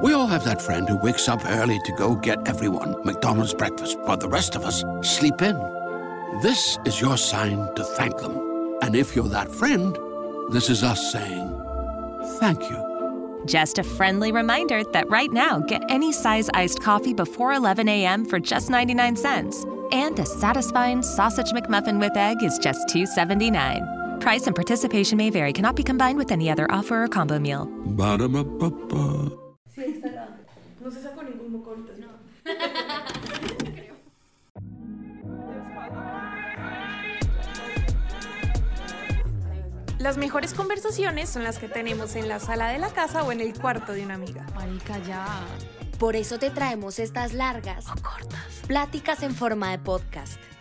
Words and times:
We 0.00 0.12
all 0.12 0.28
have 0.28 0.44
that 0.44 0.62
friend 0.62 0.88
who 0.88 0.96
wakes 0.96 1.28
up 1.28 1.44
early 1.44 1.80
to 1.84 1.92
go 1.92 2.14
get 2.14 2.46
everyone 2.46 3.04
McDonald's 3.04 3.52
breakfast, 3.52 3.98
while 4.00 4.16
the 4.16 4.28
rest 4.28 4.54
of 4.54 4.64
us 4.64 4.84
sleep 5.02 5.42
in. 5.42 5.56
This 6.40 6.78
is 6.84 7.00
your 7.00 7.16
sign 7.16 7.74
to 7.74 7.82
thank 7.82 8.16
them. 8.18 8.78
And 8.80 8.94
if 8.94 9.16
you're 9.16 9.28
that 9.28 9.50
friend, 9.50 9.98
this 10.50 10.70
is 10.70 10.84
us 10.84 11.10
saying 11.10 11.48
thank 12.38 12.60
you. 12.70 13.42
Just 13.44 13.78
a 13.78 13.82
friendly 13.82 14.30
reminder 14.30 14.84
that 14.92 15.10
right 15.10 15.32
now, 15.32 15.58
get 15.58 15.82
any 15.88 16.12
size 16.12 16.48
iced 16.54 16.80
coffee 16.80 17.14
before 17.14 17.54
11 17.54 17.88
a.m. 17.88 18.24
for 18.24 18.38
just 18.38 18.70
99 18.70 19.16
cents. 19.16 19.64
And 19.90 20.18
a 20.18 20.26
satisfying 20.26 21.02
sausage 21.02 21.50
McMuffin 21.50 21.98
with 21.98 22.16
egg 22.16 22.42
is 22.42 22.58
just 22.58 22.86
$2.79. 22.88 24.20
Price 24.20 24.46
and 24.46 24.54
participation 24.54 25.18
may 25.18 25.30
vary, 25.30 25.52
cannot 25.52 25.74
be 25.76 25.82
combined 25.82 26.18
with 26.18 26.30
any 26.30 26.50
other 26.50 26.70
offer 26.70 27.04
or 27.04 27.08
combo 27.08 27.38
meal. 27.38 27.66
Ba-da-ba-ba-ba. 27.66 29.47
Sí, 29.78 29.84
está 29.94 30.08
grande. 30.08 30.42
No 30.80 30.90
se 30.90 31.00
sacó 31.00 31.22
ningún 31.22 31.52
moco 31.52 31.70
ahorita. 31.70 31.92
No. 31.98 32.08
Las 40.00 40.16
mejores 40.16 40.54
conversaciones 40.54 41.28
son 41.28 41.42
las 41.42 41.58
que 41.58 41.68
tenemos 41.68 42.14
en 42.14 42.28
la 42.28 42.38
sala 42.38 42.68
de 42.68 42.78
la 42.78 42.90
casa 42.90 43.24
o 43.24 43.32
en 43.32 43.40
el 43.40 43.52
cuarto 43.58 43.92
de 43.92 44.04
una 44.04 44.14
amiga. 44.14 44.46
Marica, 44.54 44.98
ya. 44.98 45.26
Por 45.98 46.14
eso 46.14 46.38
te 46.38 46.50
traemos 46.50 47.00
estas 47.00 47.32
largas 47.32 47.86
o 47.88 48.00
cortas 48.00 48.62
pláticas 48.68 49.24
en 49.24 49.34
forma 49.34 49.72
de 49.72 49.78
podcast. 49.78 50.40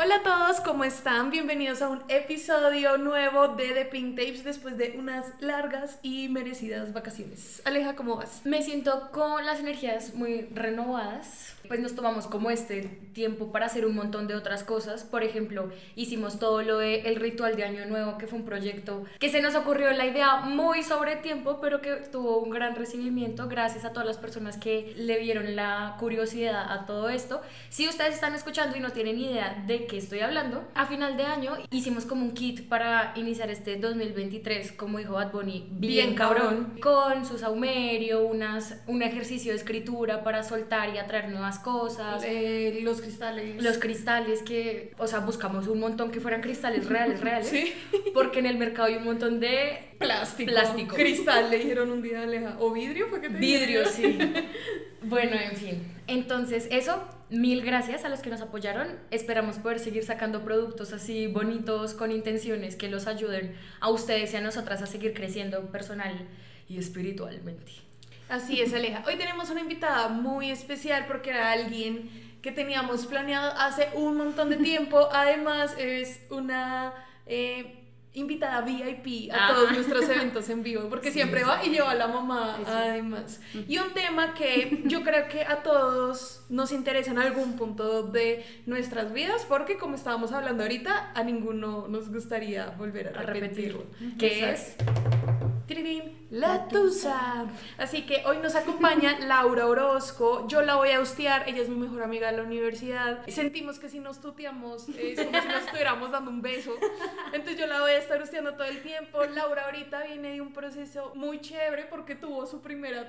Hola 0.00 0.14
a 0.14 0.22
todos, 0.22 0.60
¿cómo 0.60 0.84
están? 0.84 1.32
Bienvenidos 1.32 1.82
a 1.82 1.88
un 1.88 2.04
episodio 2.06 2.98
nuevo 2.98 3.48
de 3.48 3.70
The 3.70 3.84
Pink 3.86 4.14
Tapes 4.14 4.44
después 4.44 4.78
de 4.78 4.94
unas 4.96 5.26
largas 5.40 5.98
y 6.04 6.28
merecidas 6.28 6.92
vacaciones. 6.92 7.60
Aleja, 7.64 7.96
¿cómo 7.96 8.14
vas? 8.14 8.42
Me 8.44 8.62
siento 8.62 9.10
con 9.10 9.44
las 9.44 9.58
energías 9.58 10.14
muy 10.14 10.42
renovadas. 10.54 11.56
Pues 11.66 11.80
nos 11.80 11.96
tomamos 11.96 12.28
como 12.28 12.50
este 12.50 12.82
tiempo 13.12 13.50
para 13.50 13.66
hacer 13.66 13.84
un 13.84 13.96
montón 13.96 14.28
de 14.28 14.36
otras 14.36 14.62
cosas. 14.62 15.02
Por 15.02 15.24
ejemplo, 15.24 15.70
hicimos 15.96 16.38
todo 16.38 16.62
lo 16.62 16.78
de 16.78 17.00
el 17.00 17.16
ritual 17.16 17.56
de 17.56 17.64
Año 17.64 17.84
Nuevo, 17.84 18.16
que 18.16 18.28
fue 18.28 18.38
un 18.38 18.44
proyecto 18.44 19.04
que 19.18 19.28
se 19.28 19.42
nos 19.42 19.56
ocurrió 19.56 19.90
la 19.90 20.06
idea 20.06 20.36
muy 20.36 20.84
sobre 20.84 21.16
tiempo, 21.16 21.58
pero 21.60 21.82
que 21.82 21.96
tuvo 21.96 22.38
un 22.38 22.50
gran 22.50 22.76
recibimiento 22.76 23.48
gracias 23.48 23.84
a 23.84 23.92
todas 23.92 24.06
las 24.06 24.16
personas 24.16 24.56
que 24.56 24.94
le 24.96 25.18
vieron 25.18 25.56
la 25.56 25.96
curiosidad 25.98 26.72
a 26.72 26.86
todo 26.86 27.10
esto. 27.10 27.42
Si 27.68 27.88
ustedes 27.88 28.14
están 28.14 28.34
escuchando 28.34 28.76
y 28.76 28.80
no 28.80 28.92
tienen 28.92 29.18
idea 29.18 29.62
de 29.66 29.87
qué 29.88 29.96
estoy 29.96 30.20
hablando, 30.20 30.68
a 30.74 30.86
final 30.86 31.16
de 31.16 31.24
año 31.24 31.56
hicimos 31.72 32.04
como 32.04 32.22
un 32.22 32.32
kit 32.32 32.68
para 32.68 33.12
iniciar 33.16 33.50
este 33.50 33.76
2023, 33.76 34.72
como 34.72 34.98
dijo 34.98 35.14
Bad 35.14 35.32
Bunny, 35.32 35.66
bien, 35.70 35.78
Bien 35.80 36.14
cabrón, 36.14 36.78
con 36.80 37.26
su 37.26 37.38
saumerio, 37.38 38.24
unas, 38.24 38.80
un 38.86 39.02
ejercicio 39.02 39.50
de 39.50 39.58
escritura 39.58 40.22
para 40.22 40.44
soltar 40.44 40.94
y 40.94 40.98
atraer 40.98 41.30
nuevas 41.30 41.58
cosas. 41.58 42.22
Eh, 42.24 42.78
los 42.82 43.00
cristales. 43.00 43.60
Los 43.60 43.78
cristales 43.78 44.42
que, 44.42 44.94
o 44.98 45.08
sea, 45.08 45.20
buscamos 45.20 45.66
un 45.66 45.80
montón 45.80 46.12
que 46.12 46.20
fueran 46.20 46.40
cristales 46.40 46.86
reales, 46.86 47.20
reales. 47.20 47.48
Sí. 47.48 47.72
Porque 48.12 48.40
en 48.40 48.46
el 48.46 48.58
mercado 48.58 48.88
hay 48.88 48.96
un 48.96 49.04
montón 49.04 49.40
de 49.40 49.88
Plástico. 49.98 50.52
Plástico. 50.52 50.94
Cristal, 50.94 51.50
le 51.50 51.58
dijeron 51.58 51.90
un 51.90 52.02
día 52.02 52.20
a 52.20 52.22
Aleja. 52.24 52.56
¿O 52.60 52.72
vidrio 52.72 53.08
fue 53.08 53.20
que 53.20 53.30
te 53.30 53.38
vidrio, 53.38 53.84
dijeron? 53.84 54.34
sí. 54.34 54.44
Bueno, 55.02 55.36
en 55.36 55.56
fin. 55.56 55.97
Entonces, 56.08 56.66
eso, 56.70 57.06
mil 57.28 57.62
gracias 57.62 58.04
a 58.06 58.08
los 58.08 58.20
que 58.20 58.30
nos 58.30 58.40
apoyaron. 58.40 58.98
Esperamos 59.10 59.58
poder 59.58 59.78
seguir 59.78 60.04
sacando 60.04 60.42
productos 60.42 60.94
así 60.94 61.26
bonitos, 61.26 61.92
con 61.92 62.10
intenciones 62.10 62.76
que 62.76 62.88
los 62.88 63.06
ayuden 63.06 63.54
a 63.80 63.90
ustedes 63.90 64.32
y 64.32 64.36
a 64.36 64.40
nosotras 64.40 64.80
a 64.80 64.86
seguir 64.86 65.12
creciendo 65.12 65.70
personal 65.70 66.26
y 66.66 66.78
espiritualmente. 66.78 67.72
Así 68.30 68.60
es, 68.60 68.72
Aleja. 68.72 69.04
Hoy 69.06 69.16
tenemos 69.16 69.50
una 69.50 69.60
invitada 69.60 70.08
muy 70.08 70.50
especial 70.50 71.04
porque 71.06 71.28
era 71.30 71.52
alguien 71.52 72.10
que 72.40 72.52
teníamos 72.52 73.04
planeado 73.04 73.52
hace 73.58 73.88
un 73.94 74.16
montón 74.16 74.48
de 74.48 74.56
tiempo. 74.56 75.08
Además, 75.12 75.74
es 75.78 76.22
una 76.30 76.94
eh, 77.26 77.84
invitada 78.18 78.60
VIP 78.62 79.30
a 79.32 79.36
Ah. 79.46 79.48
todos 79.54 79.72
nuestros 79.72 80.08
eventos 80.08 80.48
en 80.48 80.62
vivo 80.62 80.88
porque 80.88 81.08
Sí, 81.08 81.14
siempre 81.14 81.44
va 81.44 81.64
y 81.64 81.70
lleva 81.70 81.90
a 81.92 81.94
la 81.94 82.08
mamá, 82.08 82.56
Sí, 82.58 82.64
además. 82.70 83.40
Y 83.68 83.78
un 83.78 83.92
tema 83.94 84.34
que 84.34 84.82
yo 84.84 85.02
creo 85.02 85.28
que 85.28 85.42
a 85.44 85.62
todos 85.62 86.44
nos 86.48 86.72
interesa 86.72 87.10
en 87.12 87.18
algún 87.18 87.54
punto 87.56 88.02
de 88.04 88.44
nuestras 88.66 89.12
vidas 89.12 89.44
porque, 89.48 89.76
como 89.78 89.94
estábamos 89.94 90.32
hablando 90.32 90.62
ahorita, 90.62 91.12
a 91.14 91.22
ninguno 91.22 91.86
nos 91.88 92.10
gustaría 92.12 92.70
volver 92.70 93.08
a, 93.16 93.20
A 93.20 93.22
repetirlo. 93.22 93.84
repetirlo. 94.00 94.18
¿Qué 94.18 94.50
es? 94.52 94.76
La 96.30 96.66
Tusa. 96.66 97.46
Así 97.76 98.06
que 98.06 98.22
hoy 98.24 98.38
nos 98.38 98.54
acompaña 98.54 99.18
Laura 99.26 99.66
Orozco. 99.66 100.48
Yo 100.48 100.62
la 100.62 100.76
voy 100.76 100.92
a 100.92 101.00
hostear. 101.00 101.46
Ella 101.46 101.60
es 101.60 101.68
mi 101.68 101.76
mejor 101.76 102.02
amiga 102.02 102.30
de 102.30 102.38
la 102.38 102.42
universidad. 102.42 103.26
Sentimos 103.28 103.78
que 103.78 103.90
si 103.90 104.00
nos 104.00 104.18
tuteamos 104.18 104.88
es 104.88 105.22
como 105.22 105.40
si 105.42 105.46
nos 105.46 105.62
estuviéramos 105.64 106.10
dando 106.10 106.30
un 106.30 106.40
beso. 106.40 106.74
Entonces 107.34 107.58
yo 107.58 107.66
la 107.66 107.80
voy 107.80 107.90
a 107.90 107.98
estar 107.98 108.22
hosteando 108.22 108.54
todo 108.54 108.64
el 108.64 108.80
tiempo. 108.80 109.22
Laura 109.26 109.66
ahorita 109.66 110.04
viene 110.04 110.32
de 110.32 110.40
un 110.40 110.54
proceso 110.54 111.12
muy 111.14 111.38
chévere 111.42 111.84
porque 111.84 112.14
tuvo 112.14 112.46
su 112.46 112.62
primera. 112.62 113.02
un 113.02 113.08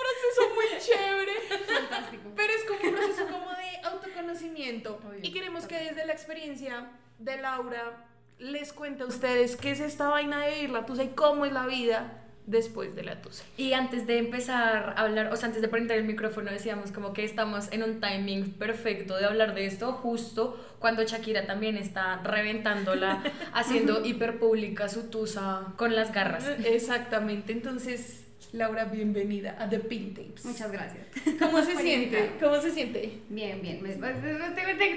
proceso 0.00 0.52
muy 0.52 0.64
chévere. 0.80 1.32
Fantástico. 1.64 2.30
Pero 2.34 2.52
es 2.52 2.64
como 2.64 2.80
un 2.90 2.96
proceso 2.96 3.24
como 3.28 3.50
de 3.50 3.78
autoconocimiento. 3.84 4.98
Obvio. 5.06 5.20
Y 5.22 5.32
queremos 5.32 5.66
que 5.66 5.78
desde 5.78 6.04
la 6.06 6.12
experiencia 6.12 6.90
de 7.20 7.36
Laura 7.36 8.04
les 8.38 8.72
cuente 8.72 9.02
a 9.02 9.06
ustedes 9.06 9.56
qué 9.56 9.70
es 9.70 9.80
esta 9.80 10.08
vaina 10.08 10.44
de 10.44 10.54
vivir 10.54 10.70
la 10.70 10.86
tusa 10.86 11.04
y 11.04 11.08
cómo 11.08 11.46
es 11.46 11.52
la 11.52 11.66
vida 11.66 12.22
después 12.46 12.94
de 12.94 13.02
la 13.02 13.20
tusa. 13.20 13.44
Y 13.56 13.72
antes 13.72 14.06
de 14.06 14.18
empezar 14.18 14.94
a 14.96 15.02
hablar, 15.02 15.32
o 15.32 15.36
sea, 15.36 15.48
antes 15.48 15.62
de 15.62 15.68
prender 15.68 15.98
el 15.98 16.04
micrófono, 16.04 16.50
decíamos 16.50 16.92
como 16.92 17.12
que 17.12 17.24
estamos 17.24 17.72
en 17.72 17.82
un 17.82 18.00
timing 18.00 18.52
perfecto 18.52 19.16
de 19.16 19.26
hablar 19.26 19.54
de 19.54 19.66
esto, 19.66 19.92
justo 19.92 20.58
cuando 20.78 21.02
Shakira 21.02 21.46
también 21.46 21.76
está 21.76 22.22
reventándola, 22.22 23.22
haciendo 23.52 24.04
hiperpública 24.04 24.88
su 24.88 25.10
tusa 25.10 25.72
con 25.76 25.96
las 25.96 26.12
garras. 26.12 26.46
Exactamente. 26.64 27.52
Entonces, 27.52 28.25
Laura, 28.52 28.84
bienvenida 28.84 29.56
a 29.58 29.68
The 29.68 29.80
Pink 29.80 30.16
Tapes. 30.16 30.44
Muchas 30.44 30.70
gracias. 30.70 31.06
¿Cómo 31.38 31.62
se 31.62 31.76
siente? 31.82 32.30
¿Cómo 32.40 32.60
se 32.60 32.70
siente? 32.70 33.20
Bien, 33.28 33.60
bien. 33.60 33.82
me- 33.82 33.90
pues, 33.90 34.14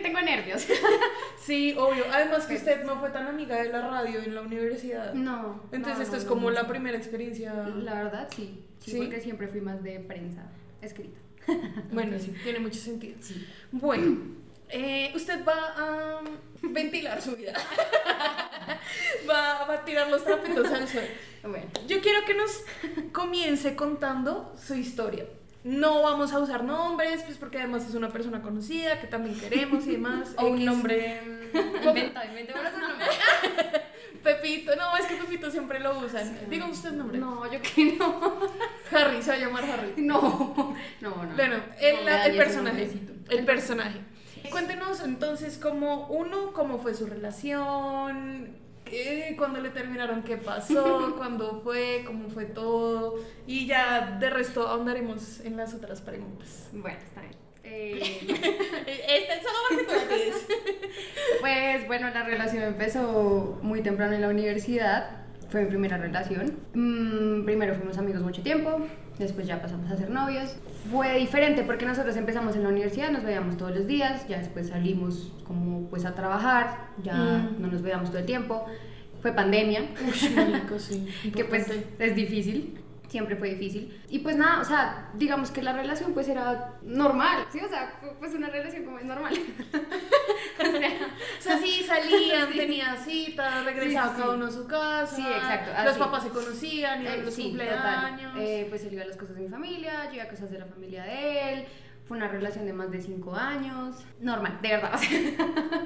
Tengo, 0.02 0.22
nervios. 0.22 0.66
Sí, 1.44 1.74
obvio. 1.78 2.06
Además 2.12 2.46
que 2.46 2.56
usted 2.56 2.84
no 2.84 3.00
fue 3.00 3.10
tan 3.10 3.28
amiga 3.28 3.56
de 3.62 3.70
la 3.70 3.90
radio 3.90 4.20
en 4.22 4.36
la 4.36 4.42
universidad. 4.42 5.14
No. 5.14 5.64
Entonces, 5.72 5.98
no, 5.98 6.04
esto 6.04 6.16
no, 6.16 6.22
es 6.22 6.26
como 6.26 6.42
no. 6.50 6.52
la 6.52 6.68
primera 6.68 6.96
experiencia. 6.98 7.54
La 7.54 7.96
verdad, 8.04 8.28
sí. 8.36 8.64
Sí, 8.80 8.92
¿Sí? 8.92 8.98
porque 8.98 9.20
siempre 9.20 9.48
fui 9.48 9.62
más 9.62 9.82
de 9.84 10.00
prensa 10.00 10.44
escrita. 10.82 11.20
Bueno, 11.92 12.20
sí, 12.20 12.34
tiene 12.44 12.60
mucho 12.60 12.80
sentido. 12.80 13.18
Bueno, 13.72 14.18
eh, 14.70 15.12
usted 15.16 15.44
va 15.44 15.74
a 15.76 16.22
um, 16.22 16.74
ventilar 16.74 17.20
su 17.22 17.36
vida. 17.36 17.54
va, 19.30 19.66
va 19.66 19.74
a 19.74 19.86
tirar 19.86 20.10
los 20.10 20.24
trapitos 20.24 20.68
al 20.72 20.88
sol. 20.88 21.04
Bueno. 21.42 21.66
Yo 21.88 22.02
quiero 22.02 22.26
que 22.26 22.34
nos 22.36 22.64
comience 23.20 23.76
contando 23.76 24.56
su 24.58 24.76
historia. 24.76 25.26
No 25.64 26.02
vamos 26.04 26.32
a 26.32 26.40
usar 26.40 26.64
nombres, 26.64 27.22
pues 27.24 27.38
porque 27.38 27.58
además 27.58 27.86
es 27.86 27.94
una 27.94 28.10
persona 28.10 28.42
conocida 28.42 29.02
que 29.02 29.08
también 29.08 29.38
queremos 29.38 29.86
y 29.88 29.92
demás. 29.92 30.30
O 30.38 30.48
un 30.48 30.64
nombre 30.64 31.22
inventado, 31.54 32.30
inventémonos 32.30 32.74
un 32.74 32.82
nombre. 32.82 33.08
Pepito, 34.24 34.76
no, 34.76 34.96
es 34.98 35.06
que 35.06 35.16
Pepito 35.16 35.52
siempre 35.52 35.80
lo 35.80 36.00
usan. 36.00 36.50
Diga 36.50 36.66
usted 36.68 36.90
el 36.90 36.98
nombre. 36.98 37.18
No, 37.18 37.52
yo 37.52 37.62
que 37.62 37.98
no. 37.98 38.40
Harry, 38.92 39.22
se 39.22 39.32
va 39.32 39.36
a 39.36 39.40
llamar 39.40 39.64
Harry. 39.66 39.94
No, 39.98 40.76
no, 41.02 41.24
no. 41.26 41.36
Bueno, 41.36 41.56
el, 41.80 42.06
No 42.06 42.12
el 42.12 42.38
personaje. 42.38 42.90
El 43.30 43.46
personaje. 43.46 44.00
Cuéntenos 44.50 45.02
entonces 45.02 45.58
cómo, 45.58 46.08
uno, 46.08 46.54
cómo 46.54 46.80
fue 46.80 46.94
su 46.94 47.06
relación, 47.06 48.56
qué, 48.90 49.36
cuándo 49.38 49.62
le 49.62 49.70
terminaron, 49.70 50.24
qué 50.24 50.38
pasó, 50.38 51.14
cuándo 51.18 51.62
fue, 51.64 52.04
cómo 52.06 52.30
fue 52.30 52.46
todo. 52.46 53.16
Y 53.48 53.66
ya 53.66 54.18
de 54.20 54.30
resto 54.30 54.68
ahondaremos 54.68 55.42
en 55.42 55.58
las 55.58 55.74
otras 55.74 56.02
preguntas. 56.02 56.70
Bueno, 56.74 56.98
está 56.98 57.22
bien. 57.22 57.34
Eh, 57.72 58.00
Esta 58.88 59.36
es 59.36 59.44
solo. 59.44 59.82
Pues 61.42 61.88
bueno, 61.88 62.10
la 62.10 62.24
relación 62.24 62.64
empezó 62.64 63.60
muy 63.62 63.82
temprano 63.82 64.14
en 64.14 64.22
la 64.22 64.30
universidad. 64.30 65.22
Fue 65.50 65.62
mi 65.62 65.68
primera 65.68 65.98
relación. 65.98 66.60
Mm, 66.74 67.46
primero 67.46 67.76
fuimos 67.76 67.98
amigos 68.00 68.24
mucho 68.24 68.42
tiempo, 68.42 68.82
después 69.24 69.46
ya 69.48 69.62
pasamos 69.62 69.92
a 69.92 69.98
ser 69.98 70.10
novios. 70.10 70.56
Fue 70.92 71.18
diferente 71.20 71.64
porque 71.64 71.86
nosotros 71.86 72.16
empezamos 72.18 72.56
en 72.56 72.64
la 72.64 72.70
universidad, 72.70 73.12
nos 73.12 73.24
veíamos 73.24 73.58
todos 73.58 73.76
los 73.76 73.86
días, 73.88 74.28
ya 74.28 74.38
después 74.40 74.70
salimos 74.70 75.32
como 75.46 75.88
pues 75.90 76.06
a 76.06 76.16
trabajar, 76.16 76.88
ya 77.04 77.14
Mm. 77.16 77.62
no 77.62 77.68
nos 77.68 77.82
veíamos 77.82 78.10
todo 78.10 78.20
el 78.20 78.26
tiempo. 78.26 78.66
Fue 79.22 79.34
pandemia, 79.34 79.82
Uy, 80.02 80.30
marico, 80.36 80.80
sí. 80.80 81.08
que 81.36 81.44
pues 81.46 81.68
es 82.00 82.16
difícil, 82.16 82.80
siempre 83.10 83.36
fue 83.36 83.50
difícil. 83.50 84.02
Y 84.10 84.20
pues 84.20 84.38
nada, 84.38 84.62
o 84.62 84.64
sea, 84.66 85.10
digamos 85.16 85.52
que 85.52 85.62
la 85.62 85.74
relación 85.74 86.14
pues 86.14 86.28
era 86.30 86.76
normal, 86.84 87.46
¿sí? 87.52 87.60
O 87.60 87.68
sea, 87.68 88.00
pues 88.20 88.34
una 88.36 88.50
relación 88.50 88.86
como 88.86 89.00
es 89.00 89.06
normal. 89.06 89.34
o 90.60 90.64
sea, 90.64 90.90
O 91.40 91.42
sea, 91.42 91.58
sí, 91.58 91.84
salían, 91.86 92.48
Sí. 92.52 92.58
tenían 92.58 92.98
citas, 92.98 93.66
regresaban 93.66 94.10
Sí, 94.10 94.16
sí, 94.16 94.22
cada 94.22 94.34
uno 94.36 94.46
a 94.46 94.52
su 94.52 94.68
casa. 94.68 95.16
Sí, 95.16 95.26
exacto, 95.28 95.72
Los 95.84 95.98
papás 95.98 96.24
se 96.24 96.30
conocían, 96.30 97.02
iban 97.02 97.20
Eh, 97.20 97.24
los 97.24 97.36
cumpleaños. 97.36 98.34
Eh, 98.38 98.66
pues 98.70 98.84
él 98.86 98.94
iba 98.94 99.04
a 99.04 99.08
las 99.08 99.18
cosas 99.18 99.36
de 99.36 99.42
mi 99.42 99.50
familia, 99.50 100.06
yo 100.10 100.16
iba 100.16 100.24
a 100.24 100.30
cosas 100.30 100.52
de 100.52 100.60
la 100.60 100.66
familia 100.66 101.04
de 101.04 101.54
él. 101.54 101.66
Fue 102.10 102.18
una 102.18 102.28
relación 102.28 102.66
de 102.66 102.74
más 102.74 102.90
de 102.90 103.00
cinco 103.04 103.36
años. 103.36 103.98
Normal, 104.20 104.58
de 104.64 104.70
verdad. 104.70 104.96
o 104.96 104.98
sea, 104.98 105.86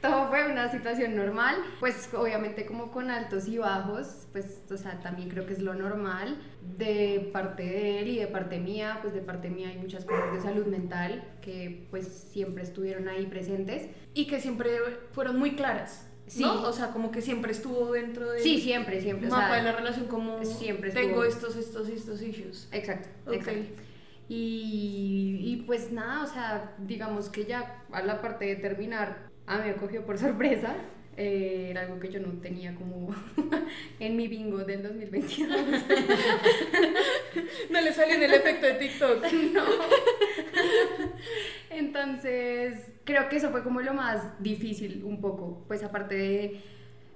todo 0.00 0.28
fue 0.28 0.46
una 0.50 0.70
situación 0.70 1.16
normal. 1.16 1.56
Pues 1.80 2.08
obviamente 2.14 2.64
como 2.64 2.92
con 2.92 3.10
altos 3.10 3.48
y 3.48 3.58
bajos, 3.58 4.28
pues 4.30 4.62
o 4.70 4.76
sea, 4.76 5.00
también 5.00 5.28
creo 5.28 5.46
que 5.46 5.52
es 5.52 5.58
lo 5.58 5.74
normal 5.74 6.38
de 6.78 7.28
parte 7.32 7.64
de 7.64 7.98
él 7.98 8.08
y 8.08 8.18
de 8.20 8.28
parte 8.28 8.60
mía. 8.60 9.00
Pues 9.02 9.14
de 9.14 9.20
parte 9.20 9.50
mía 9.50 9.68
hay 9.70 9.78
muchas 9.78 10.04
cosas 10.04 10.32
de 10.32 10.40
salud 10.40 10.66
mental 10.66 11.24
que 11.42 11.88
pues 11.90 12.06
siempre 12.06 12.62
estuvieron 12.62 13.08
ahí 13.08 13.26
presentes. 13.26 13.88
Y 14.14 14.28
que 14.28 14.38
siempre 14.40 14.78
fueron 15.10 15.40
muy 15.40 15.56
claras. 15.56 16.06
Sí. 16.28 16.42
¿no? 16.44 16.62
O 16.62 16.72
sea, 16.72 16.92
como 16.92 17.10
que 17.10 17.20
siempre 17.20 17.50
estuvo 17.50 17.90
dentro 17.90 18.30
del 18.30 18.40
Sí, 18.40 18.60
siempre, 18.60 19.00
siempre. 19.00 19.26
o 19.26 19.30
mapa 19.32 19.48
sea, 19.48 19.56
de 19.56 19.62
la 19.64 19.72
relación, 19.72 20.06
como 20.06 20.44
siempre 20.44 20.92
tengo 20.92 21.24
estuvo. 21.24 21.48
estos, 21.48 21.56
estos, 21.56 21.88
estos 21.88 22.22
issues. 22.22 22.68
Exacto, 22.70 23.08
Ok. 23.26 23.34
exacto. 23.34 23.82
Y, 24.28 25.38
y 25.42 25.56
pues 25.66 25.92
nada, 25.92 26.22
o 26.22 26.26
sea, 26.26 26.74
digamos 26.78 27.28
que 27.28 27.44
ya 27.44 27.84
a 27.92 28.02
la 28.02 28.22
parte 28.22 28.46
de 28.46 28.56
terminar, 28.56 29.28
a 29.46 29.58
mí 29.58 29.64
me 29.68 29.74
cogió 29.76 30.04
por 30.06 30.18
sorpresa. 30.18 30.74
eh, 31.16 31.68
era 31.70 31.82
algo 31.82 32.00
que 32.00 32.10
yo 32.10 32.18
no 32.20 32.32
tenía 32.40 32.74
como 32.74 33.14
en 34.00 34.16
mi 34.16 34.28
bingo 34.28 34.58
del 34.64 34.82
2022. 34.82 35.56
No 37.70 37.80
le 37.80 37.92
salió 37.92 38.14
en 38.16 38.22
el 38.22 38.34
efecto 38.34 38.66
de 38.66 38.74
TikTok. 38.74 39.24
Entonces, 41.70 42.92
creo 43.04 43.28
que 43.28 43.36
eso 43.36 43.50
fue 43.50 43.62
como 43.62 43.80
lo 43.80 43.94
más 43.94 44.40
difícil 44.42 45.02
un 45.04 45.20
poco, 45.20 45.64
pues 45.66 45.82
aparte 45.82 46.14
de 46.14 46.60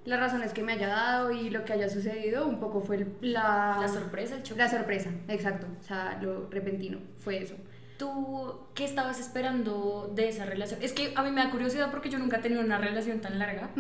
las 0.09 0.19
razones 0.21 0.53
que 0.53 0.63
me 0.63 0.73
haya 0.73 0.89
dado 0.89 1.31
y 1.31 1.51
lo 1.51 1.65
que 1.65 1.73
haya 1.75 1.89
sucedido, 1.89 2.47
un 2.47 2.59
poco 2.59 2.81
fue 2.81 2.97
el- 2.97 3.13
la... 3.21 3.79
La 3.81 3.89
sorpresa, 3.89 4.37
el 4.37 4.43
choque. 4.43 4.61
La 4.61 4.69
sorpresa, 4.69 5.11
exacto. 5.29 5.67
O 5.79 5.83
sea, 5.83 6.19
lo 6.23 6.49
repentino, 6.51 6.99
fue 7.19 7.43
eso. 7.43 7.55
¿Tú 7.99 8.61
qué 8.75 8.85
estabas 8.85 9.19
esperando 9.21 10.11
de 10.15 10.29
esa 10.29 10.45
relación? 10.45 10.81
Es 10.83 10.93
que 10.93 11.13
a 11.17 11.23
mí 11.23 11.31
me 11.31 11.43
da 11.43 11.51
curiosidad 11.51 11.91
porque 11.91 12.11
yo 12.11 12.19
nunca 12.19 12.37
he 12.39 12.41
tenido 12.41 12.61
una 12.63 12.79
relación 12.79 13.21
tan 13.21 13.39
larga. 13.39 13.71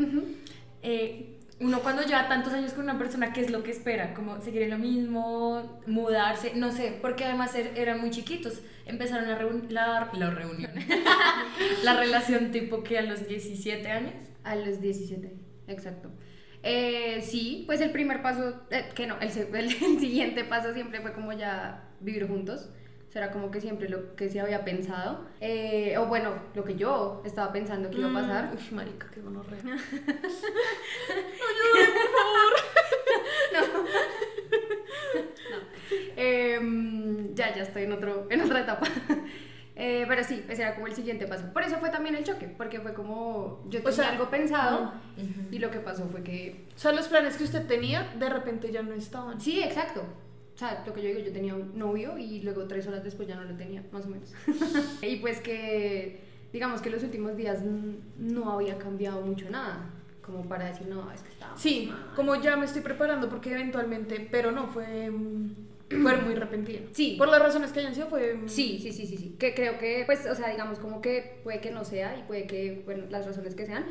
Eh, 0.82 1.34
uno 1.60 1.80
cuando 1.80 2.02
lleva 2.02 2.28
tantos 2.28 2.52
años 2.52 2.72
con 2.72 2.84
una 2.84 2.98
persona, 2.98 3.32
¿qué 3.32 3.40
es 3.40 3.50
lo 3.50 3.62
que 3.62 3.70
espera? 3.72 4.14
Como 4.14 4.40
seguir 4.40 4.62
en 4.62 4.70
lo 4.70 4.78
mismo, 4.78 5.80
mudarse, 5.86 6.52
no 6.54 6.70
sé, 6.72 6.96
porque 7.00 7.24
además 7.24 7.54
er- 7.56 7.72
eran 7.76 8.00
muy 8.00 8.10
chiquitos. 8.10 8.60
Empezaron 8.86 9.28
la, 9.28 9.38
reun- 9.38 9.68
la, 9.70 10.08
la 10.12 10.30
reunión, 10.30 10.70
la 11.84 11.94
relación 11.98 12.50
tipo 12.52 12.82
que 12.82 12.98
a 12.98 13.02
los 13.02 13.26
17 13.26 13.88
años. 13.90 14.12
A 14.44 14.54
los 14.56 14.80
17, 14.80 15.32
exacto. 15.68 16.10
Eh, 16.62 17.22
sí, 17.22 17.62
pues 17.66 17.80
el 17.80 17.92
primer 17.92 18.20
paso, 18.20 18.62
eh, 18.70 18.88
que 18.94 19.06
no, 19.06 19.16
el, 19.20 19.28
el- 19.54 19.54
el 19.54 19.70
siguiente 20.00 20.44
paso 20.44 20.74
siempre 20.74 21.00
fue 21.00 21.12
como 21.12 21.32
ya 21.32 21.84
vivir 22.00 22.26
juntos. 22.26 22.70
O 23.08 23.10
sea, 23.10 23.22
era 23.24 23.32
como 23.32 23.50
que 23.50 23.62
siempre 23.62 23.88
lo 23.88 24.14
que 24.16 24.28
se 24.28 24.38
había 24.38 24.64
pensado. 24.66 25.24
Eh, 25.40 25.96
o 25.96 26.04
bueno, 26.06 26.34
lo 26.54 26.62
que 26.64 26.74
yo 26.74 27.22
estaba 27.24 27.52
pensando 27.52 27.88
que 27.90 27.98
iba 27.98 28.10
a 28.10 28.12
pasar. 28.12 28.52
Uy, 28.54 28.76
marica, 28.76 29.10
qué 29.14 29.20
gonorrea. 29.22 29.58
Em, 36.16 37.34
ya, 37.34 37.54
ya 37.54 37.62
estoy 37.62 37.84
en, 37.84 37.92
otro, 37.92 38.26
en 38.30 38.40
otra 38.42 38.60
etapa. 38.60 38.86
Eh, 39.80 40.06
pero 40.08 40.24
sí, 40.24 40.44
ese 40.48 40.62
era 40.62 40.74
como 40.74 40.88
el 40.88 40.94
siguiente 40.94 41.28
paso. 41.28 41.44
Por 41.52 41.62
eso 41.62 41.76
fue 41.78 41.90
también 41.90 42.16
el 42.16 42.24
choque, 42.24 42.48
porque 42.48 42.80
fue 42.80 42.94
como 42.94 43.62
yo 43.66 43.78
tenía 43.78 43.92
sea, 43.92 44.10
algo 44.10 44.28
pensado 44.28 44.92
y 45.52 45.60
lo 45.60 45.70
que 45.70 45.78
pasó 45.78 46.08
fue 46.08 46.24
que 46.24 46.64
O 46.74 46.78
sea, 46.78 46.90
los 46.90 47.06
planes 47.06 47.36
que 47.36 47.44
usted 47.44 47.64
tenía, 47.64 48.12
de 48.18 48.28
repente 48.28 48.72
ya 48.72 48.82
no 48.82 48.92
estaban. 48.92 49.40
Sí, 49.40 49.62
exacto. 49.62 50.02
O 50.56 50.58
sea, 50.58 50.82
lo 50.84 50.92
que 50.92 51.02
yo 51.02 51.08
digo, 51.10 51.20
yo 51.20 51.32
tenía 51.32 51.54
un 51.54 51.78
novio 51.78 52.18
y 52.18 52.40
luego 52.40 52.66
tres 52.66 52.88
horas 52.88 53.04
después 53.04 53.28
ya 53.28 53.36
no 53.36 53.44
lo 53.44 53.54
tenía, 53.54 53.84
más 53.92 54.06
o 54.06 54.08
menos. 54.08 54.34
y 55.02 55.14
pues 55.16 55.40
que, 55.40 56.24
digamos 56.52 56.80
que 56.80 56.90
los 56.90 57.04
últimos 57.04 57.36
días 57.36 57.60
no 58.18 58.50
había 58.50 58.76
cambiado 58.78 59.20
mucho 59.20 59.48
nada, 59.48 59.90
como 60.20 60.48
para 60.48 60.64
decir, 60.64 60.88
no, 60.88 61.12
es 61.12 61.22
que 61.22 61.28
estaba. 61.28 61.56
Sí, 61.56 61.92
como 62.16 62.34
ya 62.34 62.56
me 62.56 62.64
estoy 62.64 62.82
preparando 62.82 63.28
porque 63.28 63.52
eventualmente, 63.52 64.26
pero 64.28 64.50
no, 64.50 64.66
fue, 64.66 65.12
fue 65.90 66.16
muy 66.18 66.34
repentino. 66.34 66.86
Sí. 66.92 67.14
Por 67.18 67.28
las 67.28 67.40
razones 67.40 67.72
que 67.72 67.80
hayan 67.80 67.94
sido, 67.94 68.08
fue... 68.08 68.38
Sí, 68.46 68.78
sí, 68.82 68.92
sí, 68.92 69.06
sí, 69.06 69.16
sí. 69.16 69.36
Que 69.38 69.54
creo 69.54 69.78
que, 69.78 70.02
pues, 70.06 70.26
o 70.26 70.34
sea, 70.34 70.48
digamos 70.50 70.78
como 70.78 71.00
que 71.00 71.40
puede 71.44 71.60
que 71.60 71.70
no 71.70 71.84
sea 71.84 72.16
y 72.18 72.22
puede 72.24 72.46
que, 72.46 72.82
bueno, 72.84 73.04
las 73.10 73.26
razones 73.26 73.54
que 73.54 73.64
sean, 73.66 73.86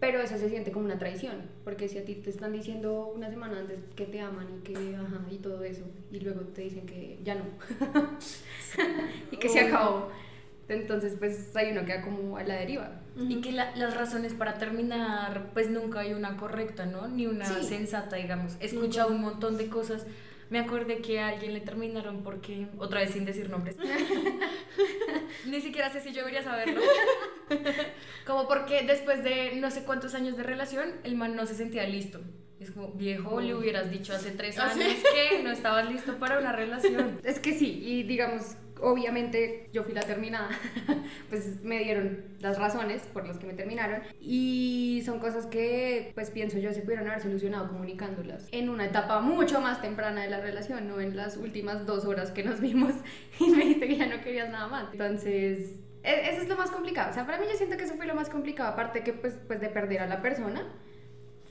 pero 0.00 0.20
eso 0.20 0.36
se 0.36 0.48
siente 0.50 0.70
como 0.72 0.84
una 0.86 0.98
traición, 0.98 1.42
porque 1.64 1.88
si 1.88 1.96
a 1.98 2.04
ti 2.04 2.14
te 2.16 2.28
están 2.28 2.52
diciendo 2.52 3.10
una 3.14 3.30
semana 3.30 3.60
antes 3.60 3.78
que 3.96 4.04
te 4.04 4.20
aman 4.20 4.46
y 4.58 4.62
que, 4.62 4.74
ajá, 4.96 5.20
y 5.30 5.36
todo 5.38 5.62
eso, 5.64 5.84
y 6.10 6.20
luego 6.20 6.40
te 6.42 6.62
dicen 6.62 6.84
que 6.84 7.18
ya 7.24 7.36
no, 7.36 7.44
y 9.30 9.36
que 9.36 9.48
se 9.48 9.60
acabó, 9.60 10.10
entonces 10.68 11.14
pues 11.18 11.54
ahí 11.56 11.72
uno 11.72 11.84
queda 11.84 12.02
como 12.02 12.36
a 12.36 12.42
la 12.42 12.56
deriva. 12.56 13.00
Y 13.16 13.40
que 13.40 13.52
la- 13.52 13.74
las 13.76 13.96
razones 13.96 14.34
para 14.34 14.54
terminar, 14.54 15.50
pues 15.54 15.70
nunca 15.70 16.00
hay 16.00 16.12
una 16.14 16.36
correcta, 16.36 16.84
¿no? 16.84 17.06
Ni 17.06 17.26
una 17.26 17.46
Sí. 17.46 17.64
sensata, 17.64 18.16
digamos. 18.16 18.56
He 18.60 18.66
escuchado 18.66 19.10
un 19.10 19.20
montón 19.20 19.56
de 19.56 19.68
cosas. 19.68 20.04
Me 20.50 20.58
acordé 20.58 20.98
que 20.98 21.20
a 21.20 21.28
alguien 21.28 21.54
le 21.54 21.60
terminaron 21.60 22.22
porque, 22.22 22.66
otra 22.78 23.00
vez 23.00 23.10
sin 23.10 23.24
decir 23.24 23.48
nombres, 23.50 23.76
ni 25.46 25.60
siquiera 25.60 25.90
sé 25.90 26.00
si 26.00 26.12
yo 26.12 26.18
debería 26.18 26.42
saberlo. 26.42 26.80
Como 28.26 28.46
porque 28.46 28.82
después 28.82 29.24
de 29.24 29.56
no 29.56 29.70
sé 29.70 29.84
cuántos 29.84 30.14
años 30.14 30.36
de 30.36 30.42
relación, 30.42 30.92
el 31.04 31.16
man 31.16 31.34
no 31.34 31.46
se 31.46 31.54
sentía 31.54 31.86
listo. 31.86 32.20
Es 32.64 32.70
como, 32.70 32.88
viejo, 32.92 33.40
le 33.40 33.54
hubieras 33.54 33.90
dicho 33.90 34.14
hace 34.14 34.30
tres 34.30 34.58
¿Ah, 34.58 34.70
sí? 34.74 34.82
años 34.82 34.96
que 35.14 35.42
no 35.42 35.50
estabas 35.50 35.90
listo 35.90 36.16
para 36.18 36.38
una 36.38 36.52
relación. 36.52 37.20
Es 37.24 37.38
que 37.38 37.52
sí, 37.52 37.80
y 37.84 38.02
digamos, 38.04 38.56
obviamente 38.80 39.68
yo 39.72 39.82
fui 39.84 39.92
la 39.92 40.00
terminada, 40.02 40.48
pues 41.30 41.62
me 41.62 41.78
dieron 41.80 42.24
las 42.40 42.58
razones 42.58 43.02
por 43.12 43.26
las 43.26 43.38
que 43.38 43.46
me 43.46 43.52
terminaron 43.54 44.00
y 44.20 45.02
son 45.04 45.18
cosas 45.20 45.46
que 45.46 46.10
pues 46.14 46.30
pienso 46.30 46.58
yo 46.58 46.72
se 46.72 46.80
pudieron 46.82 47.06
haber 47.08 47.20
solucionado 47.22 47.68
comunicándolas 47.68 48.48
en 48.50 48.68
una 48.68 48.86
etapa 48.86 49.20
mucho 49.20 49.60
más 49.60 49.80
temprana 49.82 50.22
de 50.22 50.30
la 50.30 50.40
relación, 50.40 50.88
no 50.88 51.00
en 51.00 51.16
las 51.16 51.36
últimas 51.36 51.86
dos 51.86 52.04
horas 52.06 52.30
que 52.30 52.42
nos 52.44 52.60
vimos 52.60 52.92
y 53.40 53.50
me 53.50 53.58
dijiste 53.64 53.88
que 53.88 53.96
ya 53.96 54.06
no 54.06 54.22
querías 54.22 54.50
nada 54.50 54.68
más. 54.68 54.92
Entonces, 54.92 55.80
e- 56.02 56.30
eso 56.30 56.42
es 56.42 56.48
lo 56.48 56.56
más 56.56 56.70
complicado, 56.70 57.10
o 57.10 57.14
sea, 57.14 57.26
para 57.26 57.38
mí 57.38 57.46
yo 57.50 57.56
siento 57.56 57.76
que 57.76 57.84
eso 57.84 57.94
fue 57.94 58.06
lo 58.06 58.14
más 58.14 58.28
complicado, 58.28 58.70
aparte 58.70 59.02
que 59.02 59.12
pues, 59.12 59.34
pues 59.46 59.60
de 59.60 59.68
perder 59.68 60.00
a 60.00 60.06
la 60.06 60.20
persona, 60.22 60.62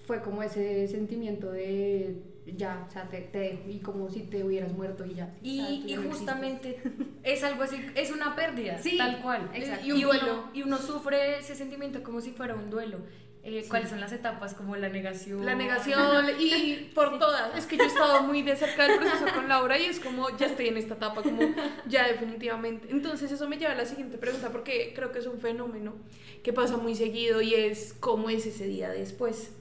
fue 0.03 0.21
como 0.21 0.43
ese 0.43 0.87
sentimiento 0.87 1.51
de 1.51 2.17
ya, 2.57 2.85
o 2.87 2.91
sea, 2.91 3.07
te, 3.09 3.21
te 3.21 3.39
dejo 3.39 3.69
y 3.69 3.79
como 3.79 4.09
si 4.09 4.23
te 4.23 4.43
hubieras 4.43 4.73
muerto 4.73 5.05
y 5.05 5.13
ya. 5.13 5.25
o 5.25 5.27
sea, 5.29 5.39
tú 5.39 5.45
Y, 5.47 5.57
ya 5.57 5.63
y 5.63 5.69
no 5.69 5.79
existes. 5.85 6.07
justamente 6.17 6.81
es 7.23 7.43
algo 7.43 7.63
así, 7.63 7.77
es 7.95 8.11
una 8.11 8.35
pérdida, 8.35 8.77
Sí, 8.79 8.97
tal 8.97 9.21
cual. 9.21 9.49
exacto. 9.53 9.85
Y, 9.85 9.89
Y 9.89 9.91
un 9.93 9.99
uno, 9.99 10.07
duelo. 10.09 10.43
y 10.53 10.61
uno 10.63 10.77
sufre 10.77 11.39
ese 11.39 11.55
sentimiento 11.55 12.03
como 12.03 12.19
si 12.19 12.31
fuera 12.31 12.53
un 12.55 12.69
duelo. 12.69 12.97
Eh, 13.45 13.65
¿Cuáles 13.67 13.89
son 13.89 13.99
las 13.99 14.13
etapas? 14.13 14.53
Como 14.53 14.77
la 14.77 14.87
negación. 14.87 15.45
La 15.45 15.53
negación 15.53 16.25
y 16.39 16.89
por 16.95 17.19
todas. 17.19 17.57
Es 17.57 17.65
que 17.65 17.75
yo 17.75 17.83
he 17.83 17.87
estado 17.87 18.23
muy 18.23 18.41
de 18.41 18.55
cerca 18.55 18.87
del 18.87 18.99
proceso 18.99 19.25
con 19.35 19.49
Laura 19.49 19.77
y 19.77 19.83
es 19.85 19.99
como, 19.99 20.29
ya 20.37 20.45
estoy 20.45 20.67
en 20.69 20.77
esta 20.77 20.93
etapa, 20.93 21.21
como 21.21 21.41
ya 21.87 22.07
definitivamente. 22.07 22.87
Entonces 22.89 23.31
eso 23.33 23.47
me 23.49 23.57
lleva 23.57 23.73
a 23.73 23.75
la 23.75 23.85
siguiente 23.85 24.17
pregunta 24.17 24.49
porque 24.49 24.93
creo 24.95 25.11
que 25.11 25.19
es 25.19 25.27
un 25.27 25.39
fenómeno 25.39 25.93
que 26.41 26.53
pasa 26.53 26.77
muy 26.77 26.95
seguido 26.95 27.41
y 27.41 27.53
es 27.53 27.93
cómo 27.99 28.29
es 28.29 28.45
ese 28.45 28.65
día 28.65 28.89
después. 28.89 29.51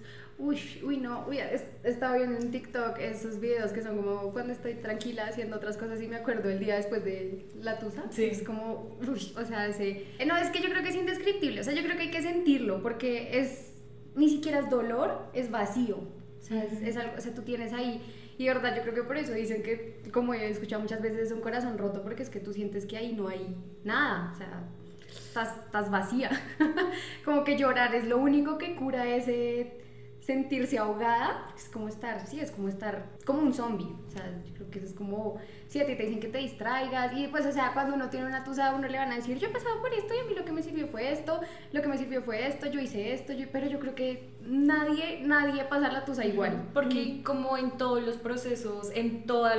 Uy, 0.44 0.58
uy, 0.82 0.96
no, 0.96 1.24
uy, 1.28 1.38
es- 1.38 1.64
estaba 1.84 2.16
viendo 2.16 2.36
en 2.36 2.50
TikTok 2.50 2.98
esos 2.98 3.38
videos 3.38 3.70
que 3.72 3.80
son 3.80 3.96
como 3.96 4.32
cuando 4.32 4.52
estoy 4.52 4.74
tranquila 4.74 5.26
haciendo 5.28 5.56
otras 5.56 5.76
cosas 5.76 6.02
y 6.02 6.08
me 6.08 6.16
acuerdo 6.16 6.48
el 6.50 6.58
día 6.58 6.74
después 6.76 7.04
de 7.04 7.46
la 7.60 7.78
tusa. 7.78 8.02
Sí. 8.10 8.24
Es 8.24 8.42
como, 8.42 8.96
uy, 9.00 9.32
o 9.36 9.44
sea, 9.44 9.68
ese... 9.68 10.04
eh, 10.18 10.26
No, 10.26 10.36
es 10.36 10.50
que 10.50 10.60
yo 10.60 10.68
creo 10.70 10.82
que 10.82 10.88
es 10.88 10.96
indescriptible, 10.96 11.60
o 11.60 11.64
sea, 11.64 11.74
yo 11.74 11.82
creo 11.84 11.96
que 11.96 12.02
hay 12.04 12.10
que 12.10 12.22
sentirlo 12.22 12.82
porque 12.82 13.38
es, 13.38 13.72
ni 14.16 14.28
siquiera 14.28 14.58
es 14.58 14.68
dolor, 14.68 15.28
es 15.32 15.50
vacío. 15.50 15.98
O 15.98 16.44
sea, 16.44 16.64
es, 16.64 16.82
es 16.82 16.96
algo, 16.96 17.12
o 17.16 17.20
sea, 17.20 17.32
tú 17.34 17.42
tienes 17.42 17.72
ahí... 17.72 18.02
Y 18.36 18.46
de 18.46 18.54
verdad, 18.54 18.74
yo 18.74 18.82
creo 18.82 18.94
que 18.94 19.02
por 19.04 19.16
eso 19.18 19.32
dicen 19.32 19.62
que, 19.62 20.00
como 20.12 20.34
he 20.34 20.48
escuchado 20.48 20.82
muchas 20.82 21.00
veces, 21.02 21.20
es 21.20 21.32
un 21.32 21.40
corazón 21.40 21.78
roto 21.78 22.02
porque 22.02 22.24
es 22.24 22.30
que 22.30 22.40
tú 22.40 22.52
sientes 22.52 22.84
que 22.86 22.96
ahí 22.96 23.12
no 23.14 23.28
hay 23.28 23.54
nada, 23.84 24.32
o 24.34 24.36
sea, 24.36 24.64
estás, 25.06 25.56
estás 25.66 25.88
vacía. 25.90 26.30
como 27.24 27.44
que 27.44 27.56
llorar 27.56 27.94
es 27.94 28.06
lo 28.08 28.18
único 28.18 28.58
que 28.58 28.74
cura 28.74 29.06
ese 29.14 29.78
sentirse 30.22 30.78
ahogada. 30.78 31.52
Es 31.56 31.68
como 31.68 31.88
estar, 31.88 32.26
sí, 32.26 32.40
es 32.40 32.50
como 32.50 32.68
estar 32.68 33.06
como 33.26 33.40
un 33.40 33.52
zombie. 33.52 33.94
O 34.06 34.10
sea, 34.10 34.24
yo 34.46 34.54
creo 34.54 34.70
que 34.70 34.78
eso 34.78 34.88
es 34.88 34.94
como, 34.94 35.38
sí, 35.72 35.80
a 35.80 35.86
ti 35.86 35.94
te 35.96 36.02
dicen 36.02 36.20
que 36.20 36.28
te 36.28 36.36
distraigas. 36.38 37.12
Y 37.16 37.28
pues, 37.28 37.46
o 37.46 37.52
sea, 37.52 37.70
cuando 37.72 37.94
uno 37.94 38.10
tiene 38.10 38.26
una 38.26 38.44
tusa, 38.44 38.68
a 38.68 38.74
uno 38.74 38.86
le 38.88 38.98
van 38.98 39.10
a 39.10 39.16
decir, 39.16 39.38
yo 39.38 39.48
he 39.48 39.50
pasado 39.50 39.80
por 39.80 39.92
esto 39.94 40.12
y 40.14 40.18
a 40.18 40.24
mí 40.24 40.34
lo 40.34 40.44
que 40.44 40.52
me 40.52 40.62
sirvió 40.62 40.86
fue 40.86 41.10
esto, 41.10 41.40
lo 41.72 41.80
que 41.80 41.88
me 41.88 41.96
sirvió 41.96 42.20
fue 42.20 42.46
esto, 42.46 42.66
yo 42.66 42.78
hice 42.78 43.14
esto, 43.14 43.32
yo- 43.32 43.46
pero 43.50 43.66
yo 43.68 43.78
creo 43.80 43.94
que 43.94 44.28
nadie, 44.46 45.20
nadie 45.24 45.64
pasa 45.64 45.90
la 45.90 46.04
tusa 46.04 46.26
igual. 46.26 46.68
Porque 46.74 47.22
como 47.24 47.56
en 47.56 47.70
todos 47.78 48.02
los 48.02 48.16
procesos, 48.16 48.90
en 48.94 49.24
todos 49.24 49.50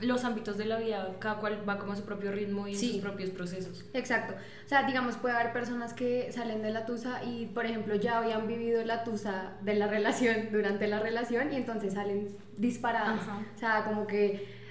los 0.00 0.24
ámbitos 0.24 0.58
de 0.58 0.64
la 0.64 0.78
vida, 0.78 1.14
cada 1.20 1.36
cual 1.36 1.62
va 1.68 1.78
como 1.78 1.92
a 1.92 1.96
su 1.96 2.04
propio 2.04 2.32
ritmo 2.32 2.66
y 2.66 2.74
Sí. 2.74 2.92
sus 2.94 3.00
propios 3.02 3.30
procesos. 3.30 3.84
Exacto. 3.94 4.34
O 4.64 4.68
sea, 4.68 4.82
digamos, 4.82 5.16
puede 5.16 5.36
haber 5.36 5.52
personas 5.52 5.94
que 5.94 6.32
salen 6.32 6.62
de 6.62 6.70
la 6.70 6.84
tusa 6.84 7.22
y, 7.22 7.46
por 7.46 7.64
ejemplo, 7.64 7.94
ya 7.94 8.18
habían 8.18 8.48
vivido 8.48 8.84
la 8.84 9.04
tusa 9.04 9.52
de 9.62 9.74
la 9.76 9.86
relación 9.96 10.48
durante 10.50 10.88
la 10.88 10.98
relación 10.98 11.52
y 11.52 11.56
entonces 11.56 11.94
salen 11.94 12.28
disparadas. 12.56 13.20
Ajá. 13.20 13.38
O 13.54 13.58
sea, 13.58 13.84
como 13.84 14.06
que 14.06 14.63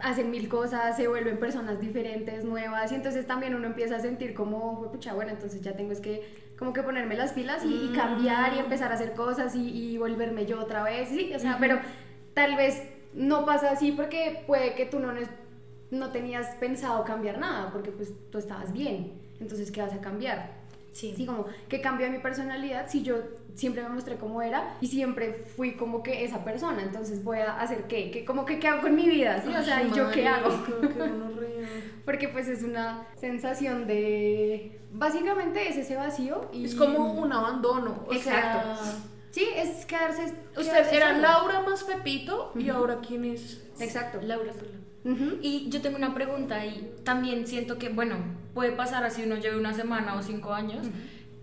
hacen 0.00 0.30
mil 0.30 0.48
cosas, 0.48 0.96
se 0.96 1.08
vuelven 1.08 1.38
personas 1.38 1.80
diferentes, 1.80 2.44
nuevas 2.44 2.92
y 2.92 2.94
entonces 2.94 3.26
también 3.26 3.54
uno 3.54 3.66
empieza 3.66 3.96
a 3.96 4.00
sentir 4.00 4.34
como, 4.34 4.90
pucha, 4.90 5.14
bueno, 5.14 5.32
entonces 5.32 5.60
ya 5.60 5.74
tengo 5.76 5.92
es 5.92 6.00
que 6.00 6.48
como 6.58 6.72
que 6.72 6.82
ponerme 6.82 7.16
las 7.16 7.32
pilas 7.32 7.64
y, 7.64 7.90
y 7.90 7.92
cambiar 7.94 8.54
y 8.54 8.58
empezar 8.58 8.90
a 8.90 8.94
hacer 8.94 9.14
cosas 9.14 9.54
y, 9.54 9.68
y 9.70 9.98
volverme 9.98 10.46
yo 10.46 10.60
otra 10.60 10.82
vez, 10.82 11.08
sí, 11.08 11.32
o 11.34 11.38
sea, 11.38 11.56
pero 11.60 11.78
tal 12.34 12.56
vez 12.56 12.82
no 13.14 13.44
pasa 13.44 13.70
así 13.70 13.92
porque 13.92 14.44
puede 14.46 14.74
que 14.74 14.86
tú 14.86 14.98
no, 14.98 15.12
no 15.90 16.10
tenías 16.10 16.54
pensado 16.56 17.04
cambiar 17.04 17.38
nada, 17.38 17.70
porque 17.72 17.90
pues 17.90 18.12
tú 18.30 18.38
estabas 18.38 18.72
bien, 18.72 19.20
entonces 19.40 19.70
¿qué 19.70 19.82
vas 19.82 19.92
a 19.92 20.00
cambiar? 20.00 20.57
Sí. 20.98 21.14
Sí, 21.16 21.26
como 21.26 21.46
que 21.68 21.80
cambió 21.80 22.10
mi 22.10 22.18
personalidad 22.18 22.88
si 22.88 23.02
yo 23.02 23.18
siempre 23.54 23.82
me 23.82 23.88
mostré 23.88 24.16
como 24.16 24.42
era 24.42 24.76
y 24.80 24.88
siempre 24.88 25.32
fui 25.56 25.74
como 25.74 26.02
que 26.02 26.24
esa 26.24 26.42
persona, 26.44 26.82
entonces 26.82 27.22
voy 27.22 27.38
a 27.38 27.60
hacer 27.60 27.84
qué, 27.84 28.10
¿Qué 28.10 28.24
como 28.24 28.44
que 28.44 28.58
qué 28.58 28.66
hago 28.66 28.82
con 28.82 28.96
mi 28.96 29.08
vida, 29.08 29.40
¿sí? 29.40 29.48
O 29.54 29.62
sea, 29.62 29.82
¿y 29.82 29.92
yo 29.92 30.10
qué 30.10 30.26
hago? 30.26 30.50
Porque 32.04 32.28
pues 32.28 32.48
es 32.48 32.64
una 32.64 33.06
sensación 33.16 33.86
de 33.86 34.80
básicamente 34.92 35.68
es 35.68 35.76
ese 35.76 35.94
vacío 35.94 36.48
y 36.52 36.64
Es 36.64 36.74
como 36.74 37.12
un 37.12 37.32
abandono. 37.32 38.04
O 38.08 38.12
Exacto. 38.12 38.82
sea, 38.82 38.94
Sí, 39.30 39.46
es 39.54 39.86
quedarse 39.86 40.24
usted 40.56 40.64
quedarse 40.64 40.96
era 40.96 41.08
solo. 41.10 41.20
Laura 41.20 41.60
más 41.60 41.84
Pepito 41.84 42.52
y 42.56 42.70
ahora 42.70 42.98
quién 43.06 43.24
es. 43.24 43.62
Exacto. 43.78 44.18
Laura 44.22 44.52
Y 45.40 45.68
yo 45.70 45.80
tengo 45.80 45.96
una 45.96 46.14
pregunta 46.14 46.66
y 46.66 46.94
también 47.04 47.46
siento 47.46 47.78
que, 47.78 47.88
bueno, 47.88 48.16
puede 48.54 48.72
pasar 48.72 49.04
así 49.04 49.22
uno 49.22 49.36
lleve 49.36 49.56
una 49.56 49.72
semana 49.72 50.14
o 50.16 50.22
cinco 50.22 50.52
años, 50.52 50.86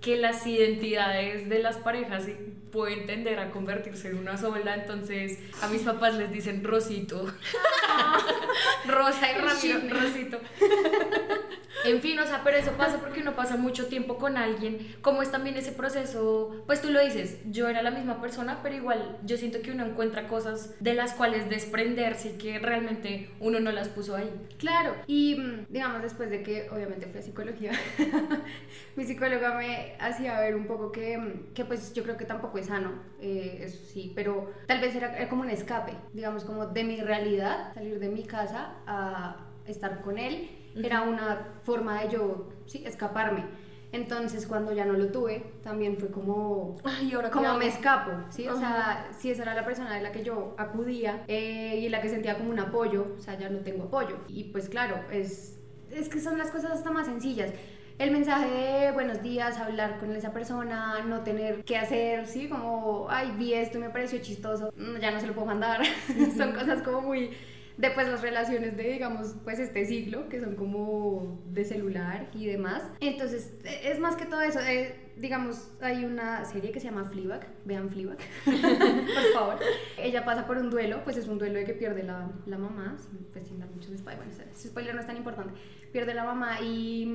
que 0.02 0.18
las 0.18 0.46
identidades 0.46 1.50
de 1.50 1.60
las 1.60 1.78
parejas 1.78 2.28
sí 2.76 2.80
pueden 2.80 3.06
tender 3.06 3.40
a 3.40 3.52
convertirse 3.52 4.10
en 4.10 4.18
una 4.18 4.38
sola, 4.38 4.76
entonces 4.76 5.40
a 5.62 5.68
mis 5.68 5.82
papás 5.82 6.16
les 6.16 6.32
dicen 6.32 6.64
Rosito. 6.64 7.26
Rosa 8.88 9.32
y 9.32 9.36
Ramiro, 9.36 9.80
Rosito. 9.90 10.40
En 11.86 12.02
fin, 12.02 12.18
o 12.18 12.26
sea, 12.26 12.42
pero 12.44 12.58
eso 12.58 12.72
pasa 12.72 13.00
porque 13.00 13.22
uno 13.22 13.36
pasa 13.36 13.58
mucho 13.58 13.86
tiempo 13.88 14.18
con 14.18 14.38
alguien. 14.38 14.96
Como 15.02 15.22
es 15.22 15.30
también 15.30 15.56
ese 15.56 15.72
proceso, 15.72 16.64
pues 16.66 16.82
tú 16.82 16.90
lo 16.90 17.04
dices, 17.04 17.38
yo 17.46 17.68
era 17.68 17.84
la 17.84 17.92
misma 17.92 18.20
persona, 18.22 18.60
pero 18.64 18.76
igual 18.76 19.20
yo 19.24 19.38
siento 19.38 19.62
que 19.62 19.72
uno 19.72 19.86
encuentra 19.86 20.28
cosas 20.28 20.74
de 20.80 20.96
las 20.96 21.14
cuales 21.14 21.48
desprenderse 21.48 22.30
y 22.30 22.38
que 22.38 22.58
realmente 22.58 23.30
uno 23.40 23.60
no 23.60 23.72
las 23.72 23.90
puso 23.90 24.16
ahí. 24.16 24.32
Claro, 24.58 24.96
y 25.06 25.36
mm, 25.36 25.68
digamos 25.70 26.02
después 26.02 26.32
de 26.32 26.42
que 26.42 26.68
obviamente 26.72 27.06
fui 27.06 27.20
a 27.20 27.24
psicología, 27.24 27.72
mi 28.96 29.06
psicóloga 29.06 29.56
me 29.56 29.96
hacía 30.00 30.40
ver 30.40 30.56
un 30.56 30.66
poco 30.66 30.92
que, 30.92 31.20
mm, 31.20 31.54
que 31.54 31.66
pues 31.66 31.94
yo 31.94 32.02
creo 32.02 32.18
que 32.18 32.26
tampoco 32.26 32.58
es 32.58 32.65
sano, 32.66 32.92
eh, 33.22 33.60
eso 33.62 33.80
sí, 33.86 34.12
pero 34.16 34.52
tal 34.68 34.82
vez 34.82 34.96
era, 34.96 35.16
era 35.16 35.30
como 35.30 35.44
un 35.44 35.50
escape, 35.50 35.94
digamos 36.14 36.44
como 36.44 36.68
de 36.68 36.84
mi 36.84 37.00
realidad, 37.02 37.74
salir 37.74 38.00
de 38.00 38.10
mi 38.10 38.24
casa 38.24 38.74
a 38.86 39.38
estar 39.66 40.02
con 40.02 40.18
él, 40.18 40.50
era 40.76 41.02
una 41.04 41.54
forma 41.64 42.02
de 42.02 42.10
yo, 42.10 42.50
sí, 42.66 42.84
escaparme. 42.86 43.46
Entonces 43.92 44.46
cuando 44.46 44.74
ya 44.74 44.84
no 44.84 44.94
lo 44.94 45.10
tuve, 45.10 45.54
también 45.64 45.98
fue 45.98 46.10
como, 46.12 46.76
Ay, 46.84 47.14
ahora 47.14 47.32
como 47.32 47.58
me 47.58 47.68
escapo, 47.68 48.12
¿sí? 48.30 48.46
O 48.48 48.58
sea, 48.58 49.10
si 49.18 49.32
esa 49.32 49.44
era 49.44 49.54
la 49.54 49.64
persona 49.64 49.96
de 49.96 50.02
la 50.02 50.12
que 50.12 50.22
yo 50.22 50.54
acudía 50.58 51.24
eh, 51.28 51.80
y 51.82 51.88
la 51.88 52.02
que 52.02 52.10
sentía 52.10 52.38
como 52.38 52.50
un 52.50 52.60
apoyo, 52.60 53.16
o 53.18 53.22
sea, 53.22 53.38
ya 53.38 53.48
no 53.50 53.60
tengo 53.60 53.86
apoyo. 53.86 54.18
Y 54.28 54.46
pues 54.46 54.68
claro, 54.68 55.00
es, 55.12 55.60
es 55.92 56.10
que 56.10 56.20
son 56.20 56.38
las 56.38 56.52
cosas 56.52 56.72
hasta 56.72 56.92
más 56.92 57.06
sencillas. 57.06 57.52
El 57.98 58.12
mensaje 58.12 58.50
de 58.50 58.92
buenos 58.92 59.24
días, 59.24 59.58
hablar 59.58 60.00
con 60.00 60.14
esa 60.14 60.34
persona, 60.34 61.00
no 61.08 61.22
tener 61.22 61.64
que 61.64 61.78
hacer, 61.78 62.28
¿sí? 62.28 62.50
Como, 62.50 63.08
ay, 63.10 63.34
vi 63.38 63.54
esto 63.54 63.80
me 63.80 63.90
pareció 63.90 64.20
chistoso, 64.20 64.74
ya 65.00 65.12
no 65.12 65.22
se 65.22 65.28
lo 65.28 65.34
puedo 65.34 65.48
mandar. 65.48 65.82
son 66.38 66.52
cosas 66.52 66.82
como 66.82 67.00
muy 67.00 67.32
de 67.78 67.90
pues 67.92 68.08
las 68.08 68.22
relaciones 68.22 68.78
de 68.78 68.84
digamos 68.84 69.36
pues 69.44 69.60
este 69.60 69.86
siglo 69.86 70.30
que 70.30 70.40
son 70.40 70.56
como 70.56 71.42
de 71.52 71.66
celular 71.66 72.30
y 72.34 72.46
demás. 72.46 72.84
Entonces 73.02 73.54
e- 73.66 73.92
es 73.92 74.00
más 74.00 74.16
que 74.16 74.26
todo 74.26 74.42
eso 74.42 74.60
eh, 74.62 74.96
digamos 75.18 75.70
hay 75.82 76.06
una 76.06 76.46
serie 76.46 76.72
que 76.72 76.80
se 76.80 76.88
llama 76.88 77.06
Fleabag 77.06 77.48
vean 77.66 77.90
Fleabag 77.90 78.18
por 78.46 79.34
favor. 79.34 79.60
Ella 79.98 80.24
pasa 80.24 80.48
por 80.48 80.58
un 80.58 80.70
duelo 80.70 81.04
pues 81.04 81.18
es 81.18 81.28
un 81.28 81.38
duelo 81.38 81.60
de 81.60 81.66
que 81.66 81.74
pierde 81.74 82.04
la, 82.04 82.30
la 82.46 82.58
mamá 82.58 82.96
pues 83.34 83.46
sin 83.46 83.60
dar 83.60 83.70
muchos 83.70 83.92
spoilers 83.98 84.18
bueno 84.38 84.52
ese 84.56 84.70
spoiler 84.70 84.96
no 84.96 85.02
es 85.02 85.08
tan 85.08 85.18
importante. 85.18 85.54
Pierde 85.92 86.14
la 86.14 86.24
mamá 86.26 86.60
y, 86.62 87.10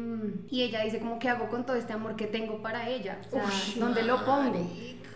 y 0.50 0.62
ella 0.62 0.82
dice 0.82 0.98
como 1.00 1.18
qué 1.18 1.28
hago 1.28 1.48
con 1.48 1.64
todo 1.66 1.76
este 1.76 1.92
amor 1.92 2.16
que 2.16 2.26
tengo 2.26 2.62
para 2.62 2.88
ella 2.88 3.18
o 3.28 3.30
sea 3.30 3.44
dónde 3.76 4.02
lo 4.02 4.24
pongo 4.24 4.70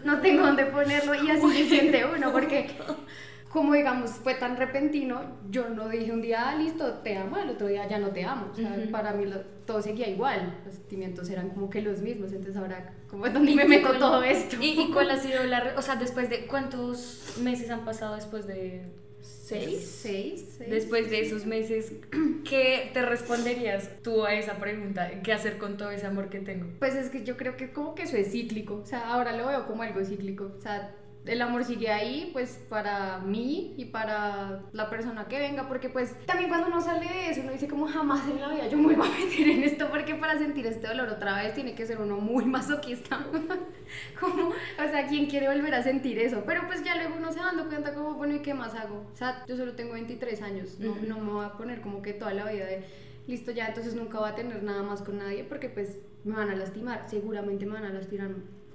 no 0.04 0.20
tengo 0.20 0.42
dónde 0.46 0.66
ponerlo 0.66 1.14
y 1.14 1.30
así 1.30 1.50
se 1.50 1.68
siente 1.68 2.04
uno 2.04 2.30
porque 2.30 2.70
como 3.54 3.72
digamos 3.74 4.10
fue 4.10 4.34
tan 4.34 4.56
repentino, 4.56 5.22
yo 5.48 5.68
no 5.68 5.88
dije 5.88 6.10
un 6.10 6.20
día, 6.20 6.48
ah, 6.50 6.56
listo, 6.56 6.94
te 7.04 7.16
amo, 7.16 7.38
el 7.38 7.50
otro 7.50 7.68
día 7.68 7.86
ya 7.88 7.98
no 8.00 8.08
te 8.08 8.24
amo. 8.24 8.48
O 8.52 8.54
sea, 8.56 8.76
para 8.90 9.12
mí 9.12 9.26
lo- 9.26 9.42
todo 9.64 9.80
seguía 9.80 10.08
igual, 10.08 10.60
los 10.66 10.74
sentimientos 10.74 11.30
eran 11.30 11.50
como 11.50 11.70
que 11.70 11.80
los 11.80 12.00
mismos, 12.00 12.32
entonces 12.32 12.56
ahora, 12.56 12.92
como 13.08 13.26
es 13.26 13.32
donde 13.32 13.54
me 13.54 13.64
meto 13.64 13.86
cuál- 13.86 13.98
todo 14.00 14.22
esto? 14.24 14.56
¿Y, 14.60 14.70
y 14.80 14.90
cuál 14.90 15.08
ha 15.10 15.16
sido 15.18 15.44
la... 15.44 15.72
O 15.76 15.82
sea, 15.82 15.94
después 15.94 16.28
de... 16.28 16.46
¿Cuántos 16.46 17.36
meses 17.40 17.70
han 17.70 17.84
pasado 17.84 18.16
después 18.16 18.46
de... 18.48 18.82
¿Seis? 19.20 19.88
¿Seis? 20.02 20.54
seis. 20.58 20.68
Después 20.70 21.08
de 21.08 21.20
esos 21.20 21.46
meses, 21.46 21.92
¿qué 22.44 22.90
te 22.92 23.02
responderías 23.02 23.88
tú 24.02 24.24
a 24.24 24.34
esa 24.34 24.54
pregunta? 24.56 25.08
¿Qué 25.22 25.32
hacer 25.32 25.58
con 25.58 25.76
todo 25.76 25.90
ese 25.92 26.06
amor 26.06 26.28
que 26.28 26.40
tengo? 26.40 26.66
Pues 26.80 26.94
es 26.94 27.08
que 27.08 27.22
yo 27.24 27.36
creo 27.36 27.56
que 27.56 27.70
como 27.72 27.94
que 27.94 28.02
eso 28.02 28.16
es 28.16 28.32
cíclico, 28.32 28.74
o 28.82 28.84
sea, 28.86 29.08
ahora 29.12 29.36
lo 29.36 29.46
veo 29.46 29.64
como 29.66 29.82
algo 29.82 30.04
cíclico, 30.04 30.52
o 30.58 30.60
sea, 30.60 30.90
el 31.26 31.40
amor 31.40 31.64
sigue 31.64 31.88
ahí, 31.88 32.30
pues 32.32 32.60
para 32.68 33.18
mí 33.18 33.74
y 33.78 33.86
para 33.86 34.62
la 34.72 34.90
persona 34.90 35.26
que 35.26 35.38
venga, 35.38 35.66
porque 35.68 35.88
pues 35.88 36.14
también 36.26 36.50
cuando 36.50 36.66
uno 36.66 36.80
sale 36.80 37.08
de 37.08 37.30
eso, 37.30 37.40
uno 37.40 37.52
dice 37.52 37.66
como 37.66 37.86
jamás 37.86 38.28
en 38.28 38.40
la 38.40 38.48
vida 38.48 38.68
yo 38.68 38.76
me 38.76 38.84
vuelvo 38.84 39.04
a 39.04 39.08
meter 39.08 39.48
en 39.48 39.62
esto, 39.62 39.88
porque 39.90 40.14
para 40.14 40.38
sentir 40.38 40.66
este 40.66 40.86
dolor 40.86 41.08
otra 41.08 41.42
vez 41.42 41.54
tiene 41.54 41.74
que 41.74 41.86
ser 41.86 41.98
uno 41.98 42.18
muy 42.18 42.44
masoquista, 42.44 43.24
como, 44.20 44.48
o 44.48 44.90
sea, 44.90 45.06
¿quién 45.06 45.26
quiere 45.26 45.48
volver 45.48 45.74
a 45.74 45.82
sentir 45.82 46.18
eso? 46.18 46.42
Pero 46.46 46.66
pues 46.66 46.84
ya 46.84 46.94
luego 46.96 47.14
uno 47.16 47.32
se 47.32 47.38
dando 47.38 47.68
cuenta 47.68 47.94
como, 47.94 48.14
bueno, 48.14 48.34
¿y 48.34 48.40
qué 48.40 48.52
más 48.52 48.74
hago? 48.74 49.06
O 49.12 49.16
sea, 49.16 49.44
yo 49.46 49.56
solo 49.56 49.72
tengo 49.72 49.94
23 49.94 50.42
años, 50.42 50.78
no, 50.78 50.94
no 50.96 51.18
me 51.20 51.32
voy 51.32 51.44
a 51.46 51.52
poner 51.52 51.80
como 51.80 52.02
que 52.02 52.12
toda 52.12 52.34
la 52.34 52.44
vida 52.50 52.66
de 52.66 52.84
listo 53.26 53.50
ya, 53.50 53.68
entonces 53.68 53.94
nunca 53.94 54.18
voy 54.18 54.28
a 54.28 54.34
tener 54.34 54.62
nada 54.62 54.82
más 54.82 55.00
con 55.00 55.16
nadie 55.16 55.44
porque 55.44 55.70
pues 55.70 56.00
me 56.24 56.34
van 56.34 56.50
a 56.50 56.54
lastimar, 56.54 57.06
seguramente 57.08 57.64
me 57.64 57.72
van 57.72 57.84
a 57.84 57.90
lastimar 57.90 58.30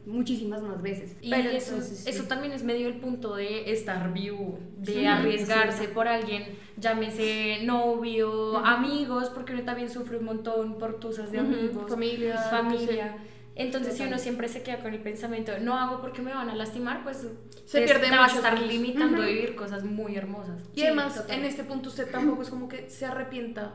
muchísimas 0.09 0.61
más 0.61 0.81
veces. 0.81 1.15
Y 1.21 1.29
Pero 1.29 1.49
eso, 1.49 1.73
entonces, 1.75 1.99
sí. 1.99 2.09
eso 2.09 2.23
también 2.23 2.51
es 2.53 2.63
medio 2.63 2.87
el 2.87 2.95
punto 2.99 3.35
de 3.35 3.71
estar 3.71 4.11
vivo, 4.13 4.59
de 4.77 4.93
Sí, 4.93 5.05
arriesgarse 5.05 5.85
sí. 5.85 5.91
por 5.93 6.07
alguien, 6.07 6.43
llámese 6.77 7.59
novio, 7.63 8.57
amigos, 8.57 9.29
porque 9.33 9.53
uno 9.53 9.63
también 9.63 9.89
sufre 9.89 10.17
un 10.17 10.25
montón 10.25 10.77
por 10.77 10.99
tusas 10.99 11.31
de 11.31 11.39
amigos, 11.39 11.89
familia, 11.89 12.37
familia. 12.37 13.17
Entonces, 13.55 13.97
si 13.97 14.03
uno 14.03 14.17
siempre 14.17 14.47
se 14.47 14.63
queda 14.63 14.79
con 14.79 14.93
el 14.93 15.01
pensamiento, 15.01 15.51
no 15.59 15.77
hago 15.77 15.99
porque 15.99 16.21
me 16.21 16.33
van 16.33 16.49
a 16.49 16.55
lastimar, 16.55 17.03
pues 17.03 17.27
Se 17.65 17.81
pierde 17.81 18.07
te 18.09 18.15
vas 18.15 18.31
a 18.33 18.37
estar 18.37 18.61
limitando 18.61 19.21
a 19.21 19.25
vivir 19.25 19.53
cosas 19.55 19.83
muy 19.83 20.15
hermosas. 20.15 20.61
Y 20.73 20.83
además, 20.83 21.25
en 21.27 21.43
este 21.43 21.65
punto 21.65 21.89
usted 21.89 22.09
tampoco 22.09 22.41
es 22.43 22.49
como 22.49 22.69
que 22.69 22.89
se 22.89 23.05
arrepienta 23.05 23.73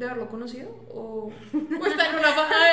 de 0.00 0.06
haberlo 0.06 0.28
conocido 0.28 0.70
o, 0.88 1.30
o 1.80 1.86
está 1.86 2.10
en 2.10 2.18
una 2.18 2.28
baja 2.30 2.54
de... 2.64 2.70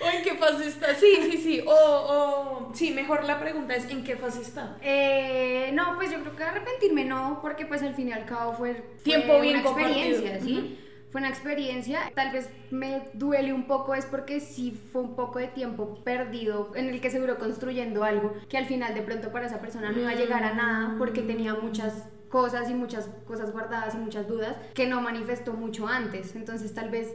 ¿O 0.04 0.10
en 0.10 0.22
qué 0.22 0.34
fase 0.34 0.68
está? 0.68 0.94
Sí, 0.94 1.18
sí, 1.22 1.38
sí. 1.38 1.64
O, 1.66 1.72
o, 1.72 2.74
sí, 2.74 2.92
mejor 2.92 3.24
la 3.24 3.40
pregunta 3.40 3.74
es 3.74 3.88
¿en 3.90 4.04
qué 4.04 4.16
fase 4.16 4.42
está? 4.42 4.76
Eh, 4.82 5.70
no, 5.74 5.96
pues 5.96 6.10
yo 6.10 6.20
creo 6.20 6.36
que 6.36 6.44
arrepentirme 6.44 7.04
no, 7.04 7.38
porque 7.40 7.66
pues 7.66 7.82
al 7.82 7.94
fin 7.94 8.08
y 8.08 8.12
al 8.12 8.26
cabo 8.26 8.52
fue, 8.52 8.74
fue 8.74 8.84
Tiempo 9.04 9.40
bien 9.40 9.60
una 9.60 9.68
experiencia, 9.68 10.30
compartido. 10.32 10.60
¿sí? 10.62 10.78
Fue 11.10 11.20
una 11.20 11.30
experiencia, 11.30 12.12
tal 12.14 12.32
vez 12.32 12.50
me 12.70 13.08
duele 13.14 13.54
un 13.54 13.66
poco 13.66 13.94
es 13.94 14.04
porque 14.04 14.40
sí 14.40 14.78
fue 14.92 15.00
un 15.00 15.16
poco 15.16 15.38
de 15.38 15.48
tiempo 15.48 16.02
perdido 16.04 16.70
en 16.74 16.90
el 16.90 17.00
que 17.00 17.10
se 17.10 17.18
duró 17.18 17.38
construyendo 17.38 18.04
algo 18.04 18.34
que 18.50 18.58
al 18.58 18.66
final 18.66 18.94
de 18.94 19.00
pronto 19.00 19.32
para 19.32 19.46
esa 19.46 19.58
persona 19.58 19.90
no 19.90 20.00
iba 20.00 20.10
a 20.10 20.14
llegar 20.14 20.44
a 20.44 20.52
nada 20.52 20.96
porque 20.98 21.22
tenía 21.22 21.54
muchas 21.54 22.08
cosas 22.28 22.68
y 22.70 22.74
muchas 22.74 23.08
cosas 23.26 23.52
guardadas 23.52 23.94
y 23.94 23.98
muchas 23.98 24.28
dudas 24.28 24.56
que 24.74 24.86
no 24.86 25.00
manifestó 25.00 25.54
mucho 25.54 25.86
antes. 25.86 26.36
Entonces 26.36 26.74
tal 26.74 26.90
vez 26.90 27.08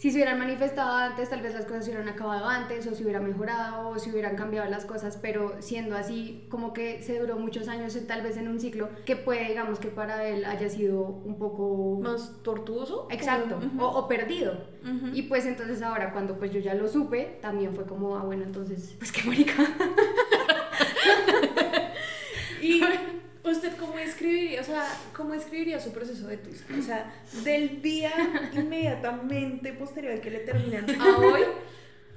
si 0.00 0.10
se 0.10 0.16
hubieran 0.16 0.38
manifestado 0.38 0.96
antes, 0.96 1.28
tal 1.28 1.42
vez 1.42 1.52
las 1.52 1.66
cosas 1.66 1.84
se 1.84 1.90
hubieran 1.90 2.08
acabado 2.08 2.46
antes, 2.46 2.86
o 2.86 2.94
se 2.94 3.02
hubiera 3.02 3.20
mejorado, 3.20 3.90
o 3.90 3.98
se 3.98 4.10
hubieran 4.10 4.34
cambiado 4.34 4.66
las 4.70 4.86
cosas, 4.86 5.18
pero 5.20 5.60
siendo 5.60 5.94
así, 5.94 6.46
como 6.48 6.72
que 6.72 7.02
se 7.02 7.18
duró 7.18 7.36
muchos 7.36 7.68
años, 7.68 7.94
tal 8.08 8.22
vez 8.22 8.38
en 8.38 8.48
un 8.48 8.58
ciclo, 8.58 8.88
que 9.04 9.14
puede, 9.14 9.48
digamos, 9.48 9.78
que 9.78 9.88
para 9.88 10.26
él 10.26 10.46
haya 10.46 10.70
sido 10.70 11.02
un 11.02 11.36
poco... 11.36 11.98
¿Más 12.00 12.42
tortuoso? 12.42 13.08
Exacto, 13.10 13.58
Ujú. 13.58 13.84
o, 13.84 13.98
o 13.98 14.08
perdido. 14.08 14.52
Ujú. 14.82 15.08
Y 15.12 15.24
pues 15.24 15.44
entonces 15.44 15.82
ahora, 15.82 16.14
cuando 16.14 16.38
pues 16.38 16.50
yo 16.50 16.60
ya 16.60 16.72
lo 16.72 16.88
supe, 16.88 17.38
también 17.42 17.74
fue 17.74 17.84
como, 17.84 18.16
ah, 18.16 18.22
bueno, 18.22 18.44
entonces, 18.44 18.94
pues 18.98 19.12
qué 19.12 19.22
marica. 19.24 19.52
¿Y 22.62 22.80
usted 23.50 23.76
cómo 23.76 23.98
escribiría, 23.98 24.49
o 24.60 24.64
sea, 24.64 24.86
cómo 25.16 25.34
escribiría 25.34 25.80
su 25.80 25.92
proceso 25.92 26.26
de 26.28 26.36
tusa? 26.36 26.64
O 26.78 26.82
sea, 26.82 27.12
del 27.44 27.80
día 27.82 28.12
inmediatamente 28.52 29.72
posterior 29.72 30.12
al 30.14 30.20
que 30.20 30.30
le 30.30 30.38
terminan 30.40 30.84
a 31.00 31.18
hoy, 31.18 31.42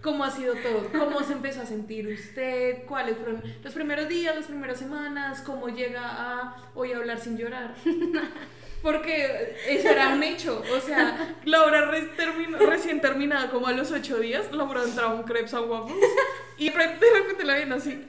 ¿cómo 0.01 0.23
ha 0.23 0.31
sido 0.31 0.53
todo? 0.55 0.89
¿Cómo 0.91 1.21
se 1.23 1.33
empezó 1.33 1.62
a 1.62 1.65
sentir 1.65 2.07
usted? 2.07 2.83
¿Cuáles 2.88 3.17
fueron 3.17 3.41
los 3.63 3.73
primeros 3.73 4.07
días, 4.09 4.35
las 4.35 4.45
primeras 4.45 4.77
semanas? 4.79 5.41
¿Cómo 5.41 5.67
llega 5.69 6.01
a 6.05 6.55
hoy 6.75 6.91
a 6.91 6.97
hablar 6.97 7.19
sin 7.19 7.38
llorar? 7.38 7.75
Porque 8.81 9.55
eso 9.69 9.88
era 9.88 10.09
un 10.09 10.21
hecho, 10.23 10.62
o 10.75 10.79
sea, 10.81 11.38
Laura 11.45 11.89
terminó- 12.17 12.57
recién 12.57 13.00
terminada 13.00 13.50
como 13.50 13.67
a 13.67 13.71
los 13.71 13.91
ocho 13.91 14.19
días, 14.19 14.51
Laura 14.51 14.83
entraba 14.83 15.13
un 15.13 15.23
crepes 15.23 15.53
a 15.53 15.62
Waffles 15.62 15.97
y 16.57 16.69
de 16.69 16.75
repente 16.75 17.05
de 17.05 17.12
repente 17.21 17.43
la 17.45 17.53
ven 17.55 17.71
así. 17.71 18.05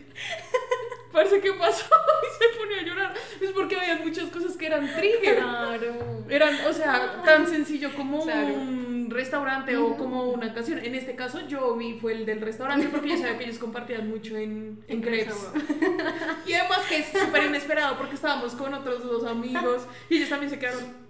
Parece 1.14 1.40
que 1.40 1.52
pasó 1.52 1.84
y 2.22 2.42
se 2.42 2.58
ponía 2.58 2.80
a 2.80 2.82
llorar. 2.82 3.14
Es 3.40 3.50
porque 3.52 3.76
había 3.76 3.96
muchas 4.04 4.28
cosas 4.30 4.56
que 4.56 4.66
eran 4.66 4.92
trigger. 4.94 5.36
Claro. 5.36 6.24
Eran, 6.28 6.54
o 6.66 6.72
sea, 6.72 7.22
tan 7.24 7.46
sencillo 7.46 7.90
como 7.94 8.24
Claro. 8.24 8.52
un 8.54 9.08
restaurante 9.10 9.76
o 9.76 9.96
como 9.96 10.30
una 10.30 10.52
canción. 10.52 10.80
En 10.80 10.94
este 10.96 11.14
caso 11.14 11.46
yo 11.46 11.76
vi 11.76 11.94
fue 12.00 12.12
el 12.14 12.26
del 12.26 12.40
restaurante 12.40 12.88
porque 12.90 13.10
yo 13.10 13.16
sabía 13.18 13.38
que 13.38 13.44
ellos 13.44 13.58
compartían 13.58 14.08
mucho 14.10 14.36
en, 14.36 14.82
en 14.88 15.00
crepes. 15.00 15.36
Y 16.46 16.52
además 16.52 16.80
que 16.88 16.98
es 16.98 17.06
súper 17.06 17.44
inesperado 17.44 17.96
porque 17.96 18.16
estábamos 18.16 18.54
con 18.54 18.74
otros 18.74 19.02
dos 19.04 19.24
amigos 19.24 19.86
y 20.10 20.16
ellos 20.16 20.28
también 20.28 20.50
se 20.50 20.58
quedaron. 20.58 21.03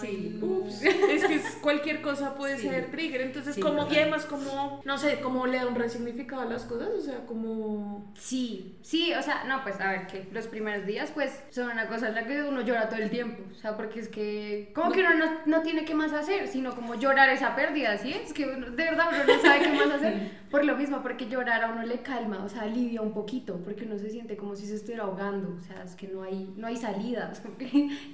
Sí. 0.00 0.38
Ups, 0.42 0.82
es 0.82 1.24
que 1.24 1.40
cualquier 1.62 2.00
cosa 2.02 2.34
puede 2.34 2.58
Sí. 2.58 2.68
ser 2.68 2.90
trigger. 2.90 3.20
Entonces, 3.22 3.54
Sí, 3.54 3.60
como, 3.60 3.86
y 3.90 3.96
además, 3.96 4.26
como, 4.26 4.80
no 4.84 4.98
sé, 4.98 5.20
cómo 5.20 5.46
le 5.46 5.58
da 5.58 5.66
un 5.66 5.74
resignificado 5.74 6.42
a 6.42 6.46
las 6.46 6.64
cosas, 6.64 6.88
o 6.96 7.00
sea, 7.00 7.26
como. 7.26 8.10
Sí, 8.18 8.76
sí, 8.82 9.12
o 9.14 9.22
sea, 9.22 9.44
no, 9.44 9.62
pues 9.62 9.80
a 9.80 9.90
ver, 9.90 10.06
que 10.06 10.26
los 10.32 10.46
primeros 10.46 10.86
días, 10.86 11.10
pues 11.12 11.32
son 11.50 11.70
una 11.70 11.88
cosa 11.88 12.08
en 12.08 12.14
la 12.14 12.24
que 12.26 12.42
uno 12.42 12.60
llora 12.62 12.88
todo 12.88 13.00
el 13.00 13.10
tiempo, 13.10 13.42
o 13.50 13.54
sea, 13.54 13.76
porque 13.76 14.00
es 14.00 14.08
que, 14.08 14.70
como 14.74 14.90
que 14.92 15.00
uno 15.00 15.14
no, 15.14 15.26
no 15.46 15.62
tiene 15.62 15.84
qué 15.84 15.94
más 15.94 16.12
hacer, 16.12 16.48
sino 16.48 16.74
como 16.74 16.94
llorar 16.94 17.28
esa 17.30 17.54
pérdida, 17.56 17.96
¿sí? 17.98 18.12
Es 18.12 18.32
que 18.32 18.46
uno- 18.46 18.70
de 18.70 18.84
verdad 18.84 19.06
uno 19.12 19.24
no 19.36 19.42
sabe 19.42 19.60
qué 19.62 19.72
más 19.72 19.90
hacer, 19.90 20.30
por 20.50 20.64
lo 20.64 20.76
mismo, 20.76 21.02
porque 21.02 21.28
llorar 21.28 21.62
a 21.64 21.72
uno 21.72 21.82
le 21.84 22.00
calma, 22.02 22.42
o 22.44 22.48
sea, 22.48 22.62
alivia 22.62 23.00
un 23.02 23.12
poquito, 23.12 23.58
porque 23.64 23.84
uno 23.84 23.98
se 23.98 24.10
siente 24.10 24.36
como 24.36 24.56
si 24.56 24.66
se 24.66 24.74
estuviera 24.76 25.04
ahogando, 25.04 25.54
o 25.56 25.60
sea, 25.60 25.82
es 25.84 25.94
que 25.94 26.08
no 26.08 26.22
hay, 26.22 26.52
no 26.56 26.66
hay 26.66 26.76
salida, 26.76 27.32
como 27.42 27.56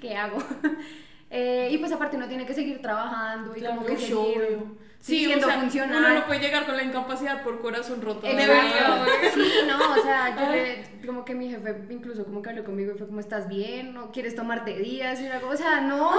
¿qué 0.00 0.16
hago? 0.16 0.38
Eh, 1.28 1.68
y 1.72 1.78
pues 1.78 1.90
aparte 1.92 2.16
uno 2.16 2.28
tiene 2.28 2.46
que 2.46 2.54
seguir 2.54 2.80
trabajando 2.80 3.56
y 3.56 3.60
como 3.62 3.84
que 3.84 3.96
seguir 3.96 4.16
obvio. 4.16 4.86
Sí, 5.00 5.24
siendo 5.26 5.46
o 5.46 5.50
sea, 5.50 5.60
funcional. 5.60 5.98
uno 5.98 6.14
no 6.20 6.26
puede 6.26 6.40
llegar 6.40 6.66
con 6.66 6.76
la 6.76 6.82
incapacidad 6.82 7.42
por 7.42 7.60
corazón 7.60 8.02
roto. 8.02 8.26
Exacto. 8.26 9.04
Sí, 9.34 9.52
no, 9.68 9.92
o 9.92 10.02
sea, 10.02 10.34
yo 10.34 10.50
le, 10.50 11.06
como 11.06 11.24
que 11.24 11.34
mi 11.34 11.48
jefe 11.48 11.76
incluso 11.90 12.24
como 12.24 12.42
que 12.42 12.50
habló 12.50 12.64
conmigo 12.64 12.92
y 12.92 12.98
fue 12.98 13.06
como, 13.06 13.20
¿estás 13.20 13.48
bien? 13.48 13.94
¿No 13.94 14.10
quieres 14.10 14.34
tomarte 14.34 14.76
días? 14.76 15.20
Y 15.20 15.26
era 15.26 15.40
como, 15.40 15.52
o 15.52 15.56
sea, 15.56 15.80
no, 15.80 16.12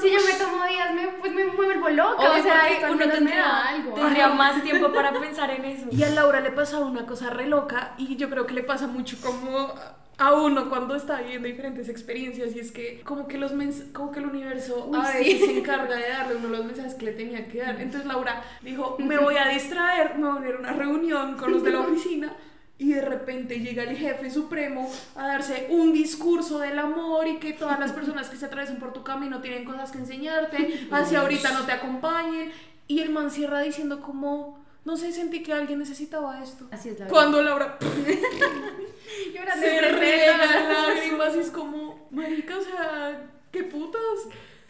si 0.00 0.10
yo 0.10 0.18
me 0.24 0.34
tomo 0.34 0.64
días, 0.66 0.94
me, 0.94 1.08
pues 1.18 1.32
me, 1.32 1.44
me 1.46 1.50
vuelvo 1.56 1.88
loca, 1.88 2.30
o 2.30 2.42
sea, 2.42 2.68
esto 2.68 2.86
al 2.86 2.92
uno 2.94 3.06
me 3.06 3.12
tendría, 3.12 3.38
da 3.38 3.68
algo. 3.70 3.94
tendría 3.94 4.28
más 4.28 4.62
tiempo 4.62 4.92
para 4.92 5.12
pensar 5.20 5.50
en 5.50 5.64
eso. 5.64 5.86
Y 5.90 6.02
a 6.04 6.10
Laura 6.10 6.40
le 6.40 6.52
pasaba 6.52 6.84
una 6.84 7.06
cosa 7.06 7.30
re 7.30 7.46
loca 7.46 7.94
y 7.98 8.16
yo 8.16 8.30
creo 8.30 8.46
que 8.46 8.54
le 8.54 8.62
pasa 8.62 8.86
mucho 8.86 9.16
como 9.20 9.74
a 10.18 10.32
uno 10.34 10.68
cuando 10.68 10.96
está 10.96 11.20
viviendo 11.20 11.46
diferentes 11.46 11.88
experiencias 11.88 12.54
y 12.54 12.58
es 12.58 12.72
que 12.72 13.00
como 13.04 13.28
que 13.28 13.38
los 13.38 13.54
mens- 13.54 13.92
como 13.92 14.10
que 14.10 14.18
el 14.18 14.26
universo 14.26 14.86
Uy, 14.90 14.98
a 14.98 15.06
sí. 15.12 15.18
veces 15.18 15.46
se 15.46 15.58
encarga 15.58 15.94
de 15.96 16.08
darle 16.08 16.36
uno 16.36 16.48
los 16.48 16.64
mensajes 16.64 16.94
que 16.94 17.04
le 17.06 17.12
tenía 17.12 17.46
que 17.48 17.58
dar. 17.58 17.80
Entonces 17.80 18.06
Laura 18.06 18.42
dijo, 18.62 18.96
me 19.00 19.16
voy 19.18 19.36
a 19.36 19.48
distraer, 19.48 20.18
me 20.18 20.28
voy 20.28 20.44
a 20.44 20.48
ir 20.48 20.54
a 20.56 20.58
una 20.58 20.72
reunión 20.72 21.36
con 21.36 21.52
los 21.52 21.62
de 21.62 21.70
la 21.70 21.80
oficina 21.80 22.34
y 22.80 22.92
de 22.92 23.00
repente 23.00 23.60
llega 23.60 23.84
el 23.84 23.96
jefe 23.96 24.30
supremo 24.30 24.88
a 25.16 25.26
darse 25.26 25.66
un 25.70 25.92
discurso 25.92 26.58
del 26.60 26.78
amor 26.78 27.26
y 27.28 27.38
que 27.38 27.52
todas 27.52 27.78
las 27.80 27.92
personas 27.92 28.28
que 28.28 28.36
se 28.36 28.46
atraviesan 28.46 28.78
por 28.78 28.92
tu 28.92 29.02
camino 29.04 29.40
tienen 29.40 29.64
cosas 29.64 29.90
que 29.92 29.98
enseñarte, 29.98 30.86
hacia 30.90 31.20
ahorita 31.20 31.52
no 31.52 31.64
te 31.64 31.72
acompañen 31.72 32.50
y 32.88 33.00
el 33.00 33.10
man 33.10 33.30
cierra 33.30 33.60
diciendo 33.60 34.00
como, 34.00 34.64
no 34.84 34.96
sé, 34.96 35.12
sentí 35.12 35.42
que 35.42 35.52
alguien 35.52 35.78
necesitaba 35.80 36.42
esto. 36.42 36.66
Así 36.70 36.88
es 36.90 36.98
la 37.00 37.06
Cuando 37.08 37.42
Laura 37.42 37.78
Llorando 39.34 39.66
se 39.66 39.80
riega 39.80 40.36
retas. 40.36 40.68
lágrimas 40.86 41.36
y 41.36 41.38
es 41.40 41.50
como, 41.50 42.08
marica, 42.10 42.58
o 42.58 42.62
sea, 42.62 43.22
qué 43.52 43.64
putas. 43.64 44.00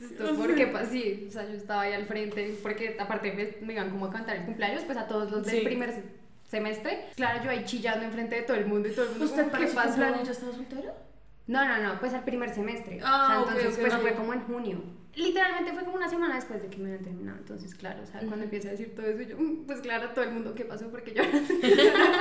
Esto, 0.00 0.32
porque 0.36 0.68
pues 0.68 0.88
sí, 0.90 1.26
o 1.28 1.32
sea, 1.32 1.44
yo 1.48 1.54
estaba 1.54 1.82
ahí 1.82 1.92
al 1.92 2.06
frente, 2.06 2.56
porque 2.62 2.96
aparte 3.00 3.32
me, 3.32 3.66
me 3.66 3.72
iban 3.72 3.90
como 3.90 4.06
a 4.06 4.12
cantar 4.12 4.36
el 4.36 4.44
cumpleaños, 4.44 4.84
pues 4.84 4.96
a 4.96 5.08
todos 5.08 5.30
los 5.30 5.44
del 5.44 5.56
Sí. 5.58 5.64
primer 5.64 5.90
se- 5.92 6.04
semestre. 6.48 7.06
Claro, 7.16 7.42
yo 7.44 7.50
ahí 7.50 7.64
chillando 7.64 8.04
enfrente 8.04 8.36
de 8.36 8.42
todo 8.42 8.56
el 8.56 8.66
mundo 8.66 8.88
y 8.88 8.92
todo 8.92 9.06
el 9.06 9.10
mundo, 9.10 9.24
¿Usted 9.24 9.50
para 9.50 9.66
¿qué 9.66 9.72
cumpleaños 9.72 10.24
ya 10.24 10.30
estaba 10.32 10.52
soltera? 10.52 10.94
No, 11.48 11.66
no, 11.66 11.78
no, 11.78 11.98
pues 11.98 12.14
al 12.14 12.22
primer 12.24 12.54
semestre. 12.54 13.00
Ah, 13.02 13.40
o 13.42 13.46
sea, 13.46 13.54
entonces 13.56 13.74
ok, 13.74 13.80
pues 13.90 14.02
fue 14.02 14.14
como 14.14 14.34
en 14.34 14.40
junio. 14.42 14.82
Literalmente 15.16 15.72
fue 15.72 15.82
como 15.82 15.96
una 15.96 16.08
semana 16.08 16.36
después 16.36 16.62
de 16.62 16.68
que 16.68 16.76
me 16.78 16.90
habían 16.90 17.02
terminado. 17.02 17.38
Entonces, 17.38 17.74
claro, 17.74 18.02
o 18.02 18.06
sea, 18.06 18.20
cuando 18.20 18.44
empieza 18.44 18.68
a 18.68 18.72
decir 18.72 18.94
todo 18.94 19.06
eso, 19.06 19.22
yo, 19.22 19.36
mm, 19.36 19.64
pues 19.66 19.80
claro, 19.80 20.10
todo 20.10 20.24
el 20.24 20.30
mundo, 20.30 20.54
¿qué 20.54 20.64
pasó? 20.64 20.88
Porque 20.90 21.12
yo... 21.12 21.22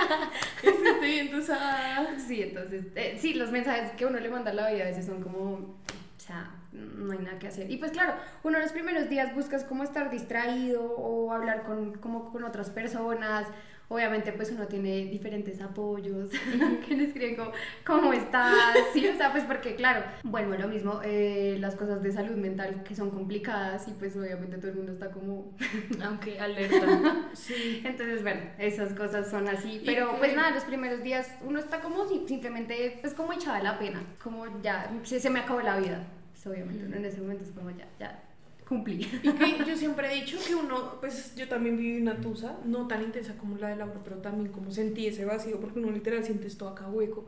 Sí, 2.28 2.44
entonces, 2.44 2.86
eh, 2.96 3.18
sí, 3.20 3.34
los 3.34 3.52
mensajes 3.52 3.92
que 3.92 4.06
uno 4.06 4.20
le 4.20 4.30
manda 4.30 4.52
a 4.52 4.54
la 4.54 4.70
vida 4.70 4.84
a 4.84 4.88
veces 4.88 5.06
son 5.06 5.22
como, 5.22 5.42
o 5.42 5.76
sea, 6.18 6.52
no 6.72 7.14
hay 7.14 7.20
nada 7.20 7.40
que 7.40 7.48
hacer. 7.48 7.72
Y 7.72 7.78
pues 7.78 7.92
claro, 7.92 8.14
uno 8.44 8.58
en 8.58 8.64
los 8.64 8.74
primeros 8.74 9.10
días 9.10 9.34
buscas 9.34 9.64
como 9.64 9.84
estar 9.84 10.10
distraído 10.10 10.84
o 10.84 11.32
hablar 11.32 11.64
con, 11.64 11.94
como 11.98 12.32
con 12.32 12.44
otras 12.44 12.70
personas. 12.70 13.48
Obviamente 13.90 14.34
pues 14.34 14.52
uno 14.52 14.68
tiene 14.68 15.06
diferentes 15.06 15.62
apoyos 15.62 16.30
que 16.88 16.96
le 16.96 17.06
escriben 17.06 17.36
como, 17.38 17.52
¿cómo 17.86 18.12
estás? 18.14 18.54
Sí, 18.94 19.08
o 19.08 19.16
sea, 19.16 19.32
pues 19.32 19.44
porque 19.46 19.76
claro, 19.76 20.04
bueno, 20.24 20.58
lo 20.58 20.68
mismo, 20.68 21.00
eh, 21.04 21.56
las 21.60 21.76
cosas 21.76 22.02
de 22.04 22.12
salud 22.12 22.36
mental 22.36 22.84
que 22.84 22.96
son 22.96 23.10
complicadas 23.12 23.88
y 23.88 23.92
pues 23.92 24.16
obviamente 24.18 24.58
todo 24.58 24.72
el 24.72 24.76
mundo 24.78 24.92
está 24.92 25.10
como... 25.12 25.56
Aunque 26.04 26.38
alerta. 26.40 27.30
Sí. 27.34 27.82
Entonces, 27.86 28.24
bueno, 28.24 28.42
esas 28.60 28.94
cosas 28.94 29.30
son 29.30 29.48
así. 29.48 29.80
¿Y 29.82 29.86
Pero 29.86 30.18
pues 30.18 30.36
nada, 30.36 30.52
los 30.52 30.64
primeros 30.66 31.02
días 31.04 31.30
uno 31.46 31.60
está 31.60 31.80
como 31.80 32.06
si- 32.08 32.28
simplemente, 32.28 32.98
pues 33.02 33.14
como 33.14 33.34
echada 33.34 33.62
la 33.62 33.80
pena, 33.80 34.02
como 34.22 34.46
ya, 34.62 34.92
se, 35.04 35.20
se 35.20 35.30
me 35.30 35.40
acabó 35.40 35.62
la 35.62 35.78
vida. 35.78 36.06
Pues, 36.34 36.46
obviamente, 36.48 36.86
uno 36.86 36.98
en 36.98 37.06
ese 37.06 37.22
momento 37.22 37.44
es 37.46 37.52
como 37.52 37.70
ya, 37.72 37.88
ya, 38.00 38.22
cumplí. 38.68 39.08
Y 39.24 39.54
que 39.58 39.66
yo 39.66 39.78
siempre 39.78 40.12
he 40.12 40.16
dicho 40.22 40.38
que 40.46 40.56
uno, 40.56 41.00
pues 41.00 41.34
yo 41.36 41.48
también 41.48 41.78
viví 41.78 42.02
una 42.02 42.18
tusa, 42.20 42.58
no 42.66 42.88
tan 42.88 43.02
intensa 43.04 43.34
como 43.38 43.58
la 43.58 43.70
de 43.70 43.78
Laura, 43.78 44.00
pero 44.04 44.18
también 44.18 44.52
como 44.52 44.72
sentí 44.72 45.08
ese 45.08 45.26
vacío, 45.26 45.60
porque 45.60 45.80
uno 45.80 45.92
literal 45.92 46.24
siente 46.24 46.48
esto 46.48 46.68
acá 46.68 46.88
hueco. 46.88 47.28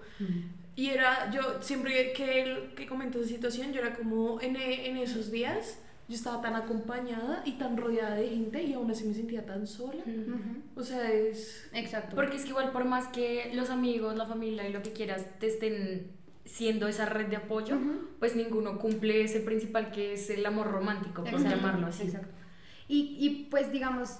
Y 0.75 0.89
era, 0.89 1.30
yo 1.32 1.62
siempre 1.62 2.13
que, 2.13 2.41
él- 2.43 2.73
que 2.75 2.86
comento 2.88 3.19
esa 3.19 3.28
situación, 3.30 3.73
yo 3.73 3.82
era 3.82 3.95
como 3.95 4.39
en, 4.41 4.56
e- 4.56 4.88
en 4.89 4.97
esos 4.97 5.30
días, 5.32 5.80
yo 6.08 6.15
estaba 6.15 6.41
tan 6.41 6.56
acompañada 6.56 7.43
y 7.45 7.54
tan 7.54 7.78
rodeada 7.78 8.15
de 8.15 8.30
gente 8.30 8.63
y 8.63 8.73
aún 8.73 8.89
así 8.89 9.04
me 9.06 9.13
sentía 9.13 9.45
tan 9.45 9.67
sola. 9.67 10.04
O 10.75 10.84
sea, 10.84 11.12
es... 11.12 11.69
Exacto. 11.73 12.15
Porque 12.15 12.38
es 12.38 12.43
que 12.43 12.49
igual 12.49 12.71
por 12.71 12.86
más 12.86 13.08
que 13.08 13.52
los 13.54 13.69
amigos, 13.69 14.15
la 14.15 14.25
familia 14.25 14.67
y 14.67 14.73
lo 14.73 14.82
que 14.82 14.91
quieras 14.91 15.23
te 15.39 15.47
estén 15.47 16.08
siendo 16.49 16.88
esa 16.88 17.05
red 17.05 17.27
de 17.27 17.35
apoyo, 17.35 17.77
pues 18.19 18.35
ninguno 18.35 18.79
cumple 18.79 19.23
ese 19.23 19.39
principal 19.39 19.91
que 19.91 20.13
es 20.13 20.29
el 20.31 20.43
amor 20.45 20.71
romántico, 20.71 21.23
por 21.23 21.39
llamarlo 21.47 21.85
así. 21.88 22.03
Exacto. 22.03 22.33
Y, 22.88 23.15
y 23.19 23.47
pues 23.51 23.71
digamos, 23.71 24.17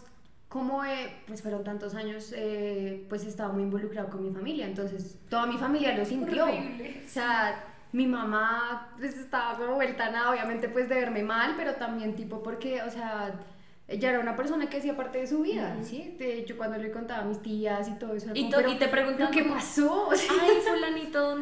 como 0.48 0.86
eh, 0.86 1.12
pues 1.26 1.42
fueron 1.42 1.64
tantos 1.64 1.96
años, 1.96 2.32
eh, 2.36 3.04
pues 3.10 3.26
estaba 3.26 3.52
muy 3.52 3.64
involucrado 3.64 4.10
con 4.10 4.24
mi 4.24 4.32
familia, 4.32 4.68
entonces 4.68 5.18
toda 5.28 5.48
mi 5.48 5.58
familia 5.58 5.98
lo 5.98 6.06
sintió. 6.06 6.46
Horrible. 6.46 7.02
O 7.04 7.10
sea, 7.10 7.64
mi 7.94 8.06
mamá 8.06 8.94
pues 9.00 9.18
estaba 9.18 9.58
como 9.58 9.74
vuelta 9.74 10.06
a 10.06 10.12
nada, 10.12 10.30
obviamente 10.32 10.70
pues 10.70 10.88
de 10.88 10.96
verme 10.96 11.24
mal, 11.24 11.56
pero 11.58 11.74
también 11.76 12.16
tipo 12.16 12.44
porque, 12.44 12.84
o 12.84 12.92
sea, 12.92 13.40
ella 13.88 14.10
era 14.12 14.20
una 14.20 14.36
persona 14.36 14.70
que 14.70 14.78
hacía 14.78 14.96
parte 14.96 15.18
de 15.18 15.26
su 15.26 15.42
vida, 15.42 15.76
¿sí? 15.82 16.16
De 16.20 16.38
hecho, 16.38 16.56
cuando 16.58 16.78
le 16.78 16.92
contaba 16.92 17.22
a 17.24 17.26
mis 17.26 17.42
tías 17.42 17.88
y 17.88 17.94
todo 17.98 18.14
eso. 18.14 18.28
era 18.30 18.38
Y, 18.38 18.44
como, 18.44 18.56
pero- 18.58 18.72
y 18.72 18.76
te 18.78 18.88
preguntan, 18.88 19.30
¿Pero 19.34 19.44
qué 19.46 19.50
pasó? 19.52 20.08
O 20.12 20.16
sea, 20.16 20.32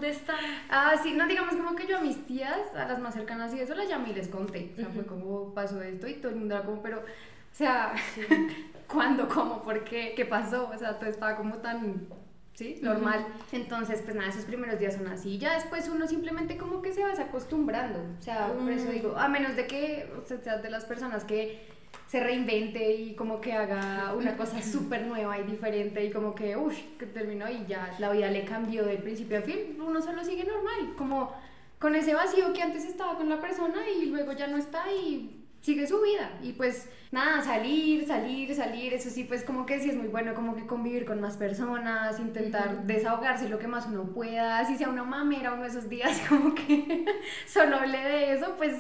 ¿dónde 0.08 0.20
está? 0.20 0.36
Ah, 0.70 0.96
sí, 1.02 1.14
no, 1.14 1.28
digamos 1.28 1.56
como 1.56 1.76
que 1.76 1.88
yo 1.88 1.98
a 1.98 2.02
mis 2.02 2.26
tías, 2.26 2.74
a 2.76 2.88
las 2.88 3.00
más 3.00 3.14
cercanas 3.14 3.54
y 3.54 3.60
eso, 3.60 3.76
las 3.76 3.90
llamé 3.90 4.10
y 4.10 4.14
les 4.14 4.28
conté. 4.28 4.72
O 4.74 4.76
sea, 4.78 4.90
fue 4.90 5.06
como 5.06 5.54
pasó 5.54 5.82
esto 5.82 6.08
y 6.08 6.16
todo 6.16 6.32
el 6.32 6.38
mundo 6.38 6.56
era 6.56 6.64
como, 6.66 6.82
pero, 6.82 7.00
o 7.00 7.56
sea, 7.56 7.94
¿cuándo, 8.88 9.28
cómo, 9.28 9.62
por 9.62 9.84
qué, 9.84 10.14
qué 10.16 10.26
pasó? 10.26 10.70
O 10.74 10.78
sea, 10.78 10.98
todo 10.98 11.10
estaba 11.10 11.36
como 11.36 11.58
tan, 11.58 12.08
sí, 12.54 12.80
normal. 12.82 13.26
Entonces, 13.52 14.02
pues 14.02 14.16
nada, 14.16 14.30
esos 14.30 14.46
primeros 14.46 14.80
días 14.80 14.96
son 14.96 15.08
así. 15.08 15.38
Ya 15.38 15.56
después 15.56 15.90
uno 15.90 16.08
simplemente 16.08 16.58
como 16.58 16.82
que 16.82 16.94
se 16.94 17.04
vas 17.04 17.20
acostumbrando. 17.20 18.00
O 18.18 18.22
sea, 18.22 18.48
por 18.54 18.72
eso 18.72 18.90
digo, 18.90 19.18
a 19.18 19.28
menos 19.28 19.56
de 19.56 19.68
que, 19.68 20.10
o 20.18 20.26
sea, 20.26 20.40
seas 20.40 20.64
de 20.64 20.70
las 20.70 20.86
personas 20.86 21.26
que 21.26 21.77
se 22.08 22.22
reinvente 22.22 22.94
y 22.94 23.16
como 23.16 23.42
que 23.42 23.54
haga 23.54 24.14
una 24.18 24.38
cosa 24.38 24.62
súper 24.62 25.06
nueva 25.06 25.38
y 25.40 25.44
diferente 25.44 26.04
y 26.06 26.12
como 26.12 26.34
que, 26.34 26.56
uff, 26.56 26.78
que 26.98 27.06
terminó 27.06 27.50
y 27.50 27.66
ya 27.68 27.94
la 28.00 28.12
vida 28.12 28.32
le 28.32 28.46
cambió 28.46 28.86
del 28.86 29.00
principio 29.00 29.40
a 29.40 29.42
fin, 29.42 29.78
uno 29.80 30.02
solo 30.02 30.24
sigue 30.24 30.46
normal, 30.46 30.96
como 30.98 31.34
con 31.80 31.96
ese 31.96 32.14
vacío 32.14 32.54
que 32.54 32.62
antes 32.62 32.86
estaba 32.86 33.18
con 33.18 33.30
la 33.30 33.40
persona 33.40 33.78
y 33.90 34.06
luego 34.08 34.32
ya 34.32 34.48
no 34.48 34.58
está 34.58 34.92
y 34.92 35.44
sigue 35.62 35.86
su 35.86 36.02
vida. 36.02 36.32
Y 36.42 36.54
pues 36.54 36.90
nada, 37.12 37.42
salir, 37.44 38.08
salir, 38.08 38.56
salir, 38.56 38.94
eso 38.94 39.10
sí, 39.10 39.26
pues 39.26 39.44
como 39.44 39.66
que 39.66 39.80
sí 39.80 39.90
es 39.90 39.96
muy 39.96 40.08
bueno, 40.08 40.34
como 40.34 40.56
que 40.56 40.66
convivir 40.66 41.06
con 41.06 41.20
más 41.20 41.36
personas, 41.38 42.20
intentar 42.20 42.86
desahogarse 42.86 43.50
lo 43.50 43.60
que 43.60 43.68
más 43.68 43.86
uno 43.86 44.06
pueda, 44.06 44.66
si 44.66 44.78
sea 44.78 44.90
una 44.90 45.04
mamera 45.04 45.54
uno 45.54 45.64
de 45.64 45.70
esos 45.70 45.90
días, 45.90 46.22
como 46.30 46.56
que 46.56 47.06
solo 47.46 47.78
hable 47.78 48.00
de 48.00 48.34
eso, 48.34 48.56
pues 48.58 48.76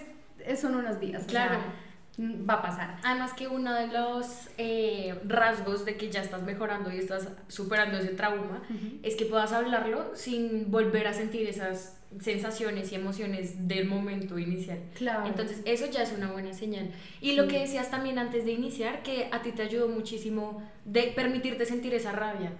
son 0.60 0.76
unos 0.76 1.00
días. 1.00 1.26
o 1.26 1.30
sea, 1.30 1.48
Claro. 1.50 1.87
Va 2.20 2.56
a 2.56 2.62
pasar. 2.62 2.98
Además 3.04 3.34
que 3.34 3.48
uno 3.48 3.74
de 3.74 3.88
los 3.88 4.50
eh, 4.58 5.20
rasgos 5.26 5.86
de 5.86 5.98
que 5.98 6.10
ya 6.10 6.22
estás 6.22 6.44
mejorando 6.44 6.92
y 6.92 6.98
estás 6.98 7.30
superando 7.48 7.98
ese 7.98 8.10
trauma 8.10 8.64
es 9.04 9.16
que 9.16 9.26
puedas 9.26 9.52
hablarlo 9.52 10.16
sin 10.16 10.72
volver 10.72 11.08
a 11.08 11.14
sentir 11.14 11.48
esas 11.48 11.98
sensaciones 12.20 12.91
y 12.91 12.96
emociones 12.96 13.67
del 13.67 13.86
momento 13.86 14.39
inicial. 14.39 14.80
Claro. 14.96 15.28
Entonces 15.28 15.62
eso 15.65 15.86
ya 15.91 16.04
es 16.04 16.12
una 16.12 16.32
buena 16.32 16.54
señal. 16.54 16.89
Y 17.22 17.34
lo 17.34 17.48
que 17.48 17.60
decías 17.60 17.91
también 17.91 18.17
antes 18.17 18.46
de 18.46 18.52
iniciar, 18.52 19.04
que 19.04 19.30
a 19.32 19.41
ti 19.41 19.52
te 19.52 19.63
ayudó 19.63 19.88
muchísimo 19.89 20.63
de 20.86 21.12
permitirte 21.15 21.65
sentir 21.65 21.93
esa 21.93 22.13
rabia. 22.13 22.54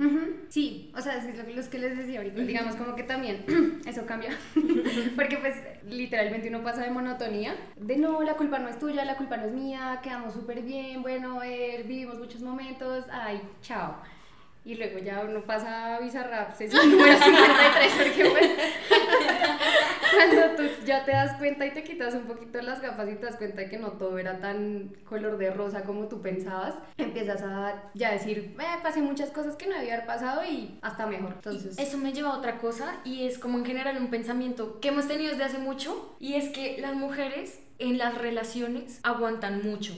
Sí, 0.50 0.92
o 0.96 1.02
sea, 1.02 1.18
es 1.18 1.38
lo, 1.38 1.56
los 1.56 1.68
que 1.68 1.80
les 1.80 1.98
decía 1.98 2.20
ahorita, 2.20 2.42
digamos 2.42 2.76
como 2.76 2.96
que 2.96 3.04
también 3.04 3.46
eso 3.86 4.06
cambia, 4.06 4.32
porque 5.16 5.38
pues 5.38 5.56
literalmente 5.88 6.50
uno 6.50 6.62
pasa 6.62 6.84
de 6.84 6.92
monotonía, 6.92 7.56
de 7.78 7.98
no, 7.98 8.22
la 8.24 8.34
culpa 8.34 8.60
no 8.60 8.68
es 8.68 8.78
tuya, 8.80 9.06
la 9.06 9.16
culpa 9.16 9.38
no 9.38 9.46
es 9.46 9.54
mía, 9.54 10.00
quedamos 10.04 10.34
súper 10.34 10.62
bien, 10.62 11.02
bueno, 11.02 11.42
eh, 11.42 11.84
vivimos 11.88 12.20
muchos 12.20 12.42
momentos, 12.42 13.06
ay, 13.12 13.42
chao. 13.62 13.96
Y 14.68 14.76
luego 14.76 15.00
ya 15.00 15.22
uno 15.26 15.40
pasa 15.44 15.96
a 15.96 16.00
Bizarrap, 16.02 16.54
sesión 16.54 16.92
número 16.92 17.18
53, 17.18 17.94
porque 17.96 18.30
pues 18.30 18.52
cuando 20.14 20.56
tú 20.58 20.64
ya 20.86 21.06
te 21.06 21.12
das 21.12 21.37
cuenta 21.48 21.66
y 21.66 21.72
te 21.72 21.84
quitas 21.84 22.14
un 22.14 22.24
poquito 22.24 22.62
las 22.62 22.82
gafas 22.82 23.08
y 23.10 23.16
te 23.16 23.26
das 23.26 23.38
cuenta 23.38 23.62
de 23.62 23.70
que 23.70 23.78
no 23.78 23.94
todo 23.94 24.18
era 24.18 24.42
tan 24.42 24.94
color 25.06 25.38
de 25.38 25.50
rosa 25.52 25.84
como 25.84 26.08
tú 26.08 26.22
pensabas, 26.22 26.74
empiezas 26.98 27.42
a 27.42 27.84
ya 27.94 28.12
decir, 28.12 28.56
eh, 28.60 28.64
pasé 28.84 29.02
muchas 29.02 29.30
cosas 29.30 29.56
que 29.56 29.68
no 29.68 29.76
debía 29.76 29.94
haber 29.94 30.06
pasado 30.06 30.44
y 30.44 30.78
hasta 30.82 31.08
mejor. 31.08 31.34
Entonces, 31.36 31.78
Eso 31.78 31.98
me 31.98 32.12
lleva 32.12 32.32
a 32.32 32.38
otra 32.38 32.60
cosa 32.60 32.98
y 33.06 33.26
es 33.26 33.40
como 33.40 33.58
en 33.60 33.66
general 33.66 33.98
un 33.98 34.10
pensamiento 34.10 34.80
que 34.82 34.90
hemos 34.90 35.08
tenido 35.08 35.32
desde 35.32 35.46
hace 35.46 35.58
mucho 35.58 36.18
y 36.20 36.34
es 36.34 36.50
que 36.50 36.78
las 36.82 36.96
mujeres 36.96 37.60
en 37.80 37.98
las 37.98 38.18
relaciones 38.18 39.00
aguantan 39.04 39.62
mucho. 39.64 39.96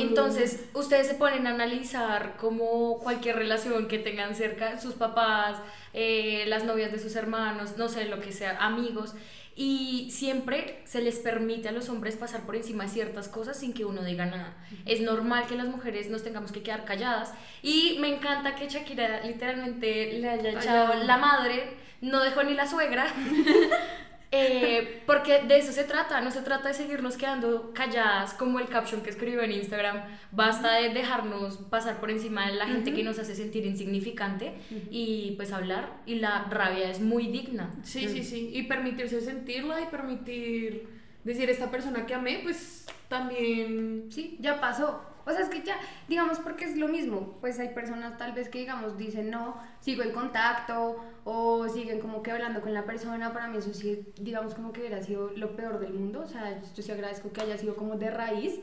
Entonces, 0.00 0.64
ustedes 0.72 1.06
se 1.06 1.14
ponen 1.14 1.46
a 1.46 1.50
analizar 1.50 2.36
como 2.38 2.98
cualquier 2.98 3.36
relación 3.36 3.88
que 3.88 3.98
tengan 3.98 4.34
cerca, 4.34 4.80
sus 4.80 4.94
papás, 4.94 5.58
eh, 5.92 6.44
las 6.48 6.64
novias 6.64 6.90
de 6.92 6.98
sus 6.98 7.14
hermanos, 7.14 7.76
no 7.76 7.88
sé, 7.88 8.06
lo 8.06 8.20
que 8.20 8.32
sea, 8.32 8.56
amigos. 8.58 9.14
Y 9.56 10.10
siempre 10.10 10.82
se 10.84 11.00
les 11.00 11.18
permite 11.20 11.68
a 11.68 11.72
los 11.72 11.88
hombres 11.88 12.16
pasar 12.16 12.42
por 12.42 12.56
encima 12.56 12.84
de 12.84 12.90
ciertas 12.90 13.28
cosas 13.28 13.56
sin 13.58 13.72
que 13.72 13.84
uno 13.84 14.02
diga 14.02 14.26
nada. 14.26 14.56
Es 14.84 15.00
normal 15.00 15.46
que 15.46 15.54
las 15.54 15.68
mujeres 15.68 16.10
nos 16.10 16.24
tengamos 16.24 16.50
que 16.50 16.62
quedar 16.62 16.84
calladas. 16.84 17.32
Y 17.62 17.98
me 18.00 18.08
encanta 18.08 18.56
que 18.56 18.68
Shakira 18.68 19.22
literalmente 19.24 20.14
le 20.18 20.28
haya 20.28 20.50
echado 20.50 21.04
la 21.04 21.18
madre, 21.18 21.76
no 22.00 22.20
dejó 22.20 22.42
ni 22.42 22.54
la 22.54 22.66
suegra. 22.66 23.06
Eh, 24.34 25.02
porque 25.06 25.42
de 25.42 25.58
eso 25.58 25.72
se 25.72 25.84
trata, 25.84 26.20
no 26.20 26.30
se 26.30 26.42
trata 26.42 26.68
de 26.68 26.74
seguirnos 26.74 27.16
quedando 27.16 27.72
calladas 27.72 28.34
como 28.34 28.58
el 28.58 28.68
caption 28.68 29.02
que 29.02 29.10
escribió 29.10 29.42
en 29.42 29.52
Instagram, 29.52 30.02
basta 30.32 30.74
de 30.74 30.88
dejarnos 30.90 31.58
pasar 31.70 32.00
por 32.00 32.10
encima 32.10 32.46
de 32.46 32.54
la 32.54 32.66
gente 32.66 32.92
que 32.92 33.04
nos 33.04 33.18
hace 33.18 33.34
sentir 33.34 33.64
insignificante 33.64 34.54
y 34.90 35.32
pues 35.36 35.52
hablar 35.52 36.00
y 36.06 36.16
la 36.16 36.44
rabia 36.44 36.90
es 36.90 37.00
muy 37.00 37.28
digna. 37.28 37.74
Sí, 37.82 38.08
sí, 38.08 38.24
sí. 38.24 38.50
Y 38.52 38.64
permitirse 38.64 39.20
sentirla 39.20 39.80
y 39.80 39.86
permitir 39.86 40.88
decir 41.22 41.48
esta 41.50 41.70
persona 41.70 42.06
que 42.06 42.14
amé, 42.14 42.40
pues 42.42 42.86
también. 43.08 44.06
sí, 44.10 44.36
ya 44.40 44.60
pasó. 44.60 45.13
O 45.26 45.30
sea, 45.30 45.40
es 45.40 45.48
que 45.48 45.62
ya, 45.62 45.78
digamos, 46.08 46.38
porque 46.38 46.64
es 46.64 46.76
lo 46.76 46.88
mismo. 46.88 47.36
Pues 47.40 47.58
hay 47.58 47.68
personas 47.70 48.18
tal 48.18 48.32
vez 48.32 48.48
que, 48.48 48.58
digamos, 48.58 48.98
dicen 48.98 49.30
no, 49.30 49.56
sigo 49.80 50.02
en 50.02 50.12
contacto 50.12 51.02
o 51.24 51.68
siguen 51.68 52.00
como 52.00 52.22
que 52.22 52.30
hablando 52.30 52.60
con 52.60 52.74
la 52.74 52.84
persona. 52.84 53.32
Para 53.32 53.48
mí 53.48 53.58
eso 53.58 53.72
sí, 53.72 54.06
digamos, 54.20 54.54
como 54.54 54.72
que 54.72 54.80
hubiera 54.80 55.02
sido 55.02 55.30
lo 55.30 55.56
peor 55.56 55.78
del 55.78 55.94
mundo. 55.94 56.20
O 56.20 56.26
sea, 56.26 56.60
yo 56.74 56.82
sí 56.82 56.92
agradezco 56.92 57.32
que 57.32 57.42
haya 57.42 57.56
sido 57.56 57.76
como 57.76 57.96
de 57.96 58.10
raíz. 58.10 58.60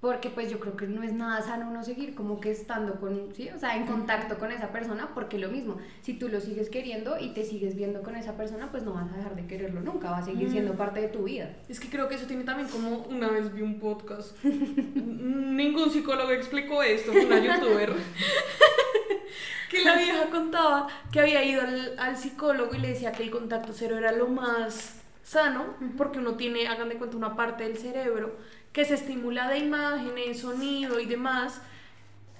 Porque 0.00 0.28
pues 0.28 0.50
yo 0.50 0.60
creo 0.60 0.76
que 0.76 0.86
no 0.86 1.02
es 1.02 1.14
nada 1.14 1.40
sano 1.40 1.70
uno 1.70 1.82
seguir 1.82 2.14
como 2.14 2.38
que 2.38 2.50
estando 2.50 3.00
con, 3.00 3.34
sí, 3.34 3.48
o 3.48 3.58
sea, 3.58 3.76
en 3.76 3.86
contacto 3.86 4.38
con 4.38 4.52
esa 4.52 4.70
persona, 4.70 5.08
porque 5.14 5.38
lo 5.38 5.48
mismo, 5.48 5.78
si 6.02 6.14
tú 6.14 6.28
lo 6.28 6.40
sigues 6.40 6.68
queriendo 6.68 7.18
y 7.18 7.30
te 7.30 7.44
sigues 7.44 7.74
viendo 7.74 8.02
con 8.02 8.14
esa 8.14 8.36
persona, 8.36 8.70
pues 8.70 8.82
no 8.82 8.92
vas 8.92 9.10
a 9.10 9.16
dejar 9.16 9.34
de 9.34 9.46
quererlo 9.46 9.80
nunca, 9.80 10.10
va 10.10 10.18
a 10.18 10.24
seguir 10.24 10.50
siendo 10.50 10.74
parte 10.74 11.00
de 11.00 11.08
tu 11.08 11.24
vida. 11.24 11.56
Es 11.68 11.80
que 11.80 11.88
creo 11.88 12.08
que 12.08 12.16
eso 12.16 12.26
tiene 12.26 12.44
también 12.44 12.68
como 12.68 12.98
una 13.04 13.28
vez 13.28 13.52
vi 13.54 13.62
un 13.62 13.80
podcast. 13.80 14.36
Ningún 14.44 15.90
psicólogo 15.90 16.30
explicó 16.30 16.82
esto, 16.82 17.12
una 17.12 17.38
youtuber. 17.38 17.94
que 19.70 19.82
la 19.82 19.96
vieja 19.96 20.26
contaba 20.30 20.88
que 21.10 21.20
había 21.20 21.42
ido 21.42 21.62
al, 21.62 21.98
al 21.98 22.16
psicólogo 22.18 22.74
y 22.74 22.78
le 22.78 22.88
decía 22.88 23.12
que 23.12 23.22
el 23.22 23.30
contacto 23.30 23.72
cero 23.72 23.96
era 23.96 24.12
lo 24.12 24.28
más 24.28 25.05
sano, 25.26 25.74
porque 25.96 26.20
uno 26.20 26.36
tiene, 26.36 26.68
hagan 26.68 26.88
de 26.88 26.96
cuenta, 26.96 27.16
una 27.16 27.34
parte 27.34 27.64
del 27.64 27.76
cerebro 27.76 28.36
que 28.72 28.84
se 28.84 28.94
estimula 28.94 29.48
de 29.48 29.58
imágenes, 29.58 30.40
sonido 30.40 31.00
y 31.00 31.06
demás. 31.06 31.60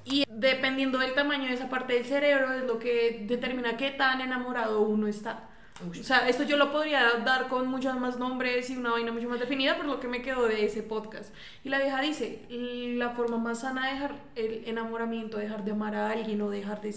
Y 0.04 0.24
dependiendo 0.28 0.98
del 0.98 1.14
tamaño 1.14 1.48
de 1.48 1.54
esa 1.54 1.68
parte 1.68 1.94
del 1.94 2.04
cerebro 2.04 2.52
es 2.52 2.64
lo 2.64 2.78
que 2.78 3.24
determina 3.26 3.76
qué 3.76 3.90
tan 3.90 4.20
enamorado 4.20 4.82
uno 4.82 5.08
está. 5.08 5.48
O 5.90 6.04
sea, 6.04 6.28
esto 6.28 6.44
yo 6.44 6.56
lo 6.56 6.70
podría 6.70 7.10
dar 7.24 7.48
con 7.48 7.66
muchos 7.66 7.98
más 7.98 8.18
nombres 8.18 8.70
y 8.70 8.76
una 8.76 8.92
vaina 8.92 9.10
mucho 9.10 9.28
más 9.28 9.40
definida, 9.40 9.76
por 9.76 9.86
lo 9.86 9.98
que 9.98 10.06
me 10.06 10.22
quedó 10.22 10.46
de 10.46 10.64
ese 10.64 10.82
podcast. 10.82 11.34
Y 11.64 11.70
la 11.70 11.78
vieja 11.78 12.00
dice, 12.00 12.46
la 12.48 13.10
forma 13.10 13.36
más 13.36 13.60
sana 13.60 13.88
de 13.88 13.94
dejar 13.94 14.14
el 14.36 14.62
enamoramiento, 14.66 15.38
dejar 15.38 15.64
de 15.64 15.72
amar 15.72 15.96
a 15.96 16.10
alguien 16.10 16.40
o 16.40 16.50
dejar 16.50 16.80
de 16.82 16.94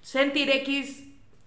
sentir 0.00 0.48
X 0.48 1.04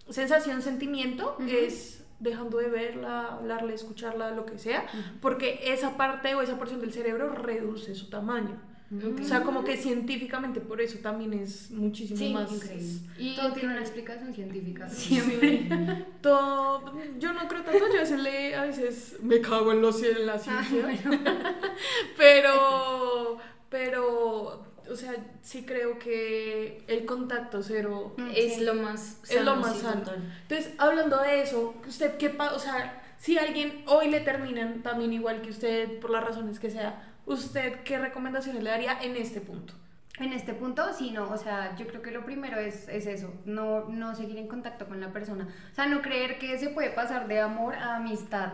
sensación, 0.09 0.61
sentimiento, 0.61 1.37
es 1.47 2.03
dejando 2.19 2.57
de 2.57 2.69
verla, 2.69 3.33
hablarle, 3.33 3.73
escucharla, 3.73 4.31
lo 4.31 4.45
que 4.45 4.57
sea, 4.57 4.85
porque 5.21 5.59
esa 5.65 5.97
parte 5.97 6.33
o 6.35 6.41
esa 6.41 6.57
porción 6.57 6.81
del 6.81 6.91
cerebro 6.93 7.33
reduce 7.33 7.93
su 7.95 8.09
tamaño. 8.09 8.59
O 8.89 9.23
sea, 9.25 9.43
como 9.43 9.65
que 9.65 9.75
científicamente 9.75 10.61
por 10.61 10.79
eso 10.79 10.99
también 10.99 11.33
es 11.33 11.71
muchísimo 11.71 12.17
Sí, 12.17 12.33
más... 12.33 12.49
Increíble. 12.49 12.99
Y 13.19 13.35
Todo 13.35 13.51
tiene 13.51 13.73
una 13.73 13.81
explicación 13.81 14.33
científica. 14.33 14.87
Sí. 14.87 15.67
Todo, 16.21 16.93
yo 17.19 17.33
no 17.33 17.49
creo 17.49 17.63
tanto, 17.63 17.79
yo 17.91 17.97
a 17.97 18.01
veces, 18.03 18.19
le- 18.21 18.55
a 18.55 18.63
veces 18.63 19.17
me 19.21 19.41
cago 19.41 19.73
en, 19.73 19.81
los, 19.81 20.01
en 20.01 20.25
la 20.25 20.39
ciencia. 20.39 20.87
pero, 22.17 23.37
pero, 23.69 24.63
o 24.91 24.95
sea, 24.95 25.13
sí 25.41 25.63
creo 25.65 25.99
que 25.99 26.83
el 26.87 27.05
contacto 27.05 27.61
cero 27.63 28.15
Es 28.35 28.61
lo 28.61 28.73
más 28.73 29.19
es 29.29 29.43
lo 29.43 29.51
sano, 29.51 29.55
más 29.61 29.75
sí, 29.75 29.81
sano. 29.81 30.01
total. 30.01 30.39
Entonces, 30.43 30.73
hablando 30.77 31.21
de 31.21 31.41
eso, 31.41 31.75
¿usted 31.87 32.17
qué 32.17 32.29
pasa? 32.29 32.55
O 32.55 32.59
sea, 32.59 33.01
si 33.17 33.37
alguien 33.37 33.83
hoy 33.87 34.09
le 34.09 34.21
terminan 34.21 34.83
también 34.83 35.13
igual 35.13 35.41
que 35.41 35.49
usted, 35.49 35.99
por 35.99 36.09
las 36.11 36.23
razones 36.23 36.59
que 36.59 36.69
sea, 36.69 37.13
¿usted 37.25 37.81
qué 37.83 37.97
recomendaciones 37.97 38.63
le 38.63 38.69
daría 38.69 39.01
en 39.01 39.15
este 39.15 39.41
punto? 39.41 39.73
En 40.19 40.33
este 40.33 40.53
punto, 40.53 40.83
sí, 40.97 41.11
no, 41.11 41.29
o 41.29 41.37
sea, 41.37 41.75
yo 41.75 41.85
creo 41.85 42.01
que 42.01 42.09
lo 42.09 42.25
primero 42.25 42.57
es, 42.57 42.87
es 42.89 43.05
eso, 43.05 43.31
no, 43.45 43.85
no 43.85 44.15
seguir 44.15 44.37
en 44.37 44.47
contacto 44.47 44.87
con 44.87 44.99
la 44.99 45.13
persona. 45.13 45.47
O 45.71 45.75
sea, 45.75 45.85
no 45.85 46.01
creer 46.01 46.39
que 46.39 46.57
se 46.57 46.69
puede 46.69 46.89
pasar 46.89 47.27
de 47.27 47.39
amor 47.39 47.75
a 47.75 47.97
amistad 47.97 48.53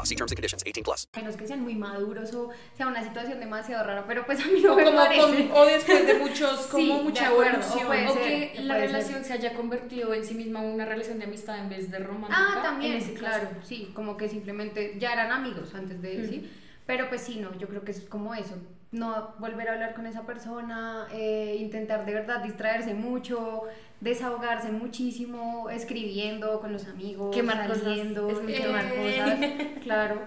See 0.05 0.15
terms 0.15 0.31
and 0.31 0.37
conditions. 0.37 0.63
18 0.65 0.83
plus. 0.83 1.07
menos 1.15 1.35
que 1.35 1.45
sean 1.47 1.61
muy 1.61 1.75
maduros 1.75 2.33
o 2.33 2.49
sea 2.75 2.87
una 2.87 3.03
situación 3.03 3.39
demasiado 3.39 3.83
rara, 3.85 4.05
pero 4.07 4.25
pues 4.25 4.39
a 4.39 4.47
mí 4.47 4.61
no 4.61 4.73
O, 4.73 4.75
me 4.75 4.83
como 4.85 4.97
parece. 4.97 5.21
con- 5.47 5.51
o 5.57 5.65
después 5.65 6.07
de 6.07 6.13
muchos, 6.15 6.67
como 6.71 6.83
Sí, 6.97 7.03
mucha 7.03 7.27
acuerdo, 7.27 7.57
evolución. 7.59 7.83
o 7.83 7.87
puede 7.87 8.07
O 8.07 8.13
ser, 8.13 8.23
que 8.51 8.61
la 8.63 8.73
ser. 8.75 8.87
relación 8.87 9.23
se 9.23 9.33
haya 9.33 9.53
convertido 9.53 10.13
en 10.13 10.25
sí 10.25 10.33
misma 10.33 10.61
una 10.61 10.85
relación 10.85 11.19
de 11.19 11.25
amistad 11.25 11.59
en 11.59 11.69
vez 11.69 11.89
de 11.91 11.99
romántica. 11.99 12.35
Ah, 12.49 12.53
en 12.57 12.63
también, 12.63 13.15
claro, 13.15 13.49
sí, 13.63 13.91
como 13.93 14.17
que 14.17 14.29
simplemente 14.29 14.95
ya 14.99 15.13
eran 15.13 15.31
amigos 15.31 15.73
antes 15.73 16.01
de 16.01 16.27
sí. 16.27 16.51
Pero 16.85 17.07
pues 17.09 17.21
sí, 17.21 17.37
no, 17.37 17.55
yo 17.57 17.67
creo 17.67 17.83
que 17.83 17.91
es 17.91 18.01
como 18.01 18.33
eso, 18.35 18.55
no 18.91 19.33
volver 19.39 19.69
a 19.69 19.73
hablar 19.73 19.93
con 19.93 20.05
esa 20.05 20.23
persona, 20.25 21.07
eh, 21.13 21.55
intentar 21.59 22.05
de 22.05 22.13
verdad 22.13 22.43
distraerse 22.43 22.93
mucho, 22.93 23.63
desahogarse 24.01 24.71
muchísimo, 24.71 25.69
escribiendo 25.69 26.59
con 26.59 26.73
los 26.73 26.87
amigos, 26.87 27.33
Quemar 27.33 27.67
cosas, 27.67 27.83
saliendo, 27.83 28.29
es 28.29 28.41
muy 28.41 28.53
quemar 28.53 28.85
Eh. 28.93 29.71
cosas, 29.73 29.83
claro. 29.83 30.21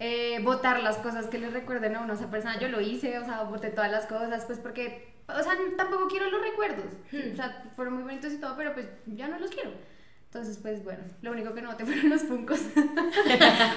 Eh, 0.00 0.40
votar 0.42 0.82
las 0.82 0.96
cosas 0.98 1.26
que 1.26 1.38
le 1.38 1.50
recuerden 1.50 1.96
a 1.96 2.00
uno 2.00 2.12
a 2.12 2.16
esa 2.16 2.30
persona, 2.30 2.58
yo 2.58 2.68
lo 2.68 2.80
hice, 2.80 3.18
o 3.18 3.24
sea, 3.24 3.42
voté 3.44 3.70
todas 3.70 3.90
las 3.90 4.06
cosas, 4.06 4.44
pues 4.46 4.58
porque, 4.60 5.14
o 5.28 5.42
sea, 5.42 5.52
tampoco 5.76 6.08
quiero 6.08 6.30
los 6.30 6.40
recuerdos, 6.40 6.92
o 7.32 7.36
sea, 7.36 7.64
fueron 7.76 7.94
muy 7.94 8.02
bonitos 8.02 8.32
y 8.32 8.38
todo, 8.38 8.56
pero 8.56 8.72
pues 8.72 8.86
ya 9.06 9.28
no 9.28 9.38
los 9.38 9.50
quiero. 9.50 9.70
Entonces, 10.36 10.58
pues 10.60 10.84
bueno, 10.84 11.02
lo 11.22 11.32
único 11.32 11.54
que 11.54 11.62
no 11.62 11.70
voté 11.70 11.86
fueron 11.86 12.10
los 12.10 12.22
funcos. 12.24 12.60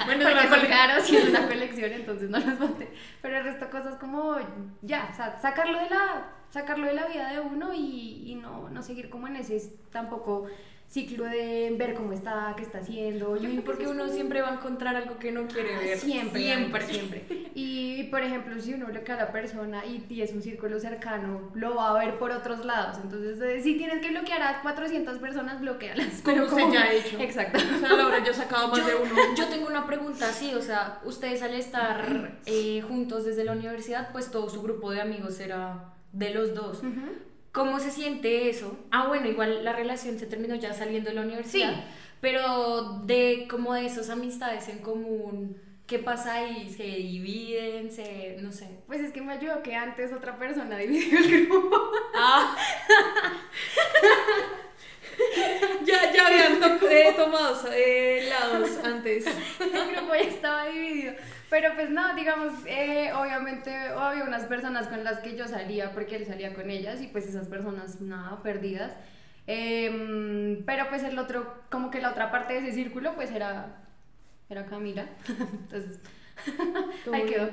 Bueno, 0.06 0.26
Porque 0.26 0.48
son 0.50 0.68
caros 0.68 1.10
y 1.10 1.16
es 1.16 1.30
una 1.30 1.48
colección, 1.48 1.92
entonces 1.94 2.30
no 2.30 2.40
los 2.40 2.60
voté. 2.60 2.92
Pero 3.22 3.38
el 3.38 3.44
resto 3.46 3.70
cosas 3.70 3.96
como, 3.96 4.36
ya, 4.82 5.10
o 5.12 5.16
sea, 5.16 5.40
sacarlo 5.40 5.80
de 5.80 5.90
la, 5.90 6.28
sacarlo 6.50 6.88
de 6.88 6.94
la 6.94 7.08
vida 7.08 7.32
de 7.32 7.40
uno 7.40 7.74
y, 7.74 8.24
y 8.26 8.36
no, 8.36 8.70
no 8.70 8.82
seguir 8.82 9.10
como 9.10 9.28
en 9.28 9.38
ese 9.38 9.62
tampoco 9.92 10.48
ciclo 10.90 11.26
de 11.26 11.76
ver 11.78 11.94
cómo 11.94 12.14
está, 12.14 12.54
qué 12.58 12.64
está 12.64 12.80
haciendo. 12.80 13.38
Yo 13.38 13.48
que 13.50 13.62
porque 13.62 13.86
uno 13.88 14.00
como- 14.06 14.14
siempre 14.14 14.42
va 14.42 14.50
a 14.50 14.54
encontrar 14.56 14.96
algo 14.96 15.20
que 15.20 15.32
no 15.32 15.48
quiere 15.48 15.78
ver. 15.78 16.00
Siempre, 16.00 16.42
Siempre. 16.42 16.86
siempre. 16.88 17.26
Y, 17.62 18.04
por 18.06 18.22
ejemplo, 18.24 18.60
si 18.62 18.74
uno 18.74 18.88
le 18.88 19.00
a 19.00 19.16
la 19.18 19.32
persona 19.32 19.86
y, 19.86 20.06
y 20.10 20.22
es 20.22 20.32
un 20.32 20.42
círculo 20.42 20.80
cercano, 20.80 21.52
lo 21.56 21.76
va 21.76 21.90
a 21.90 21.94
ver 22.06 22.18
por 22.18 22.32
otros 22.32 22.64
lados. 22.64 22.98
Entonces, 23.04 23.40
eh, 23.42 23.62
si 23.62 23.76
tienes 23.76 24.00
que 24.02 24.10
bloquear 24.12 24.42
a 24.42 24.62
400 24.62 25.18
personas, 25.20 25.60
bloquealas. 25.60 26.22
Como 26.24 26.44
usted 26.44 26.72
ya 26.72 26.84
ha 26.84 26.94
hecho. 26.94 27.20
Exacto. 27.20 27.60
O 27.60 27.80
sea, 27.80 27.94
Laura, 27.98 28.24
yo 28.24 28.32
he 28.32 28.36
sacado 28.36 28.70
más 28.70 28.86
de 28.86 28.96
uno. 28.96 29.14
Yo 29.36 29.48
tengo 29.48 29.68
una 29.68 29.86
pregunta 29.86 30.30
así, 30.30 30.54
o 30.56 30.62
sea, 30.62 31.02
ustedes 31.06 31.42
al 31.42 31.54
estar 31.54 32.40
eh, 32.46 32.82
juntos 32.88 33.26
desde 33.26 33.44
la 33.44 33.52
universidad, 33.52 34.12
pues 34.12 34.32
todo 34.32 34.50
su 34.50 34.62
grupo 34.62 34.92
de 34.92 35.02
amigos 35.02 35.40
era 35.40 35.94
de 36.14 36.34
los 36.34 36.54
dos. 36.56 36.82
¿Cómo 37.52 37.80
se 37.80 37.92
siente 37.92 38.50
eso? 38.50 38.78
Ah, 38.92 39.08
bueno, 39.08 39.28
igual 39.28 39.64
la 39.66 39.74
relación 39.74 40.20
se 40.20 40.28
terminó 40.28 40.56
ya 40.56 40.74
saliendo 40.74 41.10
de 41.10 41.16
la 41.16 41.22
universidad, 41.22 41.74
Sí. 41.74 41.82
pero 42.22 43.00
de 43.06 43.48
como 43.50 43.74
de 43.74 43.86
esas 43.88 44.10
amistades 44.12 44.68
en 44.70 44.80
común, 44.80 45.60
¿qué 45.88 45.98
pasa 45.98 46.36
ahí? 46.36 46.70
¿Se 46.70 46.84
dividen? 46.84 47.92
¿Se, 47.92 48.38
no 48.42 48.52
sé? 48.52 48.70
Pues 48.86 49.02
es 49.02 49.12
que 49.12 49.22
me 49.22 49.34
ayudó 49.34 49.64
que 49.64 49.74
antes 49.76 50.14
otra 50.14 50.38
persona 50.38 50.78
dividió 50.78 51.18
el 51.20 51.48
grupo. 51.48 51.92
Ah, 52.16 52.56
Ya, 55.86 56.14
ya 56.14 56.28
habían 56.28 56.60
to- 56.60 56.88
eh, 56.90 57.14
tomado 57.16 57.60
eh, 57.74 58.30
lados 58.30 58.70
antes. 58.84 59.26
el 59.28 59.96
grupo 59.96 60.14
ya 60.14 60.20
estaba 60.22 60.66
dividido. 60.68 61.14
Pero 61.50 61.74
pues 61.74 61.90
no, 61.90 62.16
digamos, 62.16 62.54
eh, 62.68 63.12
obviamente 63.14 63.76
había 63.76 64.24
unas 64.24 64.46
personas 64.46 64.88
con 64.88 65.04
las 65.04 65.20
que 65.20 65.36
yo 65.36 65.48
salía 65.48 65.92
porque 65.94 66.16
él 66.16 66.26
salía 66.26 66.54
con 66.54 66.70
ellas 66.70 67.02
y 67.02 67.08
pues 67.08 67.28
esas 67.28 67.48
personas 67.48 68.02
nada, 68.02 68.42
perdidas. 68.44 68.94
Em, 69.48 70.64
pero 70.64 70.88
pues 70.90 71.04
el 71.04 71.18
otro, 71.18 71.64
como 71.72 71.90
que 71.90 72.02
la 72.02 72.12
otra 72.12 72.30
parte 72.30 72.54
de 72.54 72.60
ese 72.60 72.72
círculo 72.74 73.16
pues 73.16 73.32
era, 73.32 73.84
era 74.48 74.68
Camila. 74.68 75.10
Entonces, 75.28 76.00
ahí 77.12 77.26
quedó. 77.26 77.50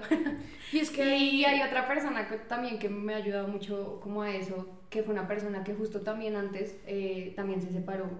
Y 0.72 0.78
es 0.80 0.90
que 0.90 1.16
Y 1.16 1.44
hay 1.46 1.62
otra 1.62 1.88
persona 1.88 2.28
que, 2.28 2.36
también 2.36 2.78
que 2.78 2.90
me 2.90 3.14
ha 3.14 3.16
ayudado 3.16 3.48
mucho 3.48 3.98
como 4.02 4.20
a 4.20 4.30
eso, 4.30 4.78
que 4.90 5.02
fue 5.02 5.14
una 5.14 5.26
persona 5.26 5.64
que 5.64 5.74
justo 5.74 6.02
también 6.02 6.36
antes 6.36 6.76
eh, 6.86 7.32
también 7.34 7.62
se 7.62 7.72
separó 7.72 8.10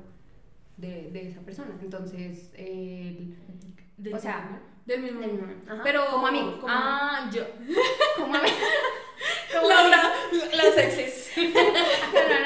de, 0.78 1.10
de 1.10 1.28
esa 1.28 1.40
persona. 1.40 1.76
Entonces, 1.82 2.52
¿Del 2.56 4.14
o 4.14 4.18
sea? 4.18 4.60
Del 4.86 5.02
mismo. 5.02 5.20
del 5.20 5.32
mismo, 5.32 5.46
ajá, 5.68 5.80
Pero 5.84 6.06
como 6.10 6.26
amigo. 6.28 6.52
como- 6.60 6.66
ah, 6.72 7.28
yo. 7.32 7.44
como 8.16 8.34
amigo. 8.34 8.56
como 9.54 9.68
Laura, 9.68 10.12
las 10.54 10.76
exes. 10.78 11.32
no, 11.36 11.42
no, 11.44 12.40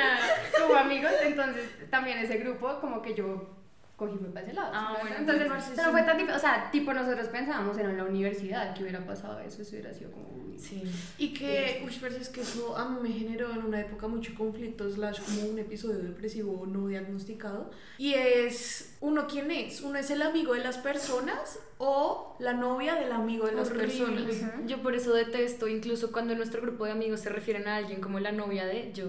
no, 0.58 0.66
como 0.66 0.78
amigos, 0.78 1.12
entonces 1.22 1.68
también 1.90 2.18
ese 2.18 2.38
grupo 2.38 2.80
como 2.80 3.02
que 3.02 3.14
yo 3.14 3.48
cogí 3.96 4.16
fue 4.18 4.28
para 4.32 4.46
ese 4.46 4.54
lado. 4.54 4.70
Ah, 4.74 4.96
bueno, 5.00 5.16
entonces 5.18 5.46
pues, 5.48 5.76
no 5.76 5.90
fue 5.90 6.02
tan 6.02 6.16
difícil, 6.16 6.36
o 6.36 6.40
sea, 6.40 6.70
tipo 6.70 6.92
nosotros 6.94 7.28
pensábamos 7.28 7.76
era 7.76 7.90
en 7.90 7.98
la 7.98 8.04
universidad 8.04 8.74
que 8.74 8.82
hubiera 8.82 9.00
pasado 9.04 9.38
eso, 9.40 9.60
eso 9.60 9.70
hubiera 9.72 9.92
sido 9.92 10.10
como... 10.12 10.39
Sí. 10.60 10.82
Y 11.18 11.32
que, 11.32 11.82
uy, 11.84 11.96
pero 12.00 12.16
es 12.16 12.28
que 12.28 12.42
eso 12.42 12.76
a 12.76 12.88
mí 12.88 12.98
me 13.02 13.18
generó 13.18 13.50
en 13.52 13.64
una 13.64 13.80
época 13.80 14.08
mucho 14.08 14.34
conflicto, 14.34 14.90
slash 14.90 15.20
como 15.20 15.48
un 15.48 15.58
episodio 15.58 15.98
depresivo 15.98 16.66
no 16.66 16.86
diagnosticado. 16.86 17.70
Y 17.98 18.14
es, 18.14 18.96
¿uno 19.00 19.26
quién 19.26 19.50
es? 19.50 19.80
¿Uno 19.80 19.98
es 19.98 20.10
el 20.10 20.22
amigo 20.22 20.54
de 20.54 20.60
las 20.60 20.78
personas 20.78 21.58
o 21.78 22.36
la 22.38 22.52
novia 22.52 22.94
del 22.94 23.12
amigo 23.12 23.46
de 23.46 23.52
las 23.52 23.70
Horrible. 23.70 23.86
personas? 23.86 24.52
Yo 24.66 24.82
por 24.82 24.94
eso 24.94 25.14
detesto, 25.14 25.66
incluso 25.66 26.12
cuando 26.12 26.32
en 26.32 26.38
nuestro 26.38 26.60
grupo 26.60 26.84
de 26.84 26.92
amigos 26.92 27.20
se 27.20 27.30
refieren 27.30 27.66
a 27.66 27.76
alguien 27.76 28.00
como 28.00 28.20
la 28.20 28.32
novia 28.32 28.66
de, 28.66 28.92
yo, 28.92 29.06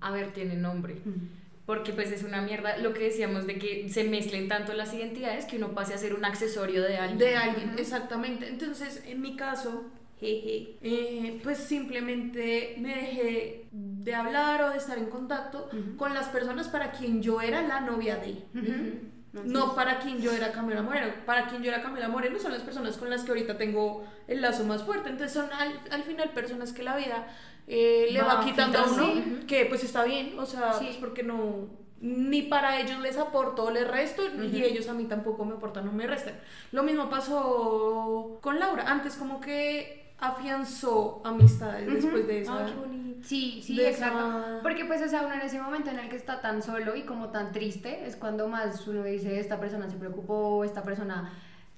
a 0.00 0.10
ver, 0.10 0.32
tiene 0.32 0.56
nombre. 0.56 0.96
Porque 1.66 1.94
pues 1.94 2.12
es 2.12 2.22
una 2.22 2.42
mierda 2.42 2.76
lo 2.76 2.92
que 2.92 3.04
decíamos 3.04 3.46
de 3.46 3.58
que 3.58 3.88
se 3.88 4.04
mezclen 4.04 4.48
tanto 4.48 4.74
las 4.74 4.92
identidades 4.92 5.46
que 5.46 5.56
uno 5.56 5.72
pase 5.72 5.94
a 5.94 5.98
ser 5.98 6.14
un 6.14 6.24
accesorio 6.24 6.82
de 6.82 6.98
alguien. 6.98 7.18
De 7.18 7.36
alguien, 7.36 7.74
exactamente. 7.78 8.48
Entonces, 8.48 9.02
en 9.06 9.22
mi 9.22 9.34
caso, 9.34 9.84
jeje, 10.20 10.76
eh, 10.82 11.40
pues 11.42 11.58
simplemente 11.58 12.76
me 12.78 12.94
dejé 12.94 13.66
de 13.72 14.14
hablar 14.14 14.62
o 14.62 14.70
de 14.70 14.78
estar 14.78 14.96
en 14.98 15.06
contacto 15.06 15.68
con 15.96 16.14
las 16.14 16.28
personas 16.28 16.68
para 16.68 16.92
quien 16.92 17.22
yo 17.22 17.40
era 17.40 17.62
la 17.62 17.80
novia 17.80 18.16
de. 18.16 18.42
No 19.32 19.74
para 19.74 19.98
quien 19.98 20.20
yo 20.20 20.30
era 20.30 20.52
Camila 20.52 20.82
Moreno. 20.82 21.12
Para 21.26 21.48
quien 21.48 21.62
yo 21.62 21.72
era 21.72 21.82
Camila 21.82 22.08
Moreno 22.08 22.38
son 22.38 22.52
las 22.52 22.62
personas 22.62 22.96
con 22.96 23.10
las 23.10 23.24
que 23.24 23.30
ahorita 23.32 23.58
tengo 23.58 24.04
el 24.28 24.40
lazo 24.40 24.62
más 24.64 24.84
fuerte. 24.84 25.08
Entonces 25.10 25.32
son 25.32 25.52
al, 25.52 25.80
al 25.90 26.04
final 26.04 26.30
personas 26.30 26.72
que 26.72 26.84
la 26.84 26.96
vida 26.96 27.26
eh, 27.66 28.06
le 28.12 28.22
va, 28.22 28.34
Va 28.36 28.44
quitando 28.44 28.78
a 28.78 28.84
uno, 28.86 29.44
que 29.48 29.66
pues 29.66 29.82
está 29.82 30.04
bien, 30.04 30.38
o 30.38 30.46
sea, 30.46 30.74
Sí. 30.74 30.84
pues 30.84 30.96
porque 30.98 31.24
no, 31.24 31.66
ni 32.00 32.42
para 32.42 32.78
ellos 32.78 33.00
les 33.00 33.16
aporto 33.16 33.64
o 33.64 33.70
les 33.72 33.88
resto, 33.88 34.22
y 34.52 34.62
ellos 34.62 34.86
a 34.88 34.92
mí 34.94 35.04
tampoco 35.06 35.44
me 35.44 35.54
aportan 35.54 35.88
o 35.88 35.92
me 35.92 36.06
restan. 36.06 36.34
Lo 36.70 36.82
mismo 36.84 37.10
pasó 37.10 38.38
con 38.40 38.60
Laura, 38.60 38.84
antes 38.86 39.16
como 39.16 39.40
que 39.40 40.03
afianzó 40.28 41.20
amistades 41.24 41.92
después 41.92 42.26
de 42.26 42.40
esa... 42.42 42.64
Ay, 42.66 42.72
qué 42.72 42.78
bonito. 42.78 43.20
Sí, 43.22 43.62
sí, 43.64 43.76
de 43.76 43.88
exacto. 43.90 44.18
esa- 44.18 44.60
Porque 44.62 44.84
pues, 44.84 45.00
o 45.02 45.08
sea, 45.08 45.22
uno 45.22 45.34
en 45.34 45.40
ese 45.40 45.60
momento 45.60 45.90
en 45.90 45.98
el 45.98 46.08
que 46.08 46.16
está 46.16 46.40
tan 46.40 46.62
solo 46.62 46.94
y 46.94 47.02
como 47.02 47.30
tan 47.30 47.52
triste, 47.52 48.06
es 48.06 48.16
cuando 48.16 48.48
más 48.48 48.86
uno 48.86 49.02
dice, 49.02 49.38
esta 49.40 49.58
persona 49.58 49.88
se 49.88 49.96
preocupó, 49.96 50.62
esta 50.64 50.82
persona 50.82 51.30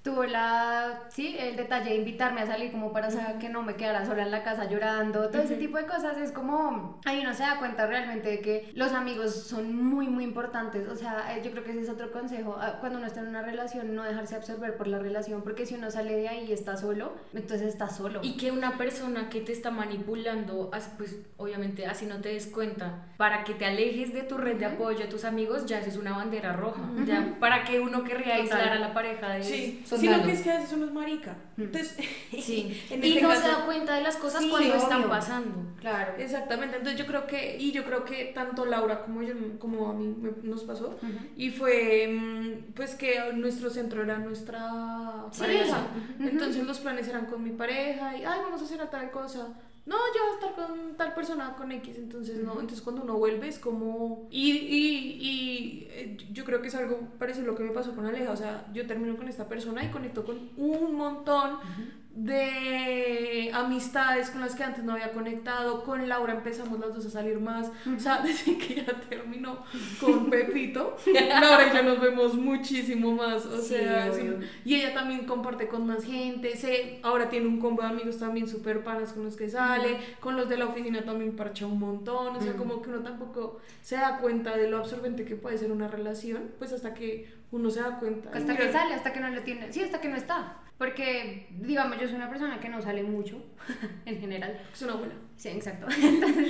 tuvo 0.03 0.23
la, 0.23 1.03
sí, 1.09 1.35
el 1.37 1.57
detalle 1.57 1.89
de 1.89 1.95
invitarme 1.97 2.41
a 2.41 2.47
salir 2.47 2.71
como 2.71 2.93
para 2.93 3.11
saber 3.11 3.39
que 3.39 3.49
no 3.49 3.61
me 3.61 3.75
quedara 3.75 4.05
sola 4.05 4.23
en 4.23 4.31
la 4.31 4.43
casa 4.43 4.69
llorando, 4.69 5.29
todo 5.29 5.41
ese 5.41 5.55
tipo 5.55 5.77
de 5.77 5.85
cosas, 5.85 6.17
es 6.17 6.31
como, 6.31 6.99
ahí 7.05 7.19
uno 7.21 7.33
se 7.33 7.43
da 7.43 7.57
cuenta 7.59 7.87
realmente 7.87 8.29
de 8.29 8.39
que 8.39 8.71
los 8.73 8.93
amigos 8.93 9.33
son 9.33 9.75
muy, 9.75 10.07
muy 10.07 10.23
importantes, 10.23 10.87
o 10.87 10.95
sea, 10.95 11.35
eh, 11.35 11.41
yo 11.43 11.51
creo 11.51 11.63
que 11.63 11.71
ese 11.71 11.81
es 11.81 11.89
otro 11.89 12.11
consejo, 12.11 12.57
ah, 12.59 12.77
cuando 12.79 12.99
uno 12.99 13.07
está 13.07 13.19
en 13.19 13.27
una 13.27 13.41
relación, 13.41 13.95
no 13.95 14.03
dejarse 14.03 14.35
absorber 14.35 14.77
por 14.77 14.87
la 14.87 14.99
relación, 14.99 15.41
porque 15.41 15.65
si 15.65 15.75
uno 15.75 15.91
sale 15.91 16.15
de 16.15 16.29
ahí 16.29 16.45
y 16.47 16.53
está 16.53 16.77
solo, 16.77 17.13
entonces 17.33 17.67
está 17.67 17.89
solo. 17.89 18.21
Y 18.23 18.37
que 18.37 18.51
una 18.51 18.77
persona 18.77 19.29
que 19.29 19.41
te 19.41 19.51
está 19.51 19.71
manipulando, 19.71 20.71
pues 20.97 21.17
obviamente 21.35 21.85
así 21.85 22.05
no 22.05 22.21
te 22.21 22.29
des 22.29 22.47
cuenta, 22.47 23.05
para 23.17 23.43
que 23.43 23.53
te 23.53 23.65
alejes 23.65 24.13
de 24.13 24.23
tu 24.23 24.37
red 24.37 24.57
de 24.57 24.65
apoyo, 24.65 24.99
de 24.99 25.07
tus 25.07 25.25
amigos, 25.25 25.65
ya 25.65 25.79
eso 25.79 25.89
es 25.89 25.97
una 25.97 26.15
bandera 26.15 26.53
roja. 26.53 26.81
Ya, 27.05 27.35
para 27.39 27.63
que 27.63 27.79
uno 27.79 28.03
querría 28.03 28.37
Total. 28.37 28.41
aislar 28.41 28.69
a 28.69 28.79
la 28.79 28.93
pareja 28.93 29.29
de 29.29 29.43
Sí, 29.43 29.83
Son 29.87 29.99
Sí, 29.99 30.05
lo 30.07 30.11
malos. 30.13 30.27
que 30.27 30.33
es 30.33 30.41
que 30.41 30.51
a 30.51 30.55
veces 30.59 30.73
uno 30.73 30.85
es 30.87 30.91
marica. 30.91 31.35
Entonces, 31.57 31.95
Sí. 32.41 32.81
en 32.89 33.03
y 33.03 33.07
este 33.09 33.21
no 33.21 33.29
caso- 33.29 33.41
se 33.43 33.47
da 33.47 33.65
cuenta 33.65 33.95
de 33.95 34.01
las 34.01 34.17
cosas 34.17 34.41
Sí, 34.43 34.49
cuando 34.49 34.73
están 34.75 34.99
obvio. 34.99 35.09
pasando. 35.09 35.55
Claro. 35.79 36.13
Exactamente, 36.17 36.75
entonces 36.77 36.99
yo 36.99 37.05
creo 37.07 37.25
que, 37.25 37.57
y 37.57 37.71
yo 37.71 37.85
creo 37.85 38.03
que 38.03 38.25
tanto 38.35 38.65
Laura 38.65 39.01
como 39.03 39.21
yo, 39.21 39.33
como 39.59 39.89
a 39.89 39.93
mí 39.93 40.07
me- 40.19 40.33
nos 40.49 40.63
pasó, 40.65 40.97
y 41.37 41.51
fue 41.51 42.07
mm, 42.09 42.73
pues 42.73 42.95
que 42.95 43.31
nuestro 43.33 43.69
centro 43.69 44.03
era 44.03 44.17
nuestra 44.17 45.25
Sí, 45.31 45.39
pareja, 45.39 45.77
entonces 46.19 46.65
los 46.65 46.79
planes 46.79 47.07
eran 47.07 47.25
con 47.27 47.41
mi 47.43 47.51
pareja 47.51 48.17
y, 48.17 48.25
ay, 48.25 48.39
vamos 48.43 48.61
a 48.61 48.65
hacer 48.65 48.81
a 48.81 48.89
tal 48.89 49.09
cosa, 49.11 49.47
no, 49.87 49.95
yo 49.95 50.21
voy 50.23 50.31
a 50.31 50.33
estar 50.33 50.55
con 50.55 50.97
tal 50.97 51.13
persona, 51.13 51.55
con 51.55 51.71
X, 51.71 51.97
entonces 51.97 52.43
no, 52.43 52.53
entonces 52.53 52.81
cuando 52.81 53.03
uno 53.03 53.17
vuelve 53.17 53.47
es 53.47 53.57
como, 53.57 54.27
y, 54.29 54.51
y, 54.51 55.17
y 55.21 55.87
eh, 55.89 56.17
yo 56.31 56.43
creo 56.43 56.61
que 56.61 56.67
es 56.67 56.75
algo 56.75 56.99
parecido 57.17 57.45
a 57.45 57.47
lo 57.47 57.55
que 57.55 57.63
me 57.63 57.71
pasó 57.71 57.95
con 57.95 58.05
Aleja, 58.05 58.31
o 58.31 58.35
sea, 58.35 58.67
yo 58.73 58.85
termino 58.85 59.15
con 59.15 59.29
esta 59.29 59.47
persona 59.47 59.83
y 59.85 59.89
conecto 59.89 60.25
con 60.25 60.49
un 60.57 60.93
montón 60.93 61.57
de 62.17 63.51
amistades 63.53 64.31
con 64.31 64.41
las 64.41 64.55
que 64.55 64.63
antes 64.63 64.83
no 64.83 64.93
había 64.93 65.11
conectado. 65.11 65.83
Con 65.83 66.09
Laura 66.09 66.33
empezamos 66.33 66.79
las 66.79 66.93
dos 66.93 67.05
a 67.05 67.09
salir 67.09 67.39
más. 67.39 67.71
O 67.95 67.99
sea, 67.99 68.21
desde 68.21 68.57
que 68.57 68.75
ya 68.83 68.99
terminó 69.09 69.63
con 70.01 70.29
Pepito, 70.29 70.97
Laura 71.13 71.67
y 71.71 71.75
yo 71.77 71.83
nos 71.83 72.01
vemos 72.01 72.33
muchísimo 72.35 73.11
más. 73.13 73.45
O 73.45 73.57
Sí, 73.61 73.75
sea, 73.75 74.11
un- 74.11 74.43
y 74.65 74.75
ella 74.75 74.93
también 74.93 75.25
comparte 75.25 75.67
con 75.67 75.85
más 75.85 76.03
gente. 76.03 76.55
Se, 76.57 76.99
ahora 77.03 77.29
tiene 77.29 77.47
un 77.47 77.59
combo 77.59 77.81
de 77.83 77.89
amigos 77.89 78.17
también 78.17 78.47
súper 78.47 78.83
panas 78.83 79.13
con 79.13 79.23
los 79.23 79.35
que 79.35 79.49
sale. 79.49 79.97
Con 80.19 80.35
los 80.35 80.49
de 80.49 80.57
la 80.57 80.65
oficina 80.65 81.03
también 81.03 81.35
parcha 81.35 81.65
un 81.67 81.79
montón. 81.79 82.35
O 82.35 82.41
sea, 82.41 82.53
como 82.53 82.81
que 82.81 82.89
uno 82.89 82.99
tampoco 82.99 83.59
se 83.81 83.95
da 83.95 84.17
cuenta 84.17 84.57
de 84.57 84.69
lo 84.69 84.77
absorbente 84.77 85.23
que 85.23 85.35
puede 85.35 85.57
ser 85.57 85.71
una 85.71 85.87
relación, 85.87 86.49
pues 86.57 86.73
hasta 86.73 86.93
que 86.93 87.36
uno 87.51 87.69
se 87.69 87.81
da 87.81 87.99
cuenta. 87.99 88.29
Hasta 88.33 88.55
que 88.55 88.71
sale, 88.71 88.93
hasta 88.93 89.13
que 89.13 89.19
no 89.19 89.29
lo 89.29 89.41
tiene. 89.41 89.71
Sí, 89.71 89.81
hasta 89.81 90.01
que 90.01 90.09
no 90.09 90.15
está. 90.15 90.57
Porque, 90.77 91.47
digamos, 91.59 91.99
yo 91.99 92.07
soy 92.07 92.17
una 92.17 92.29
persona 92.29 92.59
que 92.59 92.69
no 92.69 92.81
sale 92.81 93.01
mucho, 93.01 93.43
en 94.05 94.19
general. 94.19 94.59
Es 94.71 94.81
una 94.83 94.93
abuela. 94.93 95.15
Sí, 95.35 95.49
exacto. 95.49 95.87
Entonces, 96.01 96.47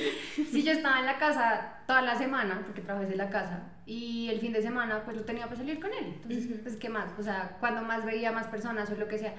si 0.51 0.63
yo 0.63 0.73
estaba 0.73 0.99
en 0.99 1.05
la 1.05 1.17
casa 1.17 1.79
toda 1.87 2.01
la 2.01 2.17
semana, 2.17 2.61
porque 2.65 2.81
trabajo 2.81 3.05
desde 3.05 3.17
la 3.17 3.29
casa, 3.29 3.63
y 3.85 4.27
el 4.29 4.39
fin 4.39 4.51
de 4.51 4.61
semana, 4.61 5.03
pues 5.05 5.15
lo 5.15 5.23
tenía 5.23 5.45
para 5.45 5.57
salir 5.57 5.79
con 5.79 5.91
él. 5.93 6.15
Entonces, 6.23 6.59
pues, 6.61 6.75
¿qué 6.75 6.89
más? 6.89 7.11
O 7.17 7.23
sea, 7.23 7.55
cuando 7.59 7.81
más 7.83 8.03
veía 8.03 8.31
más 8.33 8.47
personas 8.47 8.89
o 8.91 8.95
lo 8.95 9.07
que 9.07 9.17
sea. 9.17 9.33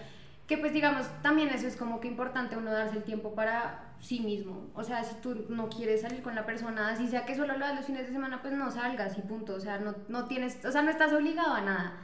Que, 0.49 0.59
pues, 0.59 0.73
digamos, 0.73 1.07
también 1.23 1.51
eso 1.51 1.69
es 1.69 1.77
como 1.77 2.01
que 2.01 2.09
importante 2.09 2.57
uno 2.57 2.73
darse 2.73 2.97
el 2.97 3.05
tiempo 3.05 3.35
para 3.35 3.95
sí 4.01 4.21
mismo. 4.21 4.71
O 4.75 4.83
sea, 4.83 5.05
si 5.05 5.15
tú 5.17 5.47
no 5.51 5.69
quieres 5.69 6.01
salir 6.01 6.23
con 6.23 6.35
la 6.35 6.47
persona, 6.47 6.89
así 6.91 7.07
sea 7.07 7.25
que 7.27 7.37
solo 7.37 7.57
lo 7.57 7.75
los 7.75 7.87
fines 7.87 8.07
de 8.07 8.13
semana, 8.13 8.41
pues 8.43 8.55
no 8.55 8.71
salgas 8.71 9.17
y 9.19 9.23
punto. 9.23 9.55
O 9.55 9.61
sea, 9.61 9.79
no, 9.79 9.95
no 10.09 10.25
tienes, 10.27 10.65
o 10.65 10.73
sea, 10.73 10.83
no 10.83 10.91
estás 10.91 11.13
obligado 11.13 11.55
a 11.55 11.61
nada. 11.61 11.99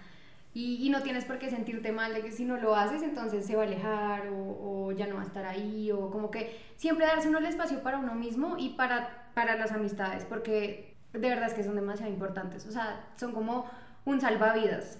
Y, 0.53 0.87
y 0.87 0.91
no 0.91 1.03
tienes 1.03 1.25
por 1.25 1.39
qué 1.39 1.51
sentirte 1.51 1.91
mal 1.91 2.15
de 2.15 2.23
que 2.23 2.31
si 2.31 2.45
no 2.45 2.57
lo 2.59 2.77
haces, 2.77 3.03
entonces 3.03 3.45
se 3.45 3.57
va 3.57 3.63
a 3.65 3.67
alejar 3.67 4.29
o, 4.29 4.87
o 4.87 4.93
ya 4.93 5.09
no 5.09 5.17
va 5.17 5.23
a 5.23 5.25
estar 5.25 5.45
ahí, 5.47 5.91
o 5.91 6.11
como 6.11 6.31
que 6.31 6.61
siempre 6.77 7.07
darse 7.07 7.29
uno 7.29 7.39
el 7.39 7.47
espacio 7.47 7.83
para 7.83 7.99
uno 7.99 8.15
mismo 8.15 8.57
y 8.57 8.71
para, 8.71 9.31
para 9.35 9.57
las 9.57 9.73
amistades, 9.73 10.25
porque 10.25 10.95
de 11.13 11.29
verdad 11.29 11.47
es 11.49 11.55
que 11.55 11.65
son 11.65 11.75
demasiado 11.75 12.13
importantes, 12.13 12.67
o 12.67 12.71
sea, 12.71 13.05
son 13.17 13.33
como 13.33 13.69
un 14.05 14.21
salvavidas. 14.21 14.99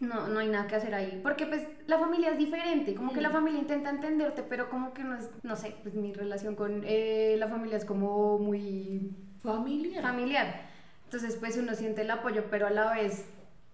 No, 0.00 0.26
no 0.28 0.40
hay 0.40 0.48
nada 0.48 0.66
que 0.66 0.74
hacer 0.74 0.94
ahí, 0.94 1.20
porque 1.22 1.46
pues 1.46 1.62
la 1.86 1.98
familia 1.98 2.30
es 2.30 2.38
diferente, 2.38 2.94
como 2.94 3.12
que 3.12 3.20
la 3.20 3.30
familia 3.30 3.60
intenta 3.60 3.90
entenderte, 3.90 4.42
pero 4.42 4.68
como 4.68 4.92
que 4.92 5.04
no 5.04 5.16
es, 5.16 5.30
no 5.42 5.54
sé, 5.56 5.76
pues 5.82 5.94
mi 5.94 6.12
relación 6.12 6.56
con 6.56 6.82
eh, 6.84 7.36
la 7.38 7.46
familia 7.48 7.76
es 7.76 7.84
como 7.84 8.38
muy 8.38 9.12
Familia. 9.42 10.02
familiar. 10.02 10.62
Entonces, 11.04 11.36
pues 11.36 11.56
uno 11.56 11.74
siente 11.74 12.02
el 12.02 12.10
apoyo, 12.10 12.44
pero 12.50 12.66
a 12.66 12.70
la 12.70 12.92
vez... 12.92 13.24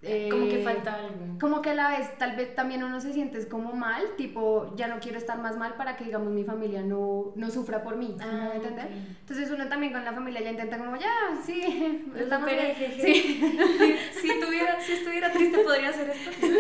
eh, 0.03 0.29
Como 0.31 0.49
que 0.49 0.59
falta 0.63 0.95
algo. 0.95 1.39
Como 1.39 1.61
que 1.61 1.71
a 1.71 1.75
la 1.75 1.91
vez 1.91 2.17
tal 2.19 2.35
vez 2.37 2.55
también 2.55 2.83
uno 2.83 3.01
se 3.01 3.13
siente 3.13 3.47
como 3.49 3.73
mal, 3.75 4.03
tipo, 4.17 4.75
ya 4.77 4.89
no 4.89 4.99
quiero 4.99 5.19
estar 5.19 5.39
más 5.39 5.57
mal 5.59 5.75
para 5.75 5.97
que, 5.97 6.05
digamos, 6.05 6.33
mi 6.33 6.43
familia 6.45 6.83
no, 6.83 7.33
no 7.37 7.51
sufra 7.51 7.83
por 7.83 7.97
mí, 7.97 8.17
¿sí 8.19 8.25
me 8.25 8.31
Ah, 8.33 8.53
entender? 8.55 8.87
ok. 8.87 8.93
Entonces 9.21 9.51
uno 9.51 9.69
también 9.69 9.93
con 9.93 10.05
la 10.05 10.13
familia 10.13 10.41
ya 10.41 10.51
intenta 10.51 10.79
como, 10.79 10.97
ya, 10.97 11.11
sí, 11.45 12.05
Lo 12.15 12.19
estamos 12.21 12.49
bien". 12.51 12.75
Sí. 12.99 13.41
si, 14.13 14.41
tuviera, 14.41 14.81
si 14.81 14.93
estuviera 14.93 15.31
triste 15.33 15.59
podría 15.59 15.91
hacer 15.91 16.11
esto. 16.11 16.31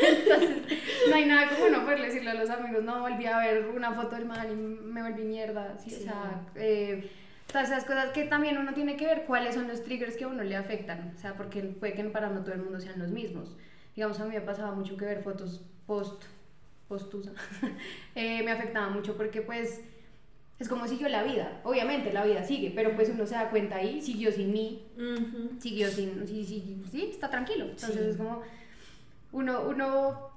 Entonces, 0.00 0.58
no 1.08 1.14
hay 1.14 1.24
nada 1.26 1.48
como 1.50 1.66
uno 1.66 1.82
poderle 1.84 2.06
decirle 2.06 2.30
a 2.30 2.34
los 2.34 2.50
amigos, 2.50 2.82
no, 2.82 3.00
volví 3.00 3.26
a 3.26 3.38
ver 3.38 3.68
una 3.74 3.92
foto 3.92 4.16
del 4.16 4.26
man 4.26 4.46
y 4.50 4.54
me 4.54 5.02
volví 5.02 5.22
mierda, 5.24 5.76
¿sí? 5.78 5.90
Sí. 5.90 5.96
O 6.00 6.04
sea, 6.04 6.40
eh, 6.54 7.10
todas 7.56 7.70
esas 7.70 7.84
cosas 7.86 8.10
que 8.10 8.24
también 8.24 8.58
uno 8.58 8.74
tiene 8.74 8.98
que 8.98 9.06
ver 9.06 9.24
cuáles 9.24 9.54
son 9.54 9.66
los 9.66 9.82
triggers 9.82 10.14
que 10.18 10.24
a 10.24 10.28
uno 10.28 10.44
le 10.44 10.56
afectan, 10.56 11.14
o 11.16 11.18
sea, 11.18 11.38
porque 11.38 11.62
puede 11.62 11.94
que 11.94 12.04
para 12.04 12.28
no 12.28 12.42
todo 12.42 12.52
el 12.52 12.60
mundo 12.60 12.78
sean 12.80 12.98
los 12.98 13.10
mismos. 13.10 13.56
Digamos, 13.94 14.20
a 14.20 14.26
mí 14.26 14.34
me 14.34 14.42
pasaba 14.42 14.72
mucho 14.72 14.94
que 14.98 15.06
ver 15.06 15.22
fotos 15.22 15.62
post, 15.86 16.22
postusa, 16.86 17.30
eh, 18.14 18.42
me 18.42 18.50
afectaba 18.50 18.90
mucho 18.90 19.16
porque 19.16 19.40
pues 19.40 19.80
es 20.58 20.68
como 20.68 20.86
siguió 20.86 21.08
la 21.08 21.22
vida, 21.22 21.62
obviamente 21.64 22.12
la 22.12 22.26
vida 22.26 22.44
sigue, 22.44 22.72
pero 22.74 22.94
pues 22.94 23.08
uno 23.08 23.24
se 23.26 23.36
da 23.36 23.48
cuenta 23.48 23.76
ahí, 23.76 24.02
siguió 24.02 24.30
sin 24.32 24.52
mí, 24.52 24.86
Ujú. 24.98 25.58
siguió 25.58 25.88
sin, 25.88 26.28
sí, 26.28 26.44
sí, 26.44 26.82
sí, 26.90 27.08
está 27.10 27.30
tranquilo. 27.30 27.64
Entonces 27.64 27.94
Sí. 28.04 28.10
es 28.10 28.16
como, 28.18 28.42
uno, 29.32 29.62
uno, 29.66 30.28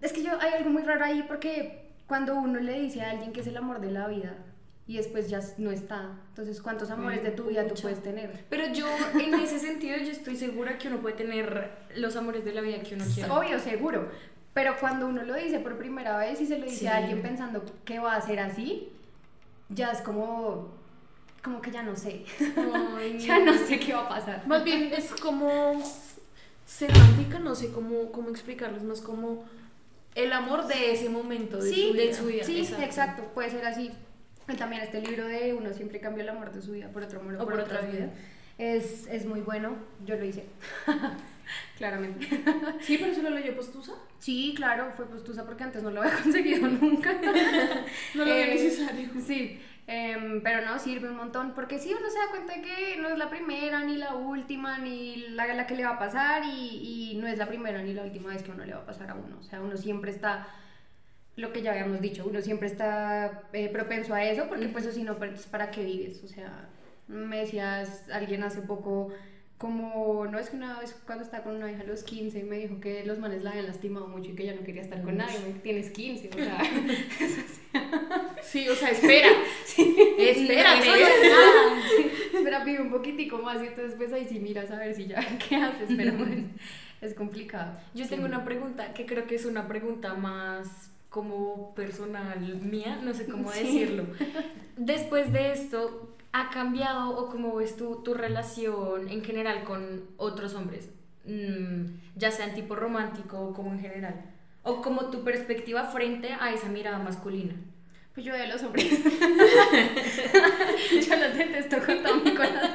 es 0.00 0.12
que 0.12 0.22
yo, 0.22 0.30
hay 0.40 0.52
algo 0.52 0.70
muy 0.70 0.82
raro 0.82 1.04
ahí 1.04 1.24
porque 1.26 1.90
cuando 2.06 2.36
uno 2.36 2.60
le 2.60 2.78
dice 2.78 3.02
a 3.02 3.10
alguien 3.10 3.32
que 3.32 3.40
es 3.40 3.48
el 3.48 3.56
amor 3.56 3.80
de 3.80 3.90
la 3.90 4.06
vida 4.06 4.36
y 4.88 4.96
después 4.96 5.28
ya 5.28 5.40
no 5.58 5.70
está, 5.70 6.18
entonces 6.30 6.60
¿cuántos 6.62 6.90
amores 6.90 7.22
de 7.22 7.30
tu 7.30 7.44
vida 7.44 7.62
tú 7.64 7.68
Pucha. 7.70 7.82
puedes 7.82 8.02
tener? 8.02 8.46
Pero 8.48 8.72
yo, 8.72 8.86
en 9.20 9.34
ese 9.34 9.58
sentido, 9.60 9.98
yo 9.98 10.10
estoy 10.10 10.34
segura 10.34 10.78
que 10.78 10.88
uno 10.88 10.98
puede 11.00 11.14
tener 11.14 11.70
los 11.94 12.16
amores 12.16 12.42
de 12.44 12.54
la 12.54 12.62
vida 12.62 12.80
que 12.80 12.94
uno 12.94 13.04
quiera. 13.14 13.32
Obvio, 13.34 13.60
seguro. 13.60 14.10
Pero 14.54 14.76
cuando 14.80 15.06
uno 15.06 15.22
lo 15.24 15.34
dice 15.34 15.60
por 15.60 15.76
primera 15.76 16.16
vez 16.16 16.40
y 16.40 16.46
se 16.46 16.58
lo 16.58 16.64
dice 16.64 16.78
Sí. 16.78 16.86
a 16.86 16.96
alguien 16.96 17.20
pensando 17.22 17.62
que 17.84 17.98
va 17.98 18.16
a 18.16 18.20
ser 18.22 18.40
así, 18.40 18.88
ya 19.68 19.92
es 19.92 20.00
como, 20.00 20.72
como 21.44 21.60
que 21.60 21.70
ya 21.70 21.82
no 21.82 21.94
sé. 21.94 22.24
Ay, 22.96 23.18
ya 23.20 23.38
no 23.40 23.52
sé 23.52 23.78
qué 23.78 23.92
va 23.92 24.06
a 24.06 24.08
pasar. 24.08 24.46
Más 24.46 24.64
bien 24.64 24.90
es 24.96 25.10
como 25.20 25.82
semántica, 26.64 27.38
no 27.38 27.54
sé 27.54 27.70
cómo, 27.72 28.10
cómo 28.10 28.30
explicarlo, 28.30 28.78
es 28.78 28.84
más 28.84 29.02
como 29.02 29.44
el 30.14 30.32
amor 30.32 30.66
de 30.66 30.92
ese 30.92 31.08
momento 31.10 31.58
de 31.58 31.70
sí, 31.70 31.88
su 31.88 31.92
vida. 31.92 32.04
de 32.04 32.14
su 32.14 32.24
vida. 32.24 32.44
Sí, 32.44 32.58
exacto. 32.60 32.84
exacto. 32.84 33.22
puede 33.34 33.50
ser 33.50 33.66
así. 33.66 33.92
Y 34.48 34.56
también 34.56 34.82
este 34.82 35.00
libro 35.02 35.26
de 35.26 35.52
Uno 35.54 35.72
siempre 35.72 36.00
cambia 36.00 36.22
el 36.22 36.28
amor 36.30 36.52
de 36.52 36.62
su 36.62 36.72
vida 36.72 36.88
por 36.88 37.02
otro 37.02 37.20
amor 37.20 37.36
o, 37.38 37.44
por, 37.44 37.58
otra 37.60 37.82
vida. 37.82 38.10
Es, 38.56 39.06
es 39.08 39.26
muy 39.26 39.40
bueno, 39.40 39.76
yo 40.04 40.16
lo 40.16 40.24
hice. 40.24 40.44
Claramente. 41.78 42.26
Sí, 42.80 42.96
pero 42.98 43.12
eso 43.12 43.22
lo 43.22 43.30
leyó 43.30 43.54
Postusa. 43.56 43.92
Sí, 44.18 44.52
claro, 44.56 44.90
fue 44.96 45.06
postusa 45.06 45.44
porque 45.46 45.64
antes 45.64 45.82
no 45.82 45.90
lo 45.90 46.02
había 46.02 46.14
conseguido 46.22 46.66
nunca. 46.68 47.12
No 48.14 48.24
lo 48.24 48.32
había 48.32 48.46
Eh, 48.46 48.54
necesario. 48.54 49.08
Sí, 49.24 49.60
em, 49.86 50.42
pero 50.42 50.64
no, 50.66 50.78
sirve 50.78 51.08
un 51.08 51.16
montón 51.16 51.54
porque 51.54 51.78
sí, 51.78 51.94
uno 51.98 52.08
se 52.10 52.18
da 52.18 52.28
cuenta 52.30 52.54
de 52.54 52.62
que 52.62 52.96
no 53.00 53.08
es 53.08 53.18
la 53.18 53.30
primera, 53.30 53.82
ni 53.84 53.96
la 53.96 54.14
última, 54.14 54.78
ni 54.78 55.16
la, 55.30 55.46
la 55.54 55.66
que 55.66 55.74
le 55.76 55.84
va 55.84 55.92
a 55.92 55.98
pasar 55.98 56.42
y, 56.44 57.12
y 57.12 57.16
no 57.16 57.26
es 57.26 57.38
la 57.38 57.46
primera 57.46 57.82
ni 57.82 57.94
la 57.94 58.02
última 58.02 58.30
vez 58.30 58.42
que 58.42 58.50
uno 58.50 58.64
le 58.64 58.74
va 58.74 58.80
a 58.80 58.86
pasar 58.86 59.10
a 59.10 59.14
uno. 59.14 59.38
O 59.38 59.42
sea, 59.42 59.60
uno 59.60 59.76
siempre 59.76 60.10
está, 60.10 60.46
lo 61.38 61.52
que 61.52 61.62
ya 61.62 61.70
habíamos 61.72 62.00
dicho, 62.00 62.24
uno 62.28 62.40
siempre 62.42 62.66
está 62.68 63.42
eh, 63.52 63.68
propenso 63.70 64.12
a 64.14 64.22
eso 64.24 64.46
porque 64.48 64.68
pues 64.68 64.84
o 64.86 64.92
si 64.92 65.02
no, 65.04 65.16
pues, 65.18 65.46
¿para 65.46 65.70
qué 65.70 65.84
vives? 65.84 66.22
O 66.24 66.28
sea, 66.28 66.68
me 67.08 67.38
decías 67.38 68.04
alguien 68.12 68.42
hace 68.42 68.60
poco... 68.62 69.08
Como, 69.56 70.24
no 70.30 70.38
es 70.38 70.50
que 70.50 70.56
una 70.56 70.78
vez 70.78 70.94
cuando 71.04 71.24
estaba 71.24 71.42
con 71.42 71.56
una 71.56 71.68
hija 71.72 71.80
a 71.82 71.84
los 71.84 72.04
15 72.04 72.44
me 72.44 72.58
dijo 72.58 72.78
que 72.78 73.04
los 73.04 73.18
manes 73.18 73.42
la 73.42 73.50
habían 73.50 73.66
lastimado 73.66 74.06
mucho 74.06 74.30
y 74.30 74.36
que 74.36 74.46
ya 74.46 74.54
no 74.54 74.62
quería 74.62 74.82
estar 74.82 75.02
con 75.02 75.16
nadie. 75.16 75.36
Tienes 75.64 75.90
15, 75.90 76.30
o 76.32 76.38
sea, 76.38 76.58
Sí, 78.42 78.68
o 78.68 78.74
sea, 78.76 78.90
espera. 78.90 79.28
Espérate. 80.18 80.88
Eso 80.88 80.90
no 81.24 81.28
nada. 81.28 81.82
Sí, 81.96 82.10
Espera, 82.36 82.64
pide 82.64 82.80
un 82.80 82.90
poquitico 82.90 83.38
más 83.38 83.60
y 83.62 83.66
entonces 83.66 83.94
pues 83.96 84.12
ahí 84.12 84.26
sí 84.28 84.38
miras 84.38 84.70
a 84.70 84.78
ver 84.78 84.94
si 84.94 85.06
ya, 85.06 85.20
¿qué 85.48 85.56
haces? 85.56 85.90
Pero 85.96 86.16
pues, 86.16 86.30
es 87.00 87.14
complicado. 87.14 87.78
Yo 87.94 88.04
Sí. 88.04 88.10
tengo 88.10 88.26
una 88.26 88.44
pregunta 88.44 88.94
que 88.94 89.06
creo 89.06 89.26
que 89.26 89.34
es 89.34 89.44
una 89.44 89.66
pregunta 89.66 90.14
más 90.14 90.92
como 91.08 91.74
personal 91.74 92.40
mía, 92.62 92.98
no 93.02 93.14
sé 93.14 93.26
cómo 93.26 93.50
Sí. 93.52 93.60
decirlo. 93.64 94.04
Después 94.76 95.32
de 95.32 95.52
esto, 95.52 96.14
¿ha 96.32 96.50
cambiado 96.50 97.10
o 97.18 97.28
cómo 97.30 97.56
ves 97.56 97.76
tú 97.76 98.02
tu 98.04 98.14
relación 98.14 99.08
en 99.08 99.24
general 99.24 99.64
con 99.64 100.02
otros 100.16 100.54
hombres? 100.54 100.90
Mm, 101.24 101.86
ya 102.16 102.30
sean 102.30 102.54
tipo 102.54 102.74
romántico 102.76 103.38
o 103.40 103.52
como 103.54 103.72
en 103.72 103.80
general. 103.80 104.22
O 104.62 104.82
como 104.82 105.06
tu 105.10 105.24
perspectiva 105.24 105.84
frente 105.84 106.32
a 106.38 106.52
esa 106.52 106.68
mirada 106.68 106.98
masculina. 106.98 107.54
Pues 108.14 108.26
yo 108.26 108.34
a 108.34 108.46
los 108.46 108.62
hombres. 108.62 108.88
yo 110.90 111.16
los 111.16 111.36
detesto 111.36 111.76
con 111.84 112.02
todo 112.02 112.16
mi 112.16 112.34
corazón. 112.34 112.70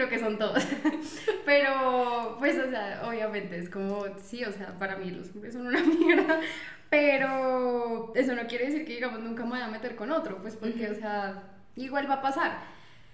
Creo 0.00 0.08
que 0.08 0.18
son 0.18 0.38
todos. 0.38 0.66
Pero, 1.44 2.36
pues, 2.38 2.58
o 2.58 2.70
sea, 2.70 3.02
obviamente 3.04 3.58
es 3.58 3.68
como, 3.68 4.06
sí, 4.18 4.42
o 4.44 4.52
sea, 4.52 4.78
para 4.78 4.96
mí 4.96 5.10
los 5.10 5.30
hombres 5.30 5.52
son 5.52 5.66
una 5.66 5.80
mierda. 5.84 6.40
Pero 6.88 8.12
eso 8.14 8.34
no 8.34 8.46
quiere 8.46 8.66
decir 8.66 8.86
que, 8.86 8.94
digamos, 8.94 9.20
nunca 9.20 9.44
me 9.44 9.50
voy 9.50 9.60
a 9.60 9.68
meter 9.68 9.94
con 9.94 10.10
otro, 10.10 10.40
pues 10.40 10.56
porque, 10.56 10.90
o 10.90 10.94
sea, 10.94 11.42
igual 11.76 12.08
va 12.08 12.14
a 12.14 12.22
pasar. 12.22 12.62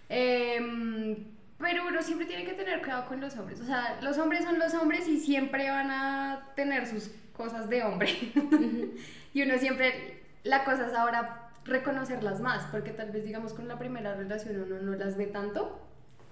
Em, 0.08 1.16
Pero 1.58 1.88
uno 1.88 2.02
siempre 2.02 2.26
tiene 2.26 2.44
que 2.44 2.52
tener 2.52 2.80
cuidado 2.80 3.06
con 3.06 3.20
los 3.20 3.36
hombres. 3.36 3.60
O 3.60 3.64
sea, 3.64 3.98
los 4.00 4.16
hombres 4.18 4.44
son 4.44 4.58
los 4.58 4.72
hombres 4.74 5.08
y 5.08 5.18
siempre 5.18 5.68
van 5.70 5.90
a 5.90 6.52
tener 6.54 6.86
sus 6.86 7.10
cosas 7.32 7.68
de 7.68 7.82
hombre. 7.82 8.10
y 9.34 9.42
uno 9.42 9.58
siempre, 9.58 10.22
la 10.44 10.64
cosa 10.64 10.86
es 10.86 10.94
ahora 10.94 11.50
reconocerlas 11.64 12.40
más, 12.40 12.64
porque 12.70 12.92
tal 12.92 13.10
vez 13.10 13.24
digamos 13.24 13.52
con 13.54 13.66
la 13.66 13.76
primera 13.78 14.14
relación 14.14 14.60
uno 14.60 14.78
no 14.80 14.96
las 14.96 15.16
ve 15.16 15.26
tanto. 15.26 15.85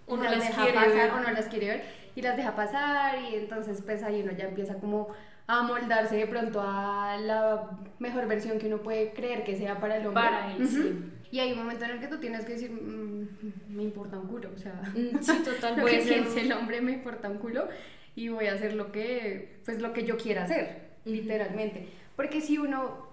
O 0.06 0.16
no 0.16 0.24
las 0.24 0.38
deja 0.40 0.62
quiere 0.62 0.74
pasar 0.74 0.92
ver. 0.94 1.10
o 1.12 1.20
no 1.20 1.30
las 1.30 1.46
quiere 1.46 1.66
ver 1.68 1.84
y 2.14 2.22
las 2.22 2.36
deja 2.36 2.54
pasar 2.54 3.16
y 3.30 3.34
entonces 3.36 3.80
pues 3.84 4.02
ahí 4.02 4.22
uno 4.22 4.32
ya 4.32 4.44
empieza 4.48 4.74
como 4.74 5.08
a 5.46 5.62
moldarse 5.62 6.16
de 6.16 6.26
pronto 6.26 6.60
a 6.62 7.16
la 7.18 7.70
mejor 7.98 8.26
versión 8.26 8.58
que 8.58 8.66
uno 8.66 8.78
puede 8.78 9.12
creer 9.12 9.44
que 9.44 9.56
sea 9.56 9.78
para 9.80 9.96
el 9.96 10.06
hombre. 10.06 10.22
Para 10.22 10.52
él, 10.54 10.62
Ujú. 10.62 10.72
sí. 10.72 11.10
Y 11.32 11.40
hay 11.40 11.52
un 11.52 11.58
momento 11.58 11.84
en 11.84 11.90
el 11.92 12.00
que 12.00 12.06
tú 12.06 12.18
tienes 12.18 12.44
que 12.44 12.52
decir, 12.52 12.70
"Mm, 12.70 13.28
me 13.68 13.82
importa 13.82 14.18
un 14.18 14.28
culo, 14.28 14.50
o 14.54 14.58
sea, 14.58 14.80
Mm, 14.94 15.18
Sí, 15.20 15.42
total, 15.44 15.76
lo 15.76 15.84
que 15.86 15.98
piense 15.98 16.40
el 16.42 16.52
hombre 16.52 16.80
me 16.80 16.92
importa 16.92 17.28
un 17.28 17.38
culo 17.38 17.66
y 18.14 18.28
voy 18.28 18.46
a 18.46 18.54
hacer 18.54 18.74
lo 18.74 18.92
que, 18.92 19.58
pues 19.64 19.80
lo 19.82 19.92
que 19.92 20.04
yo 20.04 20.16
quiera 20.16 20.44
hacer, 20.44 20.92
literalmente. 21.04 21.88
Porque 22.16 22.40
si 22.40 22.58
uno, 22.58 23.08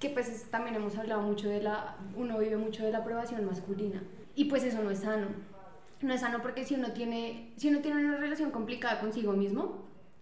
que 0.00 0.08
pues 0.10 0.28
es- 0.28 0.44
también 0.50 0.74
hemos 0.76 0.96
hablado 0.96 1.20
mucho 1.22 1.48
de 1.48 1.60
la, 1.62 1.96
uno 2.16 2.38
vive 2.38 2.56
mucho 2.56 2.84
de 2.84 2.92
la 2.92 2.98
aprobación 2.98 3.44
masculina 3.44 4.02
y 4.34 4.46
pues 4.46 4.64
eso 4.64 4.82
no 4.82 4.90
es 4.90 5.00
sano. 5.00 5.26
No 6.02 6.14
es 6.14 6.20
sano 6.20 6.40
porque 6.42 6.64
si 6.64 6.74
uno 6.74 6.92
tiene, 6.92 7.52
si 7.56 7.68
uno 7.68 7.80
tiene 7.80 8.04
una 8.04 8.16
relación 8.18 8.50
complicada 8.50 9.00
consigo 9.00 9.32
mismo, 9.32 9.62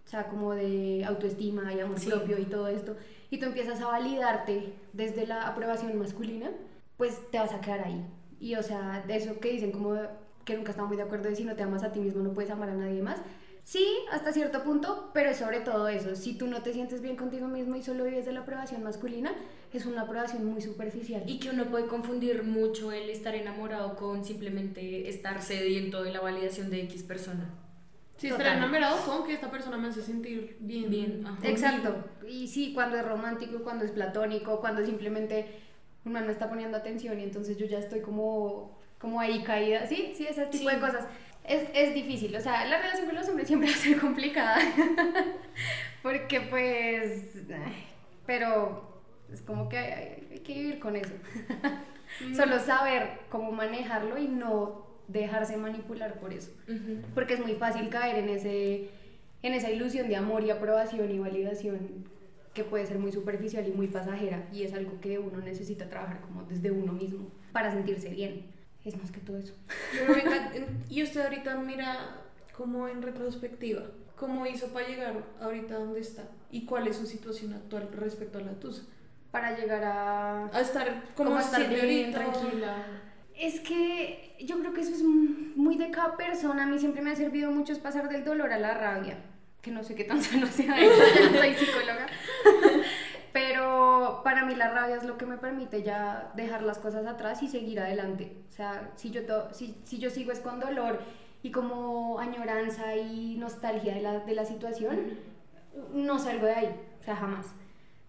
o 0.05 0.09
sea, 0.09 0.27
como 0.27 0.53
de 0.55 1.03
autoestima 1.05 1.73
y 1.73 1.79
amor 1.79 1.99
Sí. 1.99 2.09
propio 2.09 2.37
y 2.39 2.45
todo 2.45 2.67
esto, 2.67 2.95
y 3.29 3.37
tú 3.37 3.45
empiezas 3.45 3.81
a 3.81 3.87
validarte 3.87 4.73
desde 4.93 5.27
la 5.27 5.47
aprobación 5.47 5.97
masculina, 5.99 6.49
pues 6.97 7.29
te 7.29 7.37
vas 7.39 7.51
a 7.53 7.61
quedar 7.61 7.81
ahí. 7.81 8.03
Y 8.39 8.55
o 8.55 8.63
sea, 8.63 9.03
de 9.05 9.15
eso 9.17 9.39
que 9.39 9.49
dicen 9.51 9.71
como 9.71 9.95
que 10.45 10.55
nunca 10.55 10.71
están 10.71 10.87
muy 10.87 10.97
de 10.97 11.03
acuerdo 11.03 11.29
de 11.29 11.35
si 11.35 11.43
no 11.43 11.55
te 11.55 11.63
amas 11.63 11.83
a 11.83 11.91
ti 11.91 11.99
mismo 11.99 12.23
no 12.23 12.33
puedes 12.33 12.49
amar 12.51 12.69
a 12.69 12.73
nadie 12.73 13.01
más. 13.03 13.17
Sí, 14.09 14.15
hasta 14.15 14.31
cierto 14.33 14.63
punto, 14.63 15.09
pero 15.13 15.29
es 15.29 15.37
sobre 15.37 15.59
todo 15.61 15.87
eso. 15.87 16.15
Si 16.15 16.37
tú 16.37 16.47
no 16.47 16.61
te 16.61 16.73
sientes 16.73 17.01
bien 17.01 17.15
contigo 17.15 17.47
mismo 17.47 17.75
y 17.75 17.83
solo 17.83 18.03
vives 18.03 18.25
de 18.25 18.31
la 18.33 18.41
aprobación 18.41 18.83
masculina, 18.83 19.31
es 19.73 19.85
una 19.85 20.01
aprobación 20.03 20.45
muy 20.45 20.61
superficial. 20.61 21.23
Y 21.27 21.39
que 21.39 21.49
uno 21.49 21.65
puede 21.65 21.87
confundir 21.87 22.43
mucho 22.43 22.91
el 22.91 23.09
estar 23.09 23.35
enamorado 23.35 23.95
con 23.95 24.23
simplemente 24.23 25.09
estar 25.09 25.41
sediento 25.41 26.03
de 26.03 26.11
la 26.11 26.21
validación 26.21 26.69
de 26.69 26.81
X 26.83 27.03
persona. 27.03 27.49
Si 28.17 28.29
Total. 28.29 28.47
estar 28.47 28.57
enamorado 28.57 28.97
con 29.05 29.27
que 29.27 29.33
esta 29.33 29.51
persona 29.51 29.77
me 29.77 29.89
hace 29.89 30.01
sentir 30.01 30.57
bien. 30.59 30.89
Bien, 30.89 31.23
ajá. 31.25 31.37
Exacto. 31.47 31.95
Y 32.27 32.47
sí, 32.47 32.73
cuando 32.73 32.97
es 32.97 33.05
romántico, 33.05 33.61
cuando 33.63 33.85
es 33.85 33.91
platónico, 33.91 34.59
cuando 34.59 34.83
simplemente 34.83 35.59
uno 36.03 36.21
no 36.21 36.31
está 36.31 36.49
poniendo 36.49 36.77
atención 36.77 37.19
y 37.19 37.23
entonces 37.23 37.57
yo 37.57 37.65
ya 37.67 37.77
estoy 37.77 37.99
como, 38.01 38.79
como 38.97 39.19
ahí 39.19 39.43
caída. 39.43 39.85
Sí, 39.85 40.13
sí, 40.15 40.25
ese 40.27 40.45
tipo 40.47 40.69
Sí. 40.69 40.75
de 40.75 40.81
cosas. 40.81 41.05
Es, 41.47 41.69
es 41.73 41.93
difícil, 41.93 42.35
o 42.35 42.41
sea, 42.41 42.65
la 42.65 42.77
relación 42.77 43.05
con 43.05 43.15
los 43.15 43.27
hombres 43.29 43.47
siempre 43.47 43.69
va 43.69 43.75
a 43.75 43.79
ser 43.79 43.97
complicada. 43.97 44.57
Porque 46.03 46.41
pues... 46.41 47.45
Pero 48.25 49.01
es 49.31 49.41
como 49.41 49.69
que 49.69 49.77
hay, 49.77 50.27
hay 50.29 50.39
que 50.39 50.53
vivir 50.53 50.79
con 50.79 50.95
eso. 50.97 51.13
Solo 52.35 52.59
saber 52.59 53.19
cómo 53.29 53.51
manejarlo 53.51 54.17
y 54.17 54.27
no 54.27 54.87
dejarse 55.07 55.57
manipular 55.57 56.19
por 56.19 56.33
eso. 56.33 56.51
Ujú. 56.67 57.01
Porque 57.13 57.35
es 57.35 57.39
muy 57.39 57.53
fácil 57.55 57.89
caer 57.89 58.17
en, 58.17 58.29
ese, 58.29 58.89
en 59.41 59.53
esa 59.53 59.71
ilusión 59.71 60.09
de 60.09 60.15
amor 60.15 60.43
y 60.43 60.51
aprobación 60.51 61.09
y 61.11 61.19
validación 61.19 62.05
que 62.53 62.63
puede 62.63 62.85
ser 62.85 62.99
muy 62.99 63.11
superficial 63.11 63.67
y 63.67 63.71
muy 63.71 63.87
pasajera 63.87 64.47
y 64.51 64.63
es 64.63 64.73
algo 64.73 64.99
que 64.99 65.19
uno 65.19 65.37
necesita 65.39 65.89
trabajar 65.89 66.21
como 66.21 66.43
desde 66.43 66.71
uno 66.71 66.91
mismo 66.91 67.29
para 67.51 67.71
sentirse 67.71 68.09
bien. 68.09 68.56
Es 68.87 68.95
más 68.95 69.11
que 69.11 69.19
todo 69.19 69.37
eso. 69.37 69.53
Pero 69.91 70.15
venga, 70.15 70.49
y 70.89 71.03
usted 71.03 71.21
ahorita 71.21 71.57
mira 71.57 72.21
como 72.55 72.87
en 72.87 73.01
retrospectiva, 73.01 73.81
cómo 74.15 74.45
hizo 74.45 74.67
para 74.67 74.87
llegar 74.87 75.25
ahorita 75.41 75.75
donde 75.75 75.99
está 75.99 76.23
y 76.51 76.65
cuál 76.65 76.87
es 76.87 76.95
su 76.95 77.05
situación 77.05 77.53
actual 77.53 77.89
respecto 77.91 78.37
a 78.37 78.41
la 78.41 78.53
tusa. 78.53 78.83
Para 79.29 79.57
llegar 79.57 79.83
a... 79.83 80.45
A 80.53 80.61
estar 80.61 81.03
como 81.15 81.37
estar 81.37 81.69
bien, 81.69 82.13
tranquila. 82.13 82.85
Es 83.37 83.59
que 83.59 84.37
yo 84.39 84.57
creo 84.59 84.73
que 84.73 84.79
eso 84.79 84.93
es 84.93 85.03
muy 85.03 85.75
de 85.75 85.91
cada 85.91 86.15
persona. 86.15 86.63
A 86.63 86.65
mí 86.65 86.79
siempre 86.79 87.01
me 87.01 87.11
ha 87.11 87.15
servido 87.15 87.51
mucho 87.51 87.73
es 87.73 87.79
pasar 87.79 88.07
del 88.07 88.23
dolor 88.23 88.53
a 88.53 88.57
la 88.57 88.73
rabia. 88.73 89.17
Que 89.61 89.69
no 89.69 89.83
sé 89.83 89.95
qué 89.95 90.05
tan 90.05 90.21
sano 90.23 90.47
sea 90.47 90.79
eso, 90.79 91.03
yo 91.19 91.29
no 91.29 91.37
soy 91.37 91.53
psicóloga. 91.55 92.07
Para 94.23 94.45
mí 94.45 94.55
la 94.55 94.69
rabia 94.69 94.95
es 94.95 95.03
lo 95.03 95.17
que 95.17 95.25
me 95.25 95.37
permite 95.37 95.83
ya 95.83 96.31
dejar 96.35 96.61
las 96.63 96.79
cosas 96.79 97.05
atrás 97.05 97.41
y 97.43 97.47
seguir 97.47 97.79
adelante. 97.79 98.37
O 98.49 98.51
sea, 98.51 98.91
si 98.95 99.11
yo, 99.11 99.21
si 99.51 99.99
yo 99.99 100.09
sigo 100.09 100.31
es 100.31 100.39
con 100.39 100.59
dolor 100.59 100.99
y 101.43 101.51
como 101.51 102.19
añoranza 102.19 102.95
y 102.95 103.37
nostalgia 103.37 103.93
de 103.93 104.01
la, 104.01 104.19
de 104.19 104.35
la 104.35 104.45
situación, 104.45 105.17
no 105.93 106.19
salgo 106.19 106.45
de 106.45 106.53
ahí. 106.53 106.81
O 106.99 107.03
sea, 107.03 107.15
jamás. 107.15 107.47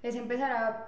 Es 0.03 0.15
empezar 0.15 0.53
a 0.53 0.87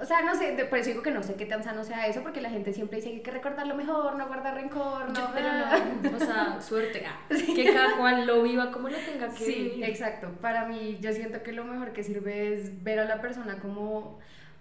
o 0.00 0.04
sea, 0.04 0.22
no 0.22 0.34
sé, 0.34 0.52
por 0.68 0.78
eso 0.78 0.88
digo 0.90 1.02
que 1.02 1.10
no 1.10 1.22
sé 1.22 1.34
qué 1.34 1.46
tan 1.46 1.62
sano 1.62 1.84
sea 1.84 2.06
eso, 2.06 2.22
porque 2.22 2.40
la 2.40 2.50
gente 2.50 2.72
siempre 2.72 2.96
dice 2.96 3.10
que 3.10 3.16
hay 3.16 3.22
que 3.22 3.30
recordar 3.30 3.66
lo 3.66 3.74
mejor, 3.74 4.16
no 4.16 4.26
guardar 4.26 4.54
rencor, 4.54 5.08
no. 5.10 5.14
Yo, 5.14 5.30
pero 5.34 5.48
ah. 5.48 5.78
no, 6.02 6.16
o 6.16 6.18
sea, 6.20 6.60
suerte. 6.66 7.04
ah, 7.06 7.20
Que 7.28 7.72
cada 7.72 7.96
cual 7.98 8.26
lo 8.26 8.42
viva 8.42 8.70
como 8.72 8.88
lo 8.88 8.96
tenga 8.98 9.28
que 9.28 9.44
Sí, 9.44 9.54
vivir. 9.70 9.84
exacto. 9.84 10.28
Para 10.40 10.66
mí, 10.66 10.98
yo 11.00 11.12
siento 11.12 11.42
que 11.42 11.52
lo 11.52 11.64
mejor 11.64 11.92
que 11.92 12.02
sirve 12.02 12.54
es 12.54 12.82
ver 12.82 12.98
a 13.00 13.04
la 13.04 13.20
persona 13.20 13.58
como, 13.58 14.18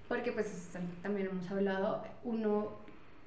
porque 0.08 0.32
pues 0.32 0.70
también 1.02 1.28
hemos 1.28 1.50
hablado, 1.50 2.04
uno 2.24 2.74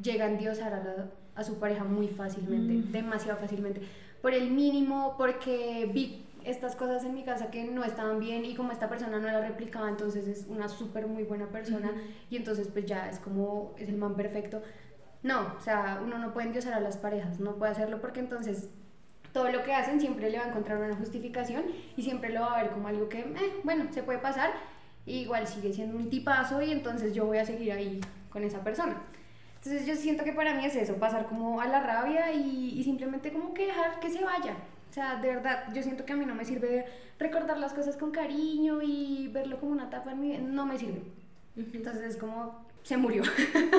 llega 0.03 0.27
a 0.27 0.29
endiosar 0.29 0.75
a, 0.75 0.79
la- 0.85 1.07
a 1.37 1.43
su 1.45 1.59
pareja 1.59 1.85
muy 1.85 2.09
fácilmente, 2.09 2.75
Mm. 2.89 2.93
demasiado 2.93 3.39
fácilmente, 3.39 3.81
por 4.23 4.35
el 4.35 4.51
mínimo, 4.51 5.15
porque 5.19 5.89
vi 5.93 6.25
estas 6.45 6.77
cosas 6.77 7.05
en 7.05 7.15
mi 7.15 7.25
casa 7.25 7.51
que 7.51 7.65
no 7.65 7.85
estaban 7.85 8.21
bien 8.21 8.45
y 8.45 8.55
como 8.55 8.73
esta 8.73 8.89
persona 8.89 9.19
no 9.19 9.27
la 9.27 9.41
replicaba, 9.41 9.89
entonces 9.89 10.27
es 10.29 10.47
una 10.49 10.69
súper 10.69 11.07
muy 11.07 11.25
buena 11.25 11.47
persona 11.49 11.93
y 12.31 12.37
entonces 12.37 12.69
pues 12.69 12.87
ya 12.87 13.09
es 13.09 13.19
como, 13.19 13.75
es 13.79 13.89
el 13.89 13.97
man 13.97 14.15
perfecto. 14.15 14.63
No, 15.23 15.55
o 15.57 15.61
sea, 15.61 16.01
uno 16.05 16.19
no 16.19 16.33
puede 16.35 16.49
endiosar 16.49 16.75
a 16.75 16.81
las 16.81 16.99
parejas, 16.99 17.41
no 17.41 17.57
puede 17.57 17.73
hacerlo 17.73 18.01
porque 18.01 18.21
entonces 18.21 18.69
todo 19.33 19.51
lo 19.51 19.63
que 19.63 19.73
hacen 19.75 19.99
siempre 20.01 20.31
le 20.31 20.39
va 20.39 20.45
a 20.45 20.49
encontrar 20.49 20.79
una 20.79 20.95
justificación 20.95 21.65
y 21.97 22.03
siempre 22.03 22.31
lo 22.31 22.43
va 22.43 22.59
a 22.59 22.63
ver 22.63 22.73
como 22.73 22.89
algo 22.89 23.09
que, 23.09 23.21
eh, 23.21 23.61
bueno, 23.65 23.87
se 23.91 24.03
puede 24.03 24.19
pasar, 24.19 24.53
igual 25.07 25.47
sigue 25.47 25.73
siendo 25.73 25.97
un 25.97 26.11
tipazo 26.11 26.63
y 26.63 26.73
entonces 26.73 27.15
yo 27.15 27.27
voy 27.27 27.39
a 27.39 27.45
seguir 27.45 27.73
ahí 27.73 28.01
con 28.31 28.45
esa 28.45 28.63
persona. 28.63 28.97
Entonces 29.57 29.87
yo 29.87 29.97
siento 29.97 30.25
que 30.25 30.33
para 30.33 30.55
mí 30.55 30.67
es 30.67 30.77
eso, 30.77 30.97
pasar 30.97 31.27
como 31.27 31.61
a 31.61 31.67
la 31.67 31.81
rabia 31.81 32.31
y, 32.33 32.79
y 32.79 32.85
simplemente 32.85 33.33
como 33.33 33.55
que 33.55 33.67
dejar 33.67 33.99
que 33.99 34.11
se 34.11 34.23
vaya. 34.23 34.55
O 34.95 35.01
sea, 35.03 35.17
de 35.17 35.27
verdad, 35.27 35.65
yo 35.75 35.83
siento 35.83 36.05
que 36.05 36.13
a 36.13 36.17
mí 36.17 36.25
no 36.25 36.37
me 36.37 36.45
sirve 36.45 36.87
recordar 37.19 37.59
las 37.59 37.75
cosas 37.75 37.97
con 37.97 38.13
cariño 38.13 38.81
y 38.81 39.27
verlo 39.27 39.59
como 39.59 39.73
una 39.73 39.89
etapa 39.89 40.13
en 40.13 40.21
mi 40.21 40.29
vida, 40.29 40.39
no 40.39 40.67
me 40.67 40.79
sirve. 40.79 41.03
Entonces 41.57 42.11
es 42.11 42.17
como, 42.17 42.64
se 42.85 42.97
murió. 42.97 43.23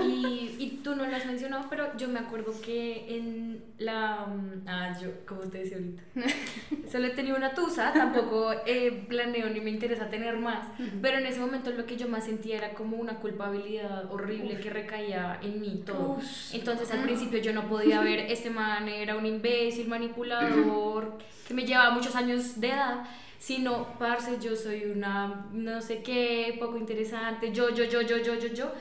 Y, 0.03 0.55
y 0.59 0.81
tú 0.83 0.95
no 0.95 1.05
lo 1.05 1.15
has 1.15 1.25
mencionado, 1.25 1.65
pero 1.69 1.95
yo 1.97 2.07
me 2.09 2.19
acuerdo 2.19 2.53
que 2.61 3.05
en 3.17 3.63
la... 3.77 4.25
mm, 4.27 4.67
Ah, 4.67 4.97
yo, 5.01 5.09
como 5.27 5.41
te 5.41 5.59
decía 5.59 5.77
ahorita. 5.77 6.03
Solo 6.91 7.07
he 7.07 7.11
tenido 7.11 7.37
una 7.37 7.53
tusa, 7.53 7.93
tampoco 7.93 8.51
eh, 8.65 9.05
planeo 9.07 9.49
ni 9.49 9.61
me 9.61 9.69
interesa 9.71 10.09
tener 10.09 10.37
más, 10.37 10.67
pero 11.01 11.17
en 11.19 11.25
ese 11.27 11.39
momento 11.39 11.71
lo 11.71 11.85
que 11.85 11.97
yo 11.97 12.07
más 12.07 12.25
sentía 12.25 12.57
era 12.57 12.73
como 12.73 12.97
una 12.97 13.19
culpabilidad 13.19 14.11
horrible 14.11 14.59
que 14.59 14.69
recaía 14.69 15.39
en 15.41 15.61
mí 15.61 15.83
todo. 15.85 16.17
Entonces 16.53 16.91
al 16.91 17.03
principio 17.03 17.39
yo 17.39 17.53
no 17.53 17.67
podía 17.67 18.01
ver, 18.01 18.19
este 18.31 18.49
man 18.49 18.87
era 18.89 19.15
un 19.15 19.25
imbécil, 19.25 19.87
manipulador, 19.87 21.17
que 21.47 21.53
me 21.53 21.65
llevaba 21.65 21.91
muchos 21.91 22.15
años 22.15 22.59
de 22.59 22.69
edad. 22.69 23.05
Sino, 23.37 23.87
parce, 23.99 24.39
yo 24.41 24.55
soy 24.55 24.85
una 24.85 25.45
no 25.51 25.79
sé 25.81 26.01
qué, 26.01 26.55
poco 26.59 26.77
interesante, 26.77 27.51
yo, 27.51 27.69
yo, 27.69 27.83
yo, 27.83 28.01
yo, 28.01 28.17
yo, 28.17 28.33
yo, 28.35 28.47
yo. 28.47 28.71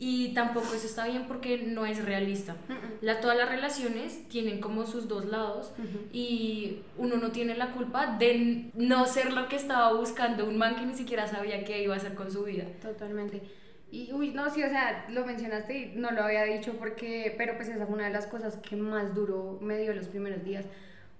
Y 0.00 0.32
tampoco 0.32 0.74
eso 0.74 0.86
está 0.86 1.06
bien 1.08 1.24
porque 1.26 1.58
no 1.58 1.84
es 1.84 2.04
realista. 2.04 2.56
La, 3.00 3.20
todas 3.20 3.36
las 3.36 3.48
relaciones 3.48 4.28
tienen 4.28 4.60
como 4.60 4.86
sus 4.86 5.08
dos 5.08 5.24
lados 5.24 5.72
y 6.12 6.82
uno 6.96 7.16
no 7.16 7.32
tiene 7.32 7.56
la 7.56 7.72
culpa 7.72 8.16
de 8.16 8.70
no 8.74 9.06
ser 9.06 9.32
lo 9.32 9.48
que 9.48 9.56
estaba 9.56 9.92
buscando 9.94 10.46
un 10.46 10.56
man 10.56 10.76
que 10.76 10.86
ni 10.86 10.94
siquiera 10.94 11.26
sabía 11.26 11.64
qué 11.64 11.82
iba 11.82 11.94
a 11.94 11.96
hacer 11.96 12.14
con 12.14 12.30
su 12.30 12.44
vida. 12.44 12.64
Totalmente. 12.80 13.42
Y, 13.90 14.12
uy, 14.12 14.30
no, 14.30 14.48
sí, 14.50 14.62
o 14.62 14.68
sea, 14.68 15.06
lo 15.08 15.24
mencionaste 15.24 15.76
y 15.76 15.92
no 15.96 16.12
lo 16.12 16.22
había 16.22 16.44
dicho 16.44 16.74
porque, 16.78 17.34
pero 17.36 17.56
pues 17.56 17.68
esa 17.68 17.86
fue 17.86 17.96
una 17.96 18.04
de 18.04 18.12
las 18.12 18.26
cosas 18.26 18.56
que 18.58 18.76
más 18.76 19.14
duro 19.14 19.58
me 19.62 19.78
dio 19.78 19.94
los 19.94 20.06
primeros 20.06 20.44
días. 20.44 20.64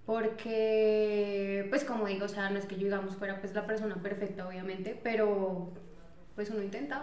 Porque, 0.06 1.66
pues 1.68 1.84
como 1.84 2.06
digo, 2.06 2.26
o 2.26 2.28
sea, 2.28 2.48
no 2.50 2.58
es 2.58 2.66
que 2.66 2.76
yo, 2.76 2.84
digamos, 2.84 3.16
fuera 3.16 3.40
pues 3.40 3.54
la 3.54 3.66
persona 3.66 3.96
perfecta, 3.96 4.46
obviamente, 4.46 4.98
pero 5.02 5.72
pues 6.38 6.50
uno 6.50 6.62
intentaba. 6.62 7.02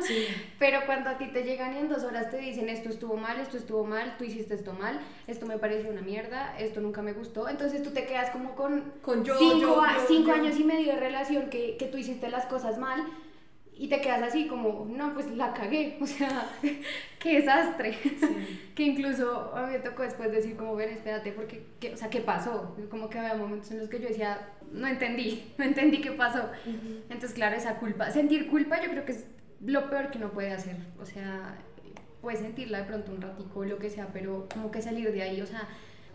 Sí. 0.00 0.26
Pero 0.58 0.80
cuando 0.86 1.10
a 1.10 1.18
ti 1.18 1.26
te 1.26 1.42
llegan 1.42 1.74
y 1.74 1.80
en 1.80 1.90
dos 1.90 2.02
horas 2.02 2.30
te 2.30 2.38
dicen 2.38 2.70
esto 2.70 2.88
estuvo 2.88 3.14
mal, 3.14 3.38
esto 3.38 3.58
estuvo 3.58 3.84
mal, 3.84 4.16
tú 4.16 4.24
hiciste 4.24 4.54
esto 4.54 4.72
mal, 4.72 4.98
esto 5.26 5.44
me 5.44 5.58
pareció 5.58 5.90
una 5.90 6.00
mierda, 6.00 6.58
esto 6.58 6.80
nunca 6.80 7.02
me 7.02 7.12
gustó, 7.12 7.46
entonces 7.46 7.82
tú 7.82 7.90
te 7.90 8.06
quedas 8.06 8.30
como 8.30 8.54
con, 8.54 8.94
Con 9.02 9.22
yo, 9.22 9.36
cinco, 9.38 9.58
yo, 9.60 9.82
a- 9.82 9.98
yo, 9.98 10.04
cinco 10.08 10.32
años 10.32 10.58
y 10.58 10.64
medio 10.64 10.94
de 10.94 10.98
relación 10.98 11.50
que, 11.50 11.76
que 11.76 11.84
tú 11.88 11.98
hiciste 11.98 12.30
las 12.30 12.46
cosas 12.46 12.78
mal 12.78 13.04
y 13.76 13.88
te 13.88 14.00
quedas 14.00 14.22
así 14.22 14.46
como, 14.46 14.86
no, 14.88 15.12
pues 15.12 15.30
la 15.36 15.52
cagué, 15.52 15.98
o 16.00 16.06
sea, 16.06 16.48
qué 17.18 17.34
desastre. 17.40 17.98
que 18.74 18.82
incluso 18.82 19.52
a 19.54 19.66
mí 19.66 19.72
me 19.72 19.78
tocó 19.80 20.04
después 20.04 20.32
decir 20.32 20.56
como, 20.56 20.74
ven, 20.74 20.88
espérate, 20.88 21.32
porque, 21.32 21.66
¿qué, 21.80 21.92
o 21.92 21.96
sea, 21.98 22.08
¿qué 22.08 22.20
pasó? 22.22 22.74
Como 22.90 23.10
que 23.10 23.18
había 23.18 23.34
momentos 23.34 23.70
en 23.72 23.80
los 23.80 23.90
que 23.90 24.00
yo 24.00 24.08
decía, 24.08 24.53
no 24.74 24.86
entendí, 24.86 25.52
no 25.58 25.64
entendí 25.64 26.00
qué 26.00 26.12
pasó. 26.12 26.50
Entonces, 27.08 27.32
claro, 27.32 27.56
esa 27.56 27.76
culpa, 27.76 28.10
sentir 28.10 28.48
culpa 28.48 28.82
yo 28.82 28.90
creo 28.90 29.04
que 29.04 29.12
es 29.12 29.24
lo 29.64 29.88
peor 29.88 30.10
que 30.10 30.18
uno 30.18 30.30
puede 30.30 30.52
hacer, 30.52 30.76
o 31.00 31.06
sea, 31.06 31.56
puedes 32.20 32.40
sentirla 32.40 32.78
de 32.78 32.84
pronto 32.84 33.12
un 33.12 33.20
ratico 33.20 33.60
o 33.60 33.64
lo 33.64 33.78
que 33.78 33.90
sea, 33.90 34.08
pero 34.12 34.48
como 34.52 34.70
que 34.70 34.82
salir 34.82 35.12
de 35.12 35.22
ahí, 35.22 35.40
o 35.40 35.46
sea, 35.46 35.68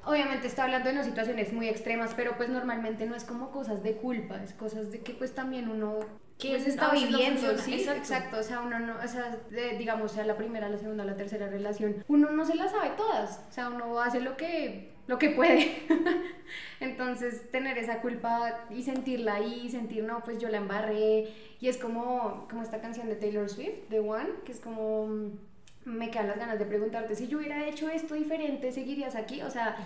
obviamente 0.05 0.47
está 0.47 0.63
hablando 0.63 0.89
de 0.89 0.95
unas 0.95 1.05
situaciones 1.05 1.53
muy 1.53 1.67
extremas, 1.67 2.13
pero 2.15 2.35
pues 2.37 2.49
normalmente 2.49 3.05
no 3.05 3.15
es 3.15 3.23
como 3.23 3.51
cosas 3.51 3.83
de 3.83 3.93
culpa, 3.93 4.41
es 4.43 4.53
cosas 4.53 4.91
de 4.91 4.99
que 4.99 5.13
pues 5.13 5.33
también 5.33 5.69
uno 5.69 5.99
que 6.37 6.51
pues, 6.51 6.67
está 6.67 6.91
viviendo, 6.91 7.57
sí, 7.57 7.73
exacto. 7.73 8.37
o 8.39 8.43
sea, 8.43 8.61
uno 8.61 8.79
no, 8.79 8.95
o 9.03 9.07
sea, 9.07 9.37
digamos, 9.77 10.13
sea 10.13 10.25
la 10.25 10.37
primera, 10.37 10.69
la 10.69 10.77
segunda, 10.77 11.03
la 11.03 11.15
tercera 11.15 11.47
relación, 11.47 12.03
uno 12.07 12.31
no 12.31 12.45
se 12.45 12.55
la 12.55 12.69
sabe 12.69 12.91
todas, 12.95 13.41
o 13.49 13.51
sea, 13.51 13.69
uno 13.69 13.99
hace 13.99 14.21
lo 14.21 14.37
que, 14.37 14.88
lo 15.09 15.17
que 15.17 15.31
puede, 15.31 15.71
entonces 16.79 17.49
tener 17.49 17.79
esa 17.79 17.99
culpa 17.99 18.67
y 18.69 18.83
sentirla 18.83 19.35
ahí, 19.37 19.67
sentir, 19.67 20.03
no, 20.03 20.23
pues 20.23 20.37
yo 20.37 20.49
la 20.49 20.57
embarré, 20.57 21.33
y 21.59 21.67
es 21.67 21.77
como, 21.77 22.45
como 22.47 22.61
esta 22.61 22.79
canción 22.79 23.09
de 23.09 23.15
Taylor 23.15 23.49
Swift, 23.49 23.89
The 23.89 24.01
One, 24.01 24.29
que 24.45 24.51
es 24.51 24.59
como 24.59 25.31
me 25.83 26.11
quedan 26.11 26.27
las 26.27 26.37
ganas 26.37 26.59
de 26.59 26.65
preguntarte 26.65 27.15
si 27.15 27.27
yo 27.27 27.39
hubiera 27.39 27.65
hecho 27.67 27.89
esto 27.89 28.13
diferente, 28.13 28.71
¿seguirías 28.71 29.15
aquí? 29.15 29.41
O 29.41 29.49
sea, 29.49 29.77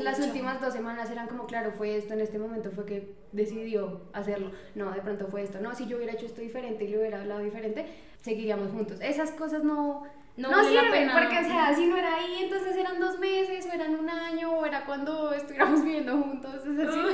las 0.00 0.18
últimas 0.20 0.58
dos 0.58 0.72
semanas 0.72 1.10
eran 1.10 1.26
como, 1.26 1.46
claro, 1.46 1.72
fue 1.72 1.98
esto, 1.98 2.14
en 2.14 2.20
este 2.20 2.38
momento 2.38 2.70
fue 2.70 2.86
que 2.86 3.12
decidió 3.32 4.00
hacerlo. 4.14 4.52
No, 4.74 4.90
de 4.92 5.02
pronto 5.02 5.26
fue 5.26 5.42
esto. 5.42 5.60
No, 5.60 5.74
si 5.74 5.86
yo 5.86 5.98
hubiera 5.98 6.14
hecho 6.14 6.24
esto 6.24 6.40
diferente 6.40 6.84
y 6.84 6.88
le 6.88 6.98
hubiera 6.98 7.20
hablado 7.20 7.40
diferente, 7.40 7.84
seguiríamos 8.22 8.70
juntos. 8.70 9.00
Esas 9.02 9.32
cosas 9.32 9.64
no, 9.64 10.04
no, 10.40 10.50
no 10.50 10.64
sirven, 10.64 11.10
porque, 11.12 11.38
o 11.38 11.44
sea, 11.44 11.74
si 11.74 11.86
no 11.86 11.96
era 11.96 12.14
ahí, 12.16 12.44
entonces 12.44 12.74
eran 12.74 12.98
dos 12.98 13.18
meses, 13.18 13.66
o 13.66 13.72
eran 13.72 13.94
un 13.94 14.08
año, 14.08 14.50
o 14.52 14.64
era 14.64 14.86
cuando 14.86 15.34
estuviéramos 15.34 15.82
viviendo 15.84 16.16
juntos, 16.16 16.66
es 16.66 16.88
así. 16.88 17.00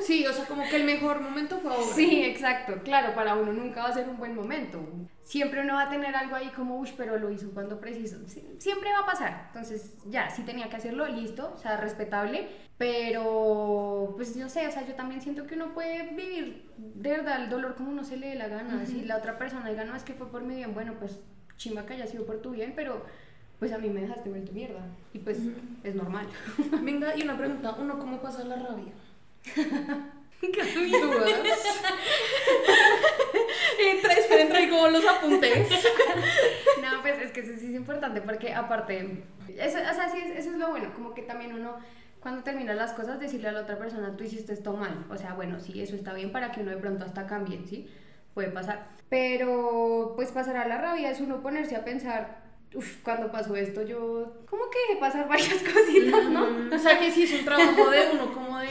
Sí, 0.00 0.26
o 0.26 0.32
sea, 0.32 0.44
como 0.46 0.62
que 0.64 0.76
el 0.76 0.84
mejor 0.84 1.20
momento 1.20 1.58
fue 1.58 1.72
ahora. 1.72 1.92
Sí, 1.94 2.22
exacto, 2.24 2.80
claro, 2.84 3.14
para 3.14 3.34
uno 3.34 3.52
nunca 3.52 3.82
va 3.82 3.88
a 3.88 3.92
ser 3.92 4.08
un 4.08 4.16
buen 4.18 4.34
momento. 4.34 4.80
Siempre 5.22 5.62
uno 5.62 5.74
va 5.74 5.82
a 5.82 5.88
tener 5.88 6.14
algo 6.14 6.36
ahí 6.36 6.48
como, 6.48 6.78
uff, 6.78 6.92
pero 6.96 7.18
lo 7.18 7.30
hizo 7.30 7.50
cuando 7.52 7.80
preciso. 7.80 8.16
Siempre 8.58 8.90
va 8.92 9.00
a 9.00 9.06
pasar. 9.06 9.44
Entonces, 9.48 9.96
ya, 10.06 10.28
si 10.30 10.42
tenía 10.42 10.68
que 10.68 10.76
hacerlo, 10.76 11.06
listo, 11.06 11.52
o 11.54 11.58
sea, 11.58 11.76
respetable. 11.76 12.48
Pero, 12.78 14.14
pues 14.16 14.34
yo 14.34 14.48
sé, 14.48 14.66
o 14.66 14.70
sea, 14.70 14.86
yo 14.86 14.94
también 14.94 15.20
siento 15.20 15.46
que 15.46 15.54
uno 15.54 15.72
puede 15.72 16.14
vivir 16.14 16.68
de 16.76 17.10
verdad 17.10 17.42
el 17.42 17.48
dolor 17.48 17.76
como 17.76 17.90
uno 17.90 18.02
se 18.02 18.16
le 18.16 18.28
dé 18.28 18.34
la 18.34 18.48
gana. 18.48 18.84
Si 18.86 19.04
la 19.04 19.16
otra 19.16 19.38
persona 19.38 19.68
diga, 19.68 19.84
no, 19.84 19.94
es 19.94 20.02
que 20.02 20.14
fue 20.14 20.30
por 20.30 20.42
mi 20.42 20.56
bien, 20.56 20.74
bueno, 20.74 20.94
pues 20.98 21.20
chimba 21.56 21.86
que 21.86 21.94
haya 21.94 22.06
sido 22.06 22.26
por 22.26 22.40
tu 22.40 22.50
bien, 22.50 22.72
pero 22.74 23.04
pues 23.58 23.72
a 23.72 23.78
mí 23.78 23.88
me 23.88 24.00
dejaste 24.00 24.30
vuelto 24.30 24.52
mierda. 24.52 24.84
Y 25.12 25.20
pues 25.20 25.38
es 25.84 25.94
normal. 25.94 26.26
Venga, 26.82 27.16
y 27.16 27.22
una 27.22 27.38
pregunta, 27.38 27.76
¿uno 27.78 27.98
cómo 27.98 28.20
pasa 28.20 28.44
la 28.44 28.56
rabia? 28.56 28.92
¿Qué 30.40 30.74
dudas? 30.74 31.30
entra, 33.78 34.12
esperen, 34.14 34.48
traigo 34.48 34.88
los 34.88 35.06
apuntes. 35.06 35.68
no, 36.82 37.02
pues 37.02 37.20
es 37.20 37.30
que 37.30 37.40
eso 37.40 37.52
sí 37.58 37.66
es 37.66 37.74
importante 37.74 38.20
porque 38.20 38.52
aparte, 38.52 39.22
eso, 39.56 39.78
o 39.78 39.94
sea, 39.94 40.08
sí, 40.10 40.18
eso 40.36 40.50
es 40.50 40.56
lo 40.56 40.70
bueno, 40.70 40.92
como 40.94 41.14
que 41.14 41.22
también 41.22 41.52
uno 41.52 41.76
cuando 42.22 42.44
termina 42.44 42.72
las 42.74 42.92
cosas 42.92 43.18
decirle 43.18 43.48
a 43.48 43.52
la 43.52 43.62
otra 43.62 43.78
persona, 43.78 44.16
tú 44.16 44.22
hiciste 44.22 44.52
esto 44.52 44.74
mal. 44.74 45.06
O 45.10 45.16
sea, 45.16 45.34
bueno, 45.34 45.58
sí, 45.58 45.82
eso 45.82 45.96
está 45.96 46.12
bien 46.12 46.30
para 46.30 46.52
que 46.52 46.60
uno 46.60 46.70
de 46.70 46.76
pronto 46.76 47.04
hasta 47.04 47.26
cambie, 47.26 47.60
¿sí? 47.66 47.88
Puede 48.34 48.48
pasar. 48.48 48.88
Pero 49.08 50.14
pues 50.16 50.30
pasar 50.30 50.56
a 50.56 50.66
la 50.66 50.78
rabia 50.78 51.10
es 51.10 51.20
uno 51.20 51.42
ponerse 51.42 51.76
a 51.76 51.84
pensar, 51.84 52.42
uff, 52.74 53.02
cuando 53.02 53.30
pasó 53.30 53.54
esto 53.56 53.82
yo 53.82 54.44
como 54.48 54.62
que 54.70 54.78
dejé 54.88 55.00
pasar 55.00 55.28
varias 55.28 55.62
cositas, 55.74 56.30
¿no? 56.30 56.74
O 56.74 56.78
sea 56.78 56.98
que 56.98 57.10
sí 57.10 57.24
es 57.24 57.40
un 57.40 57.44
trabajo 57.44 57.90
de 57.90 57.98
uno 58.14 58.32
como 58.32 58.58
de, 58.58 58.68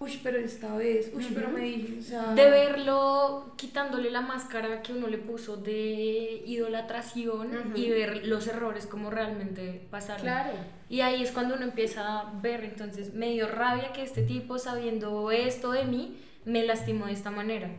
uff, 0.00 0.16
pero 0.22 0.38
esta 0.38 0.74
vez, 0.76 1.12
uff, 1.14 1.26
pero 1.34 1.50
me 1.50 1.60
dije, 1.60 1.98
o 1.98 2.02
sea... 2.02 2.34
De 2.34 2.48
verlo 2.50 3.52
quitándole 3.56 4.10
la 4.10 4.22
máscara 4.22 4.82
que 4.82 4.92
uno 4.92 5.08
le 5.08 5.18
puso 5.18 5.58
de 5.58 6.42
idolatración 6.46 7.74
y 7.74 7.90
ver 7.90 8.26
los 8.26 8.46
errores 8.46 8.86
como 8.86 9.10
realmente 9.10 9.86
pasaron. 9.90 10.22
Claro. 10.22 10.52
Y 10.88 11.02
ahí 11.02 11.22
es 11.22 11.32
cuando 11.32 11.54
uno 11.54 11.64
empieza 11.64 12.20
a 12.20 12.32
ver, 12.40 12.64
entonces 12.64 13.12
me 13.14 13.30
dio 13.30 13.46
rabia 13.48 13.92
que 13.92 14.02
este 14.02 14.22
tipo 14.22 14.58
sabiendo 14.58 15.30
esto 15.30 15.72
de 15.72 15.84
mí 15.84 16.18
me 16.44 16.64
lastimó 16.64 17.06
de 17.06 17.12
esta 17.12 17.30
manera. 17.30 17.70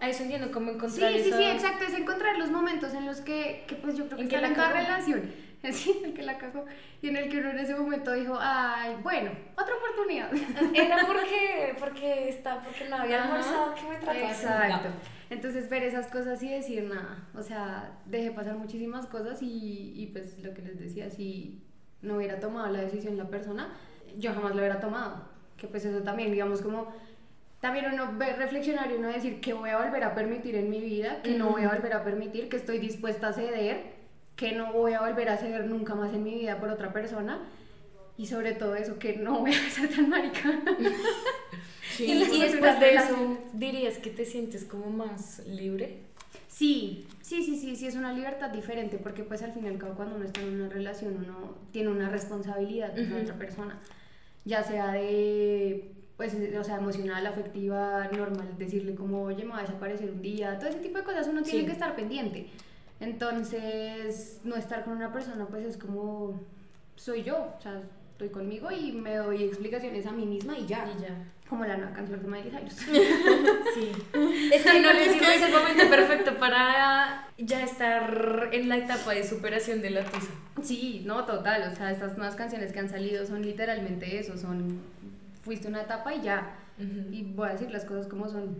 A 0.00 0.08
eso 0.08 0.22
entiendo 0.22 0.50
cómo 0.52 0.70
encontrar 0.70 1.12
Sí, 1.12 1.24
sí, 1.24 1.32
sí, 1.32 1.44
exacto, 1.44 1.84
es 1.84 1.94
encontrar 1.94 2.38
los 2.38 2.50
momentos 2.50 2.94
en 2.94 3.06
los 3.06 3.20
que, 3.20 3.64
que 3.66 3.74
pues 3.76 3.96
yo 3.96 4.06
creo 4.06 4.16
que 4.16 4.22
en 4.22 4.28
que 4.28 4.40
la 4.40 4.52
cada 4.52 4.72
relación, 4.72 5.32
sí, 5.72 6.00
el 6.04 6.14
que 6.14 6.22
la 6.22 6.38
cagó, 6.38 6.64
y 7.02 7.08
en 7.08 7.16
el 7.16 7.28
que 7.28 7.38
uno 7.38 7.50
en 7.50 7.58
ese 7.58 7.74
momento 7.74 8.12
dijo, 8.12 8.38
ay, 8.40 8.96
bueno, 9.02 9.32
otra 9.56 9.74
oportunidad. 9.74 10.30
Era 10.74 11.06
porque, 11.06 11.74
porque, 11.78 12.28
está, 12.28 12.62
porque 12.62 12.88
no 12.88 12.96
había 12.96 13.24
almorzado 13.24 13.74
que 13.74 13.82
me 13.88 13.96
trató 13.96 14.18
Exacto. 14.18 14.88
Entonces 15.28 15.68
ver 15.68 15.82
esas 15.82 16.06
cosas 16.06 16.40
y 16.44 16.48
decir 16.50 16.84
nada, 16.84 17.28
o 17.34 17.42
sea, 17.42 17.98
dejé 18.04 18.30
pasar 18.30 18.56
muchísimas 18.56 19.06
cosas 19.06 19.42
y, 19.42 19.92
y 19.96 20.06
pues 20.06 20.38
lo 20.38 20.54
que 20.54 20.62
les 20.62 20.78
decía, 20.78 21.10
si 21.10 21.64
no 22.00 22.16
hubiera 22.16 22.38
tomado 22.38 22.72
la 22.72 22.80
decisión 22.80 23.16
la 23.16 23.28
persona, 23.28 23.74
yo 24.16 24.32
jamás 24.32 24.52
lo 24.52 24.58
hubiera 24.58 24.78
tomado. 24.78 25.34
Que 25.56 25.66
pues 25.66 25.84
eso 25.84 26.02
también, 26.02 26.30
digamos, 26.30 26.62
como 26.62 26.92
también 27.66 27.86
uno 27.92 28.12
ve 28.16 28.32
reflexionar 28.32 28.88
y 28.92 28.94
uno 28.94 29.08
decir 29.08 29.40
que 29.40 29.52
voy 29.52 29.70
a 29.70 29.78
volver 29.78 30.04
a 30.04 30.14
permitir 30.14 30.54
en 30.54 30.70
mi 30.70 30.80
vida, 30.80 31.20
que 31.24 31.36
no 31.36 31.50
voy 31.50 31.64
a 31.64 31.70
volver 31.70 31.94
a 31.94 32.04
permitir, 32.04 32.48
que 32.48 32.58
estoy 32.58 32.78
dispuesta 32.78 33.26
a 33.26 33.32
ceder, 33.32 33.82
que 34.36 34.52
no 34.52 34.72
voy 34.72 34.92
a 34.92 35.00
volver 35.00 35.28
a 35.30 35.36
ceder 35.36 35.64
nunca 35.66 35.96
más 35.96 36.14
en 36.14 36.22
mi 36.22 36.32
vida 36.32 36.60
por 36.60 36.68
otra 36.68 36.92
persona 36.92 37.40
y 38.16 38.28
sobre 38.28 38.52
todo 38.52 38.76
eso, 38.76 39.00
que 39.00 39.16
no 39.16 39.40
voy 39.40 39.52
a 39.52 39.68
ser 39.68 39.88
tan 39.88 40.08
marica. 40.08 40.48
y, 41.98 42.14
después 42.38 42.78
de 42.78 42.94
eso, 42.94 43.38
¿dirías 43.52 43.98
que 43.98 44.10
te 44.10 44.24
sientes 44.24 44.62
como 44.64 44.86
más 44.88 45.44
libre? 45.48 46.04
Sí, 46.46 47.08
sí, 47.20 47.42
sí, 47.42 47.58
sí, 47.58 47.74
sí, 47.74 47.88
es 47.88 47.96
una 47.96 48.12
libertad 48.12 48.50
diferente 48.50 48.96
porque 48.96 49.24
pues 49.24 49.42
al 49.42 49.52
fin 49.52 49.64
y 49.64 49.68
al 49.68 49.78
cabo 49.78 49.94
cuando 49.94 50.14
uno 50.14 50.24
está 50.24 50.40
en 50.40 50.60
una 50.60 50.68
relación 50.68 51.16
uno 51.16 51.56
tiene 51.72 51.88
una 51.88 52.10
responsabilidad 52.10 52.94
con 52.94 53.22
otra 53.22 53.34
persona, 53.34 53.80
ya 54.44 54.62
sea 54.62 54.92
de 54.92 55.95
pues, 56.16 56.34
o 56.58 56.64
sea, 56.64 56.76
emocional, 56.76 57.26
afectiva, 57.26 58.08
normal, 58.16 58.48
decirle 58.58 58.94
como, 58.94 59.22
oye, 59.22 59.44
me 59.44 59.52
va 59.52 59.58
a 59.58 59.62
desaparecer 59.62 60.10
un 60.10 60.22
día, 60.22 60.58
todo 60.58 60.70
ese 60.70 60.78
tipo 60.78 60.98
de 60.98 61.04
cosas 61.04 61.28
uno 61.28 61.42
tiene 61.42 61.66
que 61.66 61.72
estar 61.72 61.94
pendiente. 61.94 62.48
Entonces, 63.00 64.40
no 64.44 64.56
estar 64.56 64.84
con 64.84 64.94
una 64.94 65.12
persona, 65.12 65.46
pues 65.46 65.64
es 65.64 65.76
como, 65.76 66.40
soy 66.94 67.22
yo, 67.22 67.54
o 67.58 67.60
sea, 67.60 67.82
estoy 68.12 68.30
conmigo 68.30 68.70
y 68.70 68.92
me 68.92 69.16
doy 69.16 69.44
explicaciones 69.44 70.06
a 70.06 70.12
mí 70.12 70.24
misma 70.24 70.58
y 70.58 70.66
ya. 70.66 70.88
Y 70.96 71.02
ya. 71.02 71.32
Como 71.50 71.64
la 71.64 71.76
nueva 71.76 71.92
canción 71.92 72.20
de 72.22 72.28
Miley 72.28 72.50
Cyrus. 72.50 72.72
sí. 73.74 73.92
Es 74.52 74.62
que 74.62 74.80
no 74.82 74.92
les 74.92 75.12
digo, 75.12 75.26
es 75.26 75.42
el 75.42 75.52
momento 75.52 75.84
perfecto 75.90 76.38
para 76.38 77.28
ya 77.36 77.62
estar 77.62 78.48
en 78.52 78.68
la 78.68 78.78
etapa 78.78 79.12
de 79.12 79.22
superación 79.22 79.82
de 79.82 79.90
la 79.90 80.04
tusa. 80.04 80.32
Sí, 80.62 81.02
no, 81.04 81.24
total. 81.24 81.70
O 81.70 81.76
sea, 81.76 81.92
estas 81.92 82.16
nuevas 82.16 82.34
canciones 82.34 82.72
que 82.72 82.80
han 82.80 82.88
salido 82.88 83.26
son 83.26 83.42
literalmente 83.42 84.18
eso, 84.18 84.38
son 84.38 84.80
fuiste 85.46 85.68
una 85.68 85.82
etapa 85.82 86.12
y 86.12 86.22
ya. 86.22 86.58
Y 87.10 87.22
voy 87.22 87.48
a 87.48 87.52
decir 87.52 87.70
las 87.70 87.84
cosas 87.84 88.06
como 88.08 88.28
son. 88.28 88.58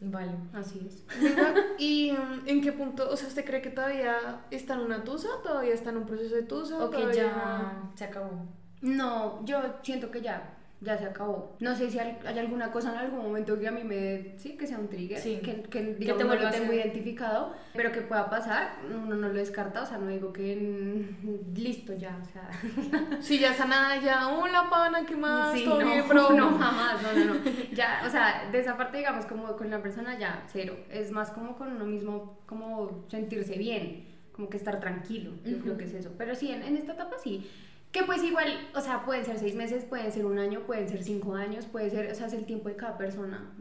Vale. 0.00 0.32
Así 0.54 0.80
es. 0.86 1.04
¿Y 1.78 2.12
mm, 2.12 2.48
en 2.48 2.62
qué 2.62 2.72
punto, 2.72 3.08
o 3.10 3.16
sea, 3.16 3.28
usted 3.28 3.44
cree 3.44 3.60
que 3.60 3.70
todavía 3.70 4.40
está 4.50 4.74
en 4.74 4.80
una 4.80 5.04
tusa? 5.04 5.28
¿Todavía 5.42 5.74
está 5.74 5.90
en 5.90 5.98
un 5.98 6.06
proceso 6.06 6.34
de 6.34 6.42
tusa? 6.42 6.82
¿O 6.82 6.90
que 6.90 7.14
ya 7.14 7.90
se 7.94 8.04
acabó? 8.04 8.46
No, 8.80 9.44
yo 9.44 9.60
siento 9.82 10.10
que 10.10 10.22
ya 10.22 10.57
ya 10.80 10.96
se 10.96 11.06
acabó. 11.06 11.56
No 11.58 11.74
sé 11.74 11.90
si 11.90 11.98
hay, 11.98 12.16
alguna 12.38 12.70
cosa 12.70 12.92
en 12.92 12.98
algún 12.98 13.20
momento 13.20 13.58
que 13.58 13.66
a 13.66 13.72
mí 13.72 13.82
me, 13.82 14.38
sí, 14.38 14.56
que 14.56 14.66
sea 14.66 14.78
un 14.78 14.88
trigger, 14.88 15.20
que, 15.20 15.62
que 15.62 15.94
digamos 15.94 16.24
no 16.24 16.34
lo 16.36 16.50
tengo 16.50 16.72
identificado, 16.72 17.54
pero 17.74 17.90
que 17.90 18.02
pueda 18.02 18.30
pasar, 18.30 18.76
uno 18.88 19.16
no 19.16 19.28
lo 19.28 19.34
descarta, 19.34 19.82
o 19.82 19.86
sea, 19.86 19.98
no 19.98 20.08
digo 20.08 20.32
que 20.32 21.10
listo 21.54 21.94
ya, 21.94 22.18
o 22.22 22.24
sea. 22.24 22.48
Sí, 23.20 23.38
ya 23.38 23.52
sanada, 23.52 24.00
ya, 24.00 24.28
hola 24.28 24.68
pana, 24.70 25.04
¿qué 25.04 25.16
más? 25.16 25.52
Sí, 25.52 25.66
no, 25.66 25.78
no, 26.32 26.58
jamás, 26.58 27.02
no, 27.02 27.12
no, 27.12 27.34
no. 27.34 27.40
Ya, 27.72 28.02
o 28.06 28.10
sea, 28.10 28.48
de 28.50 28.60
esa 28.60 28.76
parte, 28.76 28.98
digamos, 28.98 29.26
como 29.26 29.56
con 29.56 29.70
la 29.70 29.82
persona 29.82 30.18
ya, 30.18 30.44
cero. 30.46 30.76
Es 30.90 31.10
más 31.10 31.30
como 31.30 31.56
con 31.56 31.72
uno 31.72 31.84
mismo, 31.84 32.38
como 32.46 33.04
sentirse 33.08 33.58
bien, 33.58 34.06
como 34.32 34.48
que 34.48 34.56
estar 34.56 34.78
tranquilo, 34.78 35.32
yo 35.44 35.58
creo 35.58 35.76
que 35.76 35.84
es 35.86 35.94
eso. 35.94 36.12
Pero 36.16 36.36
sí, 36.36 36.52
en, 36.52 36.62
en 36.62 36.76
esta 36.76 36.92
etapa 36.92 37.16
sí 37.18 37.48
que 37.92 38.02
pues 38.04 38.22
igual, 38.22 38.68
o 38.74 38.80
sea, 38.80 39.04
pueden 39.04 39.24
ser 39.24 39.38
seis 39.38 39.54
meses, 39.54 39.84
pueden 39.84 40.12
ser 40.12 40.26
un 40.26 40.38
año, 40.38 40.66
pueden 40.66 40.88
ser 40.88 41.02
cinco 41.02 41.34
años, 41.34 41.66
puede 41.66 41.90
ser, 41.90 42.10
o 42.12 42.14
sea, 42.14 42.26
es 42.26 42.34
el 42.34 42.44
tiempo 42.44 42.68
de 42.68 42.76
cada 42.76 42.98
persona, 42.98 43.52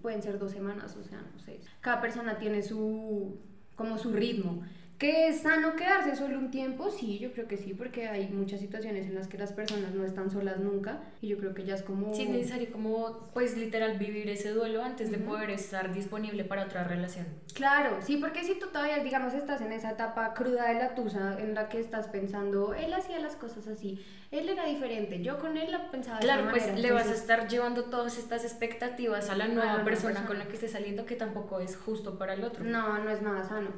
pueden 0.00 0.22
ser 0.22 0.38
dos 0.38 0.52
semanas, 0.52 0.96
o 0.96 1.04
sea, 1.04 1.20
no 1.20 1.38
sé. 1.40 1.60
Cada 1.80 2.00
persona 2.00 2.38
tiene 2.38 2.62
su, 2.62 3.38
como 3.74 3.98
su 3.98 4.12
ritmo 4.12 4.62
Que 5.02 5.26
es 5.26 5.40
sano 5.40 5.74
quedarse 5.74 6.14
solo 6.14 6.38
un 6.38 6.52
tiempo, 6.52 6.88
sí, 6.88 7.18
yo 7.18 7.32
creo 7.32 7.48
que 7.48 7.56
sí, 7.56 7.74
porque 7.74 8.06
hay 8.06 8.28
muchas 8.28 8.60
situaciones 8.60 9.06
en 9.06 9.16
las 9.16 9.26
que 9.26 9.36
las 9.36 9.52
personas 9.52 9.92
no 9.94 10.04
están 10.04 10.30
solas 10.30 10.60
nunca 10.60 11.00
y 11.20 11.26
yo 11.26 11.38
creo 11.38 11.54
que 11.54 11.64
ya 11.64 11.74
es 11.74 11.82
como... 11.82 12.14
Sí, 12.14 12.22
es 12.22 12.28
necesario 12.28 12.70
como, 12.70 13.28
pues 13.34 13.56
literal, 13.56 13.98
vivir 13.98 14.30
ese 14.30 14.50
duelo 14.50 14.84
antes 14.84 15.10
de 15.10 15.18
poder 15.18 15.50
estar 15.50 15.92
disponible 15.92 16.44
para 16.44 16.66
otra 16.66 16.84
relación. 16.84 17.26
Claro, 17.52 17.96
sí, 18.00 18.16
porque 18.18 18.44
si 18.44 18.54
tú 18.54 18.68
todavía, 18.68 19.02
digamos, 19.02 19.34
estás 19.34 19.60
en 19.60 19.72
esa 19.72 19.90
etapa 19.90 20.34
cruda 20.34 20.68
de 20.68 20.74
la 20.74 20.94
tusa 20.94 21.36
en 21.40 21.54
la 21.54 21.68
que 21.68 21.80
estás 21.80 22.06
pensando, 22.06 22.72
él 22.72 22.92
hacía 22.92 23.18
las 23.18 23.34
cosas 23.34 23.66
así, 23.66 24.00
él 24.30 24.48
era 24.48 24.66
diferente, 24.66 25.20
yo 25.20 25.40
con 25.40 25.56
él 25.56 25.72
la 25.72 25.90
pensaba 25.90 26.20
de 26.20 26.26
Claro, 26.26 26.48
pues 26.48 26.62
manera, 26.62 26.78
le 26.78 26.92
vas 26.92 27.08
a 27.08 27.14
estar 27.14 27.48
llevando 27.48 27.86
todas 27.86 28.18
estas 28.18 28.44
expectativas 28.44 29.30
a 29.30 29.36
la 29.36 29.48
nueva 29.48 29.64
nueva 29.64 29.84
persona, 29.84 30.20
persona. 30.20 30.28
con 30.28 30.38
la 30.38 30.46
que 30.46 30.54
esté 30.54 30.68
saliendo 30.68 31.06
que 31.06 31.16
tampoco 31.16 31.58
es 31.58 31.76
justo 31.76 32.18
para 32.18 32.34
el 32.34 32.44
otro. 32.44 32.62
No, 32.62 33.02
no 33.02 33.10
es 33.10 33.20
nada 33.20 33.42
sano. 33.42 33.70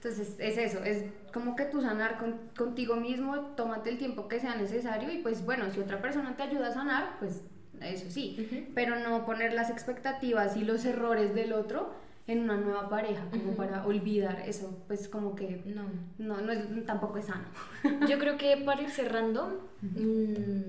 Entonces 0.00 0.36
es 0.38 0.56
eso, 0.58 0.84
es 0.84 1.04
como 1.32 1.56
que 1.56 1.64
tú 1.64 1.80
sanar 1.82 2.18
con- 2.18 2.38
contigo 2.56 2.94
mismo, 2.96 3.36
tómate 3.56 3.90
el 3.90 3.98
tiempo 3.98 4.28
que 4.28 4.38
sea 4.38 4.54
necesario 4.54 5.10
y 5.12 5.18
pues 5.18 5.44
bueno, 5.44 5.68
si 5.70 5.80
otra 5.80 6.00
persona 6.00 6.36
te 6.36 6.44
ayuda 6.44 6.68
a 6.68 6.72
sanar, 6.72 7.16
pues 7.18 7.42
eso 7.80 8.08
sí, 8.08 8.68
pero 8.76 8.96
no 9.00 9.24
poner 9.26 9.52
las 9.54 9.70
expectativas 9.70 10.56
y 10.56 10.62
los 10.64 10.84
errores 10.84 11.34
del 11.34 11.52
otro 11.52 11.92
en 12.28 12.40
una 12.42 12.56
nueva 12.58 12.88
pareja, 12.88 13.24
como 13.30 13.54
para 13.56 13.84
olvidar 13.86 14.42
eso, 14.46 14.84
pues 14.86 15.08
como 15.08 15.34
que 15.34 15.62
No. 15.66 15.82
no, 16.18 16.40
no 16.42 16.52
es, 16.52 16.86
tampoco 16.86 17.18
es 17.18 17.24
sano. 17.26 17.48
Yo 18.08 18.18
creo 18.20 18.36
que 18.38 18.56
para 18.58 18.82
ir 18.82 18.90
cerrando, 18.90 19.68
mm, 19.82 20.62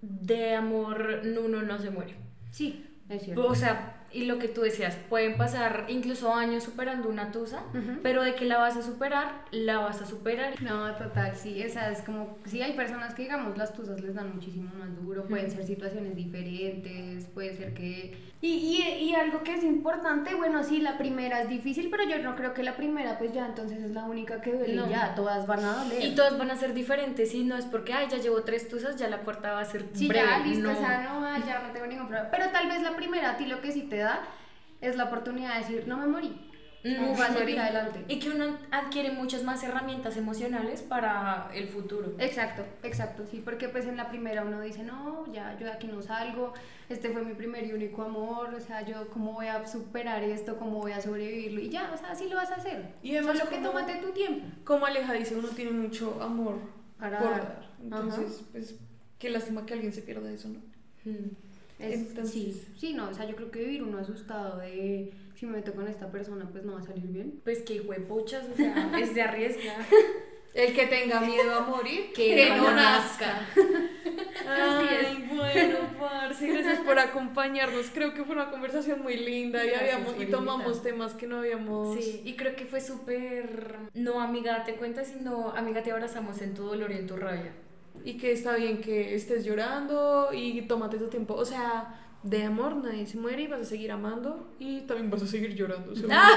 de 0.00 0.54
amor 0.54 1.20
uno 1.44 1.62
no 1.62 1.78
se 1.78 1.90
muere. 1.90 2.14
Sí, 2.50 2.86
es 3.08 3.22
cierto. 3.24 3.46
O 3.46 3.54
sea, 3.54 4.03
y 4.14 4.26
lo 4.26 4.38
que 4.38 4.48
tú 4.48 4.60
decías, 4.62 4.96
pueden 5.08 5.36
pasar 5.36 5.86
incluso 5.88 6.32
años 6.34 6.62
superando 6.64 7.08
una 7.08 7.32
tusa, 7.32 7.62
pero 8.02 8.22
de 8.22 8.34
que 8.34 8.44
la 8.44 8.58
vas 8.58 8.76
a 8.76 8.82
superar, 8.82 9.42
la 9.50 9.78
vas 9.78 10.00
a 10.00 10.06
superar. 10.06 10.60
No, 10.62 10.94
total, 10.94 11.34
sí, 11.36 11.60
esa 11.60 11.90
es 11.90 12.00
como, 12.02 12.38
sí 12.44 12.62
hay 12.62 12.74
personas 12.74 13.14
que 13.14 13.22
digamos 13.22 13.58
las 13.58 13.72
tusas 13.74 14.00
les 14.00 14.14
dan 14.14 14.32
muchísimo 14.34 14.70
más 14.78 14.94
duro, 15.02 15.24
pueden 15.26 15.50
ser 15.50 15.64
situaciones 15.64 16.14
diferentes, 16.14 17.26
puede 17.26 17.54
ser 17.56 17.74
que... 17.74 18.32
Y, 18.40 18.48
y, 18.48 19.04
y 19.10 19.14
algo 19.14 19.42
que 19.42 19.54
es 19.54 19.64
importante, 19.64 20.34
bueno, 20.34 20.62
sí, 20.64 20.78
la 20.78 20.98
primera 20.98 21.40
es 21.40 21.48
difícil, 21.48 21.88
pero 21.90 22.04
yo 22.04 22.18
no 22.18 22.36
creo 22.36 22.52
que 22.52 22.62
la 22.62 22.76
primera 22.76 23.16
pues 23.18 23.32
ya 23.32 23.46
entonces 23.46 23.82
es 23.82 23.90
la 23.92 24.04
única 24.04 24.42
que 24.42 24.52
duele, 24.52 24.74
No. 24.76 24.86
y 24.86 24.90
ya, 24.90 25.14
todas 25.14 25.46
van 25.46 25.64
a 25.64 25.72
doler. 25.82 26.04
Y 26.04 26.14
todas 26.14 26.36
van 26.38 26.50
a 26.50 26.56
ser 26.56 26.74
diferentes, 26.74 27.34
y 27.34 27.42
no 27.44 27.56
es 27.56 27.64
porque, 27.64 27.94
ay, 27.94 28.06
ya 28.10 28.18
llevo 28.18 28.42
tres 28.42 28.68
tusas, 28.68 28.96
ya 28.96 29.08
la 29.08 29.18
cuarta 29.20 29.52
va 29.52 29.60
a 29.60 29.64
ser 29.64 29.86
Sí, 29.94 30.08
breve. 30.08 30.26
ya, 30.28 30.38
listo, 30.40 30.62
no. 30.64 30.70
esa 30.72 31.02
no, 31.04 31.24
ah, 31.26 31.38
ya 31.46 31.60
no 31.66 31.72
tengo 31.72 31.86
ningún 31.86 32.06
problema. 32.06 32.28
Pero 32.30 32.50
tal 32.50 32.68
vez 32.68 32.82
la 32.82 32.94
primera 32.96 33.30
a 33.30 33.36
ti 33.38 33.46
lo 33.46 33.62
que 33.62 33.72
sí 33.72 33.82
te 33.82 33.96
da 33.96 34.03
es 34.80 34.96
la 34.96 35.04
oportunidad 35.04 35.54
de 35.54 35.60
decir, 35.60 35.84
no 35.86 35.96
me 35.96 36.06
morí, 36.06 36.50
No, 36.84 37.12
vas 37.12 37.30
a 37.30 37.38
seguir 37.38 37.58
adelante. 37.58 38.04
Y 38.08 38.18
que 38.18 38.28
uno 38.28 38.58
adquiere 38.70 39.12
muchas 39.12 39.42
más 39.42 39.62
herramientas 39.62 40.18
emocionales 40.18 40.82
para 40.82 41.48
el 41.54 41.68
futuro. 41.68 42.14
Exacto, 42.18 42.62
exacto, 42.82 43.24
sí, 43.30 43.40
porque 43.42 43.70
pues 43.70 43.86
en 43.86 43.96
la 43.96 44.10
primera 44.10 44.44
uno 44.44 44.60
dice, 44.60 44.82
no, 44.82 45.24
ya, 45.32 45.56
yo 45.58 45.64
de 45.64 45.72
aquí 45.72 45.86
no 45.86 46.02
salgo, 46.02 46.52
este 46.90 47.08
fue 47.08 47.24
mi 47.24 47.32
primer 47.32 47.64
y 47.64 47.72
único 47.72 48.02
amor, 48.02 48.54
o 48.54 48.60
sea, 48.60 48.82
yo 48.82 49.08
cómo 49.08 49.32
voy 49.32 49.46
a 49.46 49.66
superar 49.66 50.22
esto, 50.22 50.58
cómo 50.58 50.80
voy 50.80 50.92
a 50.92 51.00
sobrevivirlo, 51.00 51.60
y 51.60 51.70
ya, 51.70 51.90
o 51.94 51.96
sea, 51.96 52.10
así 52.10 52.28
lo 52.28 52.36
vas 52.36 52.50
a 52.50 52.56
hacer. 52.56 52.94
Y 53.02 53.16
además 53.16 53.38
Solo 53.38 53.50
que 53.50 53.58
tómate 53.58 53.94
tu 53.96 54.10
tiempo. 54.12 54.46
Como 54.64 54.84
Aleja 54.84 55.14
dice, 55.14 55.36
uno 55.36 55.48
tiene 55.48 55.70
mucho 55.70 56.22
amor 56.22 56.58
Para 56.98 57.18
por 57.18 57.30
dar. 57.30 57.70
Entonces, 57.82 58.44
pues, 58.52 58.78
qué 59.18 59.30
lástima 59.30 59.64
que 59.64 59.72
alguien 59.72 59.92
se 59.92 60.02
pierda 60.02 60.30
eso, 60.30 60.48
¿no? 60.48 60.60
Mm. 61.10 61.43
Es- 61.92 62.00
Entonces- 62.00 62.32
sí, 62.32 62.62
sí, 62.76 62.92
no, 62.94 63.08
o 63.10 63.14
sea, 63.14 63.26
yo 63.28 63.36
creo 63.36 63.50
que 63.50 63.60
vivir 63.60 63.82
uno 63.82 63.98
asustado 63.98 64.58
de 64.58 65.12
si 65.34 65.46
me 65.46 65.52
meto 65.58 65.72
con 65.74 65.88
esta 65.88 66.10
persona, 66.10 66.48
pues 66.50 66.64
no 66.64 66.74
va 66.74 66.80
a 66.80 66.84
salir 66.84 67.06
bien. 67.06 67.40
Pues 67.44 67.60
que 67.62 67.80
huepuchas, 67.80 68.46
o 68.52 68.56
sea, 68.56 68.90
es 69.00 69.14
de 69.14 69.22
arriesgar. 69.22 69.84
El 70.54 70.72
que 70.72 70.86
tenga 70.86 71.20
miedo 71.20 71.52
a 71.52 71.60
morir, 71.62 72.12
Que 72.14 72.50
no 72.56 72.70
nazca. 72.70 73.44
Ay, 74.46 75.28
bueno, 75.34 75.78
parce, 75.98 76.46
gracias 76.46 76.78
por 76.80 76.98
acompañarnos. 76.98 77.90
Creo 77.92 78.14
que 78.14 78.24
fue 78.24 78.34
una 78.34 78.50
conversación 78.50 79.02
muy 79.02 79.16
linda 79.16 79.64
y, 79.64 79.70
habíamos, 79.74 80.14
y 80.20 80.26
tomamos 80.26 80.82
temas 80.82 81.14
que 81.14 81.26
no 81.26 81.38
habíamos... 81.38 81.98
Sí, 81.98 82.22
y 82.24 82.34
creo 82.34 82.54
que 82.56 82.66
fue 82.66 82.80
súper, 82.80 83.76
no 83.94 84.20
amiga, 84.20 84.64
te 84.64 84.74
cuentas, 84.74 85.08
sino 85.08 85.50
amiga, 85.56 85.82
te 85.82 85.90
abrazamos 85.92 86.40
en 86.42 86.54
tu 86.54 86.64
dolor 86.64 86.92
y 86.92 86.96
en 86.96 87.06
tu 87.06 87.16
rabia. 87.16 87.52
Y 88.02 88.16
que 88.16 88.32
está 88.32 88.56
bien 88.56 88.80
que 88.80 89.14
estés 89.14 89.44
llorando 89.44 90.30
y 90.32 90.62
tómate 90.62 90.98
tu 90.98 91.08
tiempo. 91.08 91.34
O 91.34 91.44
sea, 91.44 92.00
de 92.22 92.42
amor 92.44 92.76
nadie 92.76 93.06
se 93.06 93.18
muere 93.18 93.42
y 93.42 93.46
vas 93.46 93.60
a 93.60 93.64
seguir 93.64 93.92
amando 93.92 94.50
y 94.58 94.80
también 94.82 95.10
vas 95.10 95.22
a 95.22 95.26
seguir 95.26 95.54
llorando, 95.54 95.92
Ah. 96.10 96.30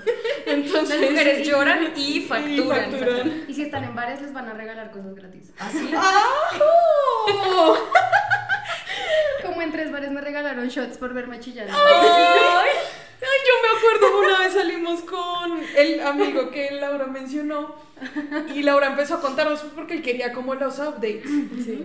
Entonces, 0.46 1.00
Las 1.00 1.10
mujeres 1.10 1.46
lloran 1.48 1.92
y 1.96 2.20
facturan. 2.22 2.90
facturan. 2.90 3.44
Y 3.48 3.54
si 3.54 3.62
están 3.62 3.84
en 3.84 3.94
bares, 3.94 4.20
les 4.22 4.32
van 4.32 4.46
a 4.48 4.54
regalar 4.54 4.90
cosas 4.90 5.14
gratis. 5.14 5.52
Así. 5.58 5.90
¡Oh! 6.60 7.76
Como 9.44 9.60
en 9.62 9.72
tres 9.72 9.92
bares 9.92 10.10
me 10.10 10.20
regalaron 10.20 10.68
shots 10.68 10.96
por 10.98 11.12
verme 11.14 11.38
chillando. 11.40 11.72
Ay, 11.74 12.70
ay, 13.20 13.38
yo 13.46 13.54
me 13.62 13.78
acuerdo 13.78 14.18
una 14.20 14.38
vez 14.40 14.52
salimos 14.52 15.00
con 15.02 15.60
el 15.76 16.00
amigo 16.00 16.50
que 16.50 16.70
Laura 16.72 17.06
mencionó 17.06 17.74
y 18.54 18.62
Laura 18.62 18.88
empezó 18.88 19.16
a 19.16 19.20
contarnos 19.20 19.60
porque 19.74 19.94
él 19.94 20.02
quería 20.02 20.32
como 20.32 20.54
los 20.54 20.78
updates. 20.78 21.24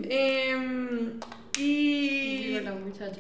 Em, 0.10 1.20
y, 1.58 2.48
Digo, 2.48 2.62
la 2.62 2.76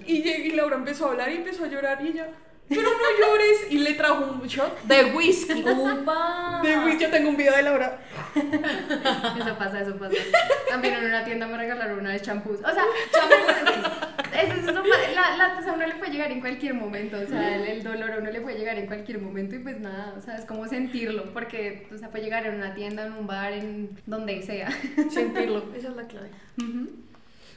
y, 0.07 0.14
y 0.30 0.51
Laura 0.51 0.78
empezó 0.78 1.07
a 1.07 1.12
hablar 1.12 1.32
y 1.32 1.38
empezó 1.38 1.66
a 1.66 1.68
llorar 1.68 2.03
y 2.03 2.10
ella, 2.10 2.30
pero 2.70 2.84
no 2.84 3.20
llores. 3.20 3.72
Y 3.72 3.80
le 3.80 3.93
trajo 3.95 4.26
un 4.26 4.47
shot 4.47 4.82
de 4.84 5.05
whisky. 5.13 5.63
¡Upa! 5.67 6.61
De 6.63 6.78
whisky. 6.80 7.03
Yo 7.03 7.09
tengo 7.09 7.30
un 7.30 7.38
video 7.38 7.55
de 7.55 7.63
Laura. 7.63 7.99
Eso 8.36 9.57
pasa, 9.57 9.82
eso 9.82 9.97
pasa. 9.97 10.15
También 10.70 10.95
en 10.95 11.05
una 11.05 11.24
tienda 11.24 11.47
me 11.47 11.57
regalaron 11.57 11.99
una 11.99 12.11
de 12.11 12.22
champús. 12.22 12.59
O 12.59 12.74
sea, 12.74 12.84
champús. 13.11 14.09
Eso, 14.32 14.72
eso, 14.72 14.84
la, 15.15 15.38
la 15.38 15.55
tos 15.55 15.67
a 15.67 15.74
uno 15.74 15.86
le 15.86 15.95
puede 15.95 16.11
llegar 16.11 16.32
en 16.32 16.39
cualquier 16.39 16.74
momento. 16.74 17.17
O 17.20 17.26
sea, 17.26 17.55
el, 17.55 17.67
el 17.67 17.84
dolor 17.84 18.11
a 18.11 18.17
uno 18.17 18.30
le 18.30 18.41
puede 18.41 18.57
llegar 18.57 18.78
en 18.78 18.88
cualquier 18.88 19.20
momento 19.20 19.55
y 19.55 19.59
pues 19.59 19.80
nada, 19.80 20.13
o 20.17 20.22
sea, 20.22 20.36
es 20.36 20.45
como 20.45 20.67
sentirlo. 20.67 21.34
Porque, 21.34 21.88
o 21.93 21.97
sea, 21.97 22.09
puede 22.09 22.24
llegar 22.26 22.45
en 22.45 22.55
una 22.55 22.74
tienda, 22.74 23.05
en 23.05 23.13
un 23.13 23.28
bar, 23.28 23.53
en 23.53 23.89
donde 24.05 24.41
sea. 24.43 24.70
Sentirlo. 25.11 25.74
Esa 25.76 25.89
es 25.89 25.95
la 25.95 26.03
clave. 26.03 26.30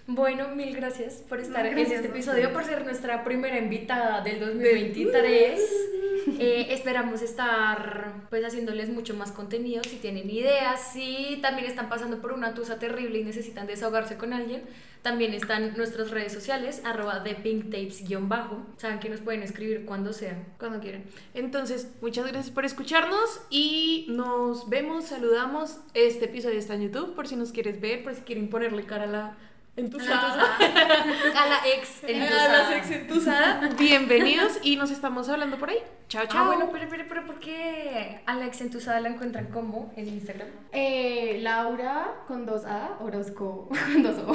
Bueno, 0.06 0.48
mil 0.56 0.74
gracias 0.74 1.22
por 1.28 1.38
estar 1.38 1.62
No, 1.62 1.70
en 1.70 1.76
gracias 1.76 2.00
este 2.00 2.08
episodio, 2.08 2.52
por 2.52 2.64
ser 2.64 2.84
nuestra 2.84 3.22
primera 3.22 3.58
invitada 3.58 4.20
del 4.20 4.40
2023. 4.40 5.60
Eh, 6.38 6.68
esperamos 6.70 7.20
estar 7.20 8.26
pues 8.30 8.44
haciéndoles 8.44 8.88
mucho 8.90 9.12
más 9.14 9.32
contenido 9.32 9.82
si 9.82 9.96
tienen 9.96 10.30
ideas, 10.30 10.92
si 10.92 11.40
también 11.42 11.68
están 11.68 11.88
pasando 11.88 12.20
por 12.20 12.32
una 12.32 12.54
tusa 12.54 12.78
terrible 12.78 13.18
y 13.18 13.24
necesitan 13.24 13.66
desahogarse 13.66 14.16
con 14.16 14.32
alguien. 14.32 14.62
También 15.02 15.34
están 15.34 15.76
nuestras 15.76 16.12
redes 16.12 16.32
sociales, 16.32 16.80
arroba 16.84 17.18
de 17.18 17.34
pinktapes-bajo. 17.34 18.64
Saben 18.76 19.00
que 19.00 19.08
nos 19.08 19.20
pueden 19.20 19.42
escribir 19.42 19.84
cuando 19.84 20.12
sea. 20.12 20.40
Cuando 20.58 20.78
quieran. 20.78 21.02
Entonces, 21.34 21.90
muchas 22.00 22.24
gracias 22.28 22.54
por 22.54 22.64
escucharnos 22.64 23.40
y 23.50 24.06
nos 24.08 24.70
vemos, 24.70 25.06
saludamos. 25.06 25.78
Este 25.92 26.26
episodio 26.26 26.60
está 26.60 26.74
en 26.74 26.82
YouTube 26.82 27.16
por 27.16 27.26
si 27.26 27.34
nos 27.34 27.50
quieres 27.50 27.80
ver, 27.80 28.04
por 28.04 28.14
si 28.14 28.20
quieren 28.20 28.48
ponerle 28.48 28.84
cara 28.84 29.04
a 29.04 29.08
la 29.08 29.36
entusada. 29.76 30.56
A 30.60 31.46
la 31.48 31.58
ex 31.66 32.04
A 32.04 32.08
entusada. 32.08 32.58
la 32.58 32.68
sex 32.68 32.90
entusada. 32.90 33.68
Bienvenidos 33.78 34.58
y 34.62 34.76
nos 34.76 34.90
estamos 34.90 35.28
hablando 35.28 35.58
por 35.58 35.70
ahí. 35.70 35.78
Chao, 36.08 36.26
chao. 36.26 36.44
Ah, 36.44 36.46
bueno, 36.46 36.68
pero, 36.70 36.86
pero, 36.90 37.04
pero, 37.08 37.26
¿por 37.26 37.38
qué 37.38 38.20
a 38.26 38.34
la 38.34 38.46
ex 38.46 38.60
entusada 38.60 39.00
la 39.00 39.08
encuentran 39.08 39.46
como 39.46 39.92
en 39.96 40.08
Instagram? 40.08 40.48
Eh, 40.72 41.38
Laura 41.40 42.06
con 42.26 42.44
dos 42.44 42.64
A, 42.66 42.98
Orozco 43.00 43.68
con 43.92 44.02
dos 44.02 44.18
O. 44.18 44.34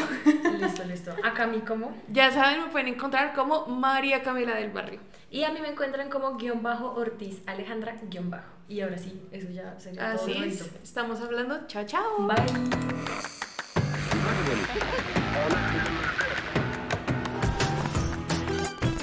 Listo, 0.57 0.83
listo. 0.85 1.11
Acá 1.23 1.43
a 1.43 1.47
mí 1.47 1.59
como. 1.59 1.95
Ya 2.09 2.31
saben, 2.31 2.61
me 2.63 2.67
pueden 2.69 2.87
encontrar 2.87 3.33
como 3.33 3.67
María 3.67 4.23
Camila 4.23 4.55
del 4.55 4.71
Barrio. 4.71 4.99
Y 5.29 5.43
a 5.43 5.51
mí 5.51 5.59
me 5.61 5.69
encuentran 5.69 6.09
como 6.09 6.35
guion 6.37 6.63
bajo 6.63 6.93
Ortiz, 6.93 7.41
Alejandra 7.45 7.95
guion 8.09 8.29
bajo. 8.29 8.47
Y 8.69 8.81
ahora 8.81 8.97
sí, 8.97 9.21
eso 9.31 9.49
ya 9.49 9.79
sería 9.79 10.13
todo. 10.13 10.23
Así 10.23 10.43
es. 10.43 10.61
Estamos 10.83 11.21
hablando. 11.21 11.67
Chao, 11.67 11.85
chao. 11.85 12.27
Bye. 12.27 13.46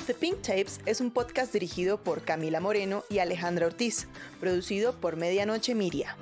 The 0.07 0.15
Pink 0.15 0.43
Tapes 0.43 0.81
es 0.87 1.01
un 1.01 1.11
podcast 1.11 1.53
dirigido 1.53 1.99
por 1.99 2.23
Camila 2.23 2.61
Moreno 2.61 3.05
y 3.09 3.19
Alejandra 3.19 3.67
Ortiz, 3.67 4.07
producido 4.41 4.93
por 4.93 5.17
Medianoche 5.17 5.75
Media. 5.75 6.17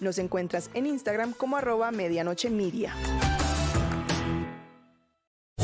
Nos 0.00 0.18
encuentras 0.18 0.70
en 0.74 0.86
Instagram 0.86 1.32
como 1.32 1.56
arroba 1.56 1.90
medianoche 1.90 2.50
media. 2.50 2.94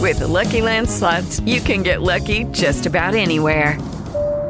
With 0.00 0.20
Lucky 0.20 0.62
Land 0.62 0.88
slots, 0.88 1.40
you 1.44 1.60
can 1.60 1.82
get 1.82 2.00
lucky 2.00 2.44
just 2.52 2.86
about 2.86 3.14
anywhere. 3.14 3.78